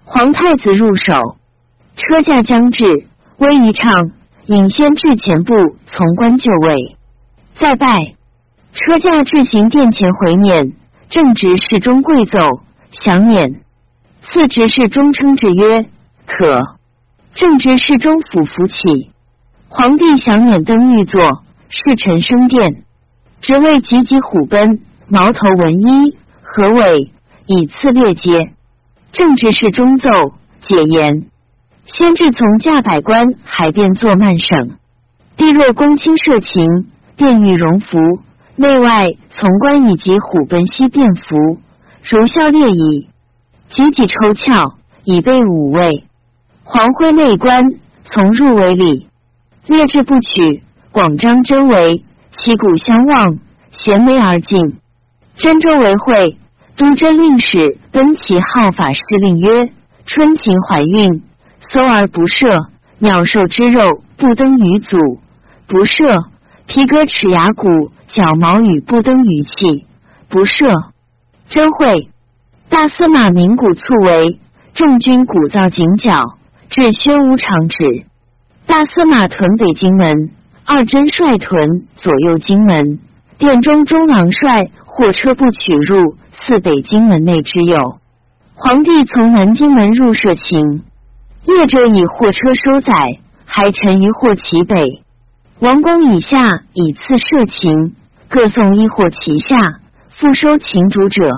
[0.05, 1.37] 皇太子入手，
[1.95, 2.85] 车驾将至，
[3.37, 4.11] 威仪畅，
[4.45, 5.53] 引先至前部，
[5.85, 6.95] 从官就位，
[7.55, 8.15] 再拜。
[8.73, 10.73] 车驾至行殿前回免，
[11.09, 12.39] 正直侍中跪奏。
[12.89, 13.61] 降免，
[14.21, 15.85] 次执事中称制曰
[16.25, 16.77] ：“可。”
[17.35, 19.11] 正直侍中府扶起，
[19.67, 22.83] 皇帝降免登御座，侍臣升殿，
[23.41, 24.79] 职位急急虎奔，
[25.09, 26.17] 矛头文衣，
[26.49, 27.11] 何伟
[27.45, 28.53] 以次列阶。
[29.11, 30.09] 正值侍中奏
[30.61, 31.25] 解言：
[31.85, 34.77] 先至从驾百官，海便作慢省。
[35.35, 36.65] 帝若公卿设情，
[37.17, 37.97] 便欲荣服，
[38.55, 41.59] 内外从官以及虎奔西便服。
[42.09, 43.09] 如校列矣，
[43.69, 46.05] 急急抽翘，以备五位。
[46.63, 47.61] 黄辉内官
[48.05, 49.09] 从入为礼，
[49.67, 50.63] 列至不取。
[50.93, 53.37] 广张真为旗鼓相望，
[53.71, 54.77] 衔眉而进。
[55.37, 56.37] 真州为会，
[56.77, 59.69] 都真令使奔其号法师令曰：
[60.05, 61.21] 春禽怀孕，
[61.69, 64.97] 搜而不赦；鸟兽之肉不登于祖，
[65.67, 66.25] 不赦；
[66.65, 67.67] 皮革齿牙骨
[68.07, 69.85] 角毛羽不登于器，
[70.27, 70.91] 不赦。
[71.49, 72.09] 真会，
[72.69, 74.39] 大司马名古促为
[74.73, 76.37] 众军鼓噪警角，
[76.69, 78.05] 至宣武场止。
[78.65, 80.31] 大司马屯北京门，
[80.65, 82.99] 二真率屯左右京门。
[83.37, 87.99] 殿中中郎帅货车不取入，赐北京门内之有。
[88.55, 90.81] 皇帝从南京门入设勤，
[91.43, 95.03] 业者以货车收载，还沉于货其北。
[95.59, 97.93] 王公以下以次设勤，
[98.27, 99.55] 各送一货其下。
[100.19, 101.29] 复收秦主者，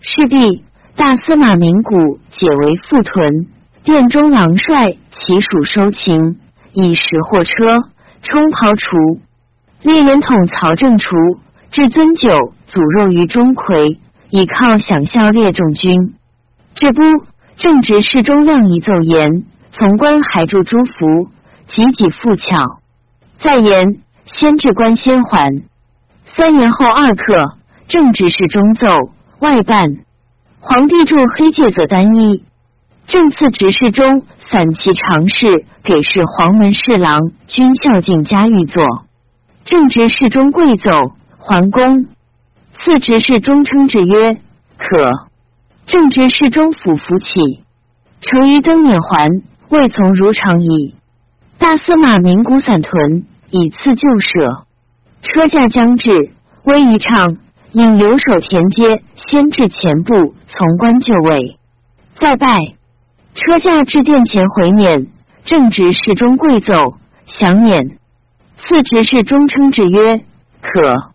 [0.00, 0.64] 势必
[0.96, 3.46] 大司马名古解为副屯，
[3.84, 6.38] 殿中郎帅其属收秦，
[6.72, 7.76] 以食货车
[8.22, 9.20] 冲刨除，
[9.82, 11.14] 列言统曹正除，
[11.70, 12.28] 至尊酒
[12.68, 13.98] 煮肉于钟馗，
[14.30, 16.14] 以犒享效列众军。
[16.74, 17.02] 这不
[17.56, 21.28] 正值侍中亮仪奏言，从官还助诸福，
[21.66, 22.80] 急己复巧。
[23.38, 25.62] 再言，先至官先还。
[26.36, 28.88] 三年后二刻，正直侍中奏
[29.38, 29.88] 外办。
[30.60, 32.42] 皇帝著黑戒则单一，
[33.06, 38.82] 正赐执事中散骑常侍给事黄门侍郎均孝敬嘉御作。
[39.64, 40.90] 正直侍中跪奏
[41.46, 42.06] 桓公。
[42.74, 44.34] 赐执事中称之曰
[44.76, 45.28] 可。
[45.86, 47.62] 正直侍中府扶起，
[48.20, 49.30] 成于登冕还，
[49.68, 50.96] 未从如常矣。
[51.56, 54.66] 大司马名古散屯以赐旧舍，
[55.22, 56.10] 车驾将至，
[56.64, 57.36] 威仪畅，
[57.70, 61.60] 引留守田阶先至前部从官就位，
[62.16, 62.58] 再拜。
[63.34, 65.06] 车驾至殿前回辇，
[65.44, 66.94] 正直侍中跪奏
[67.26, 67.96] 降辇，
[68.56, 70.24] 次执事中称之曰
[70.60, 71.14] 可。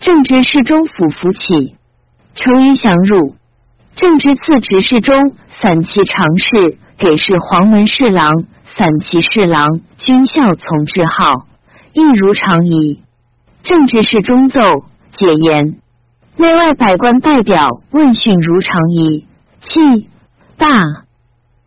[0.00, 1.76] 正直侍中府服起，
[2.34, 3.34] 成于降入。
[3.94, 8.44] 正直赐执事中散骑常侍给事黄门侍郎、
[8.76, 11.46] 散骑侍郎军校从之号，
[11.92, 13.02] 亦如常矣。
[13.62, 14.60] 正直侍中奏
[15.12, 15.80] 解言，
[16.36, 19.26] 内外百官代表问讯如常矣。
[19.62, 20.08] 气
[20.58, 21.05] 大。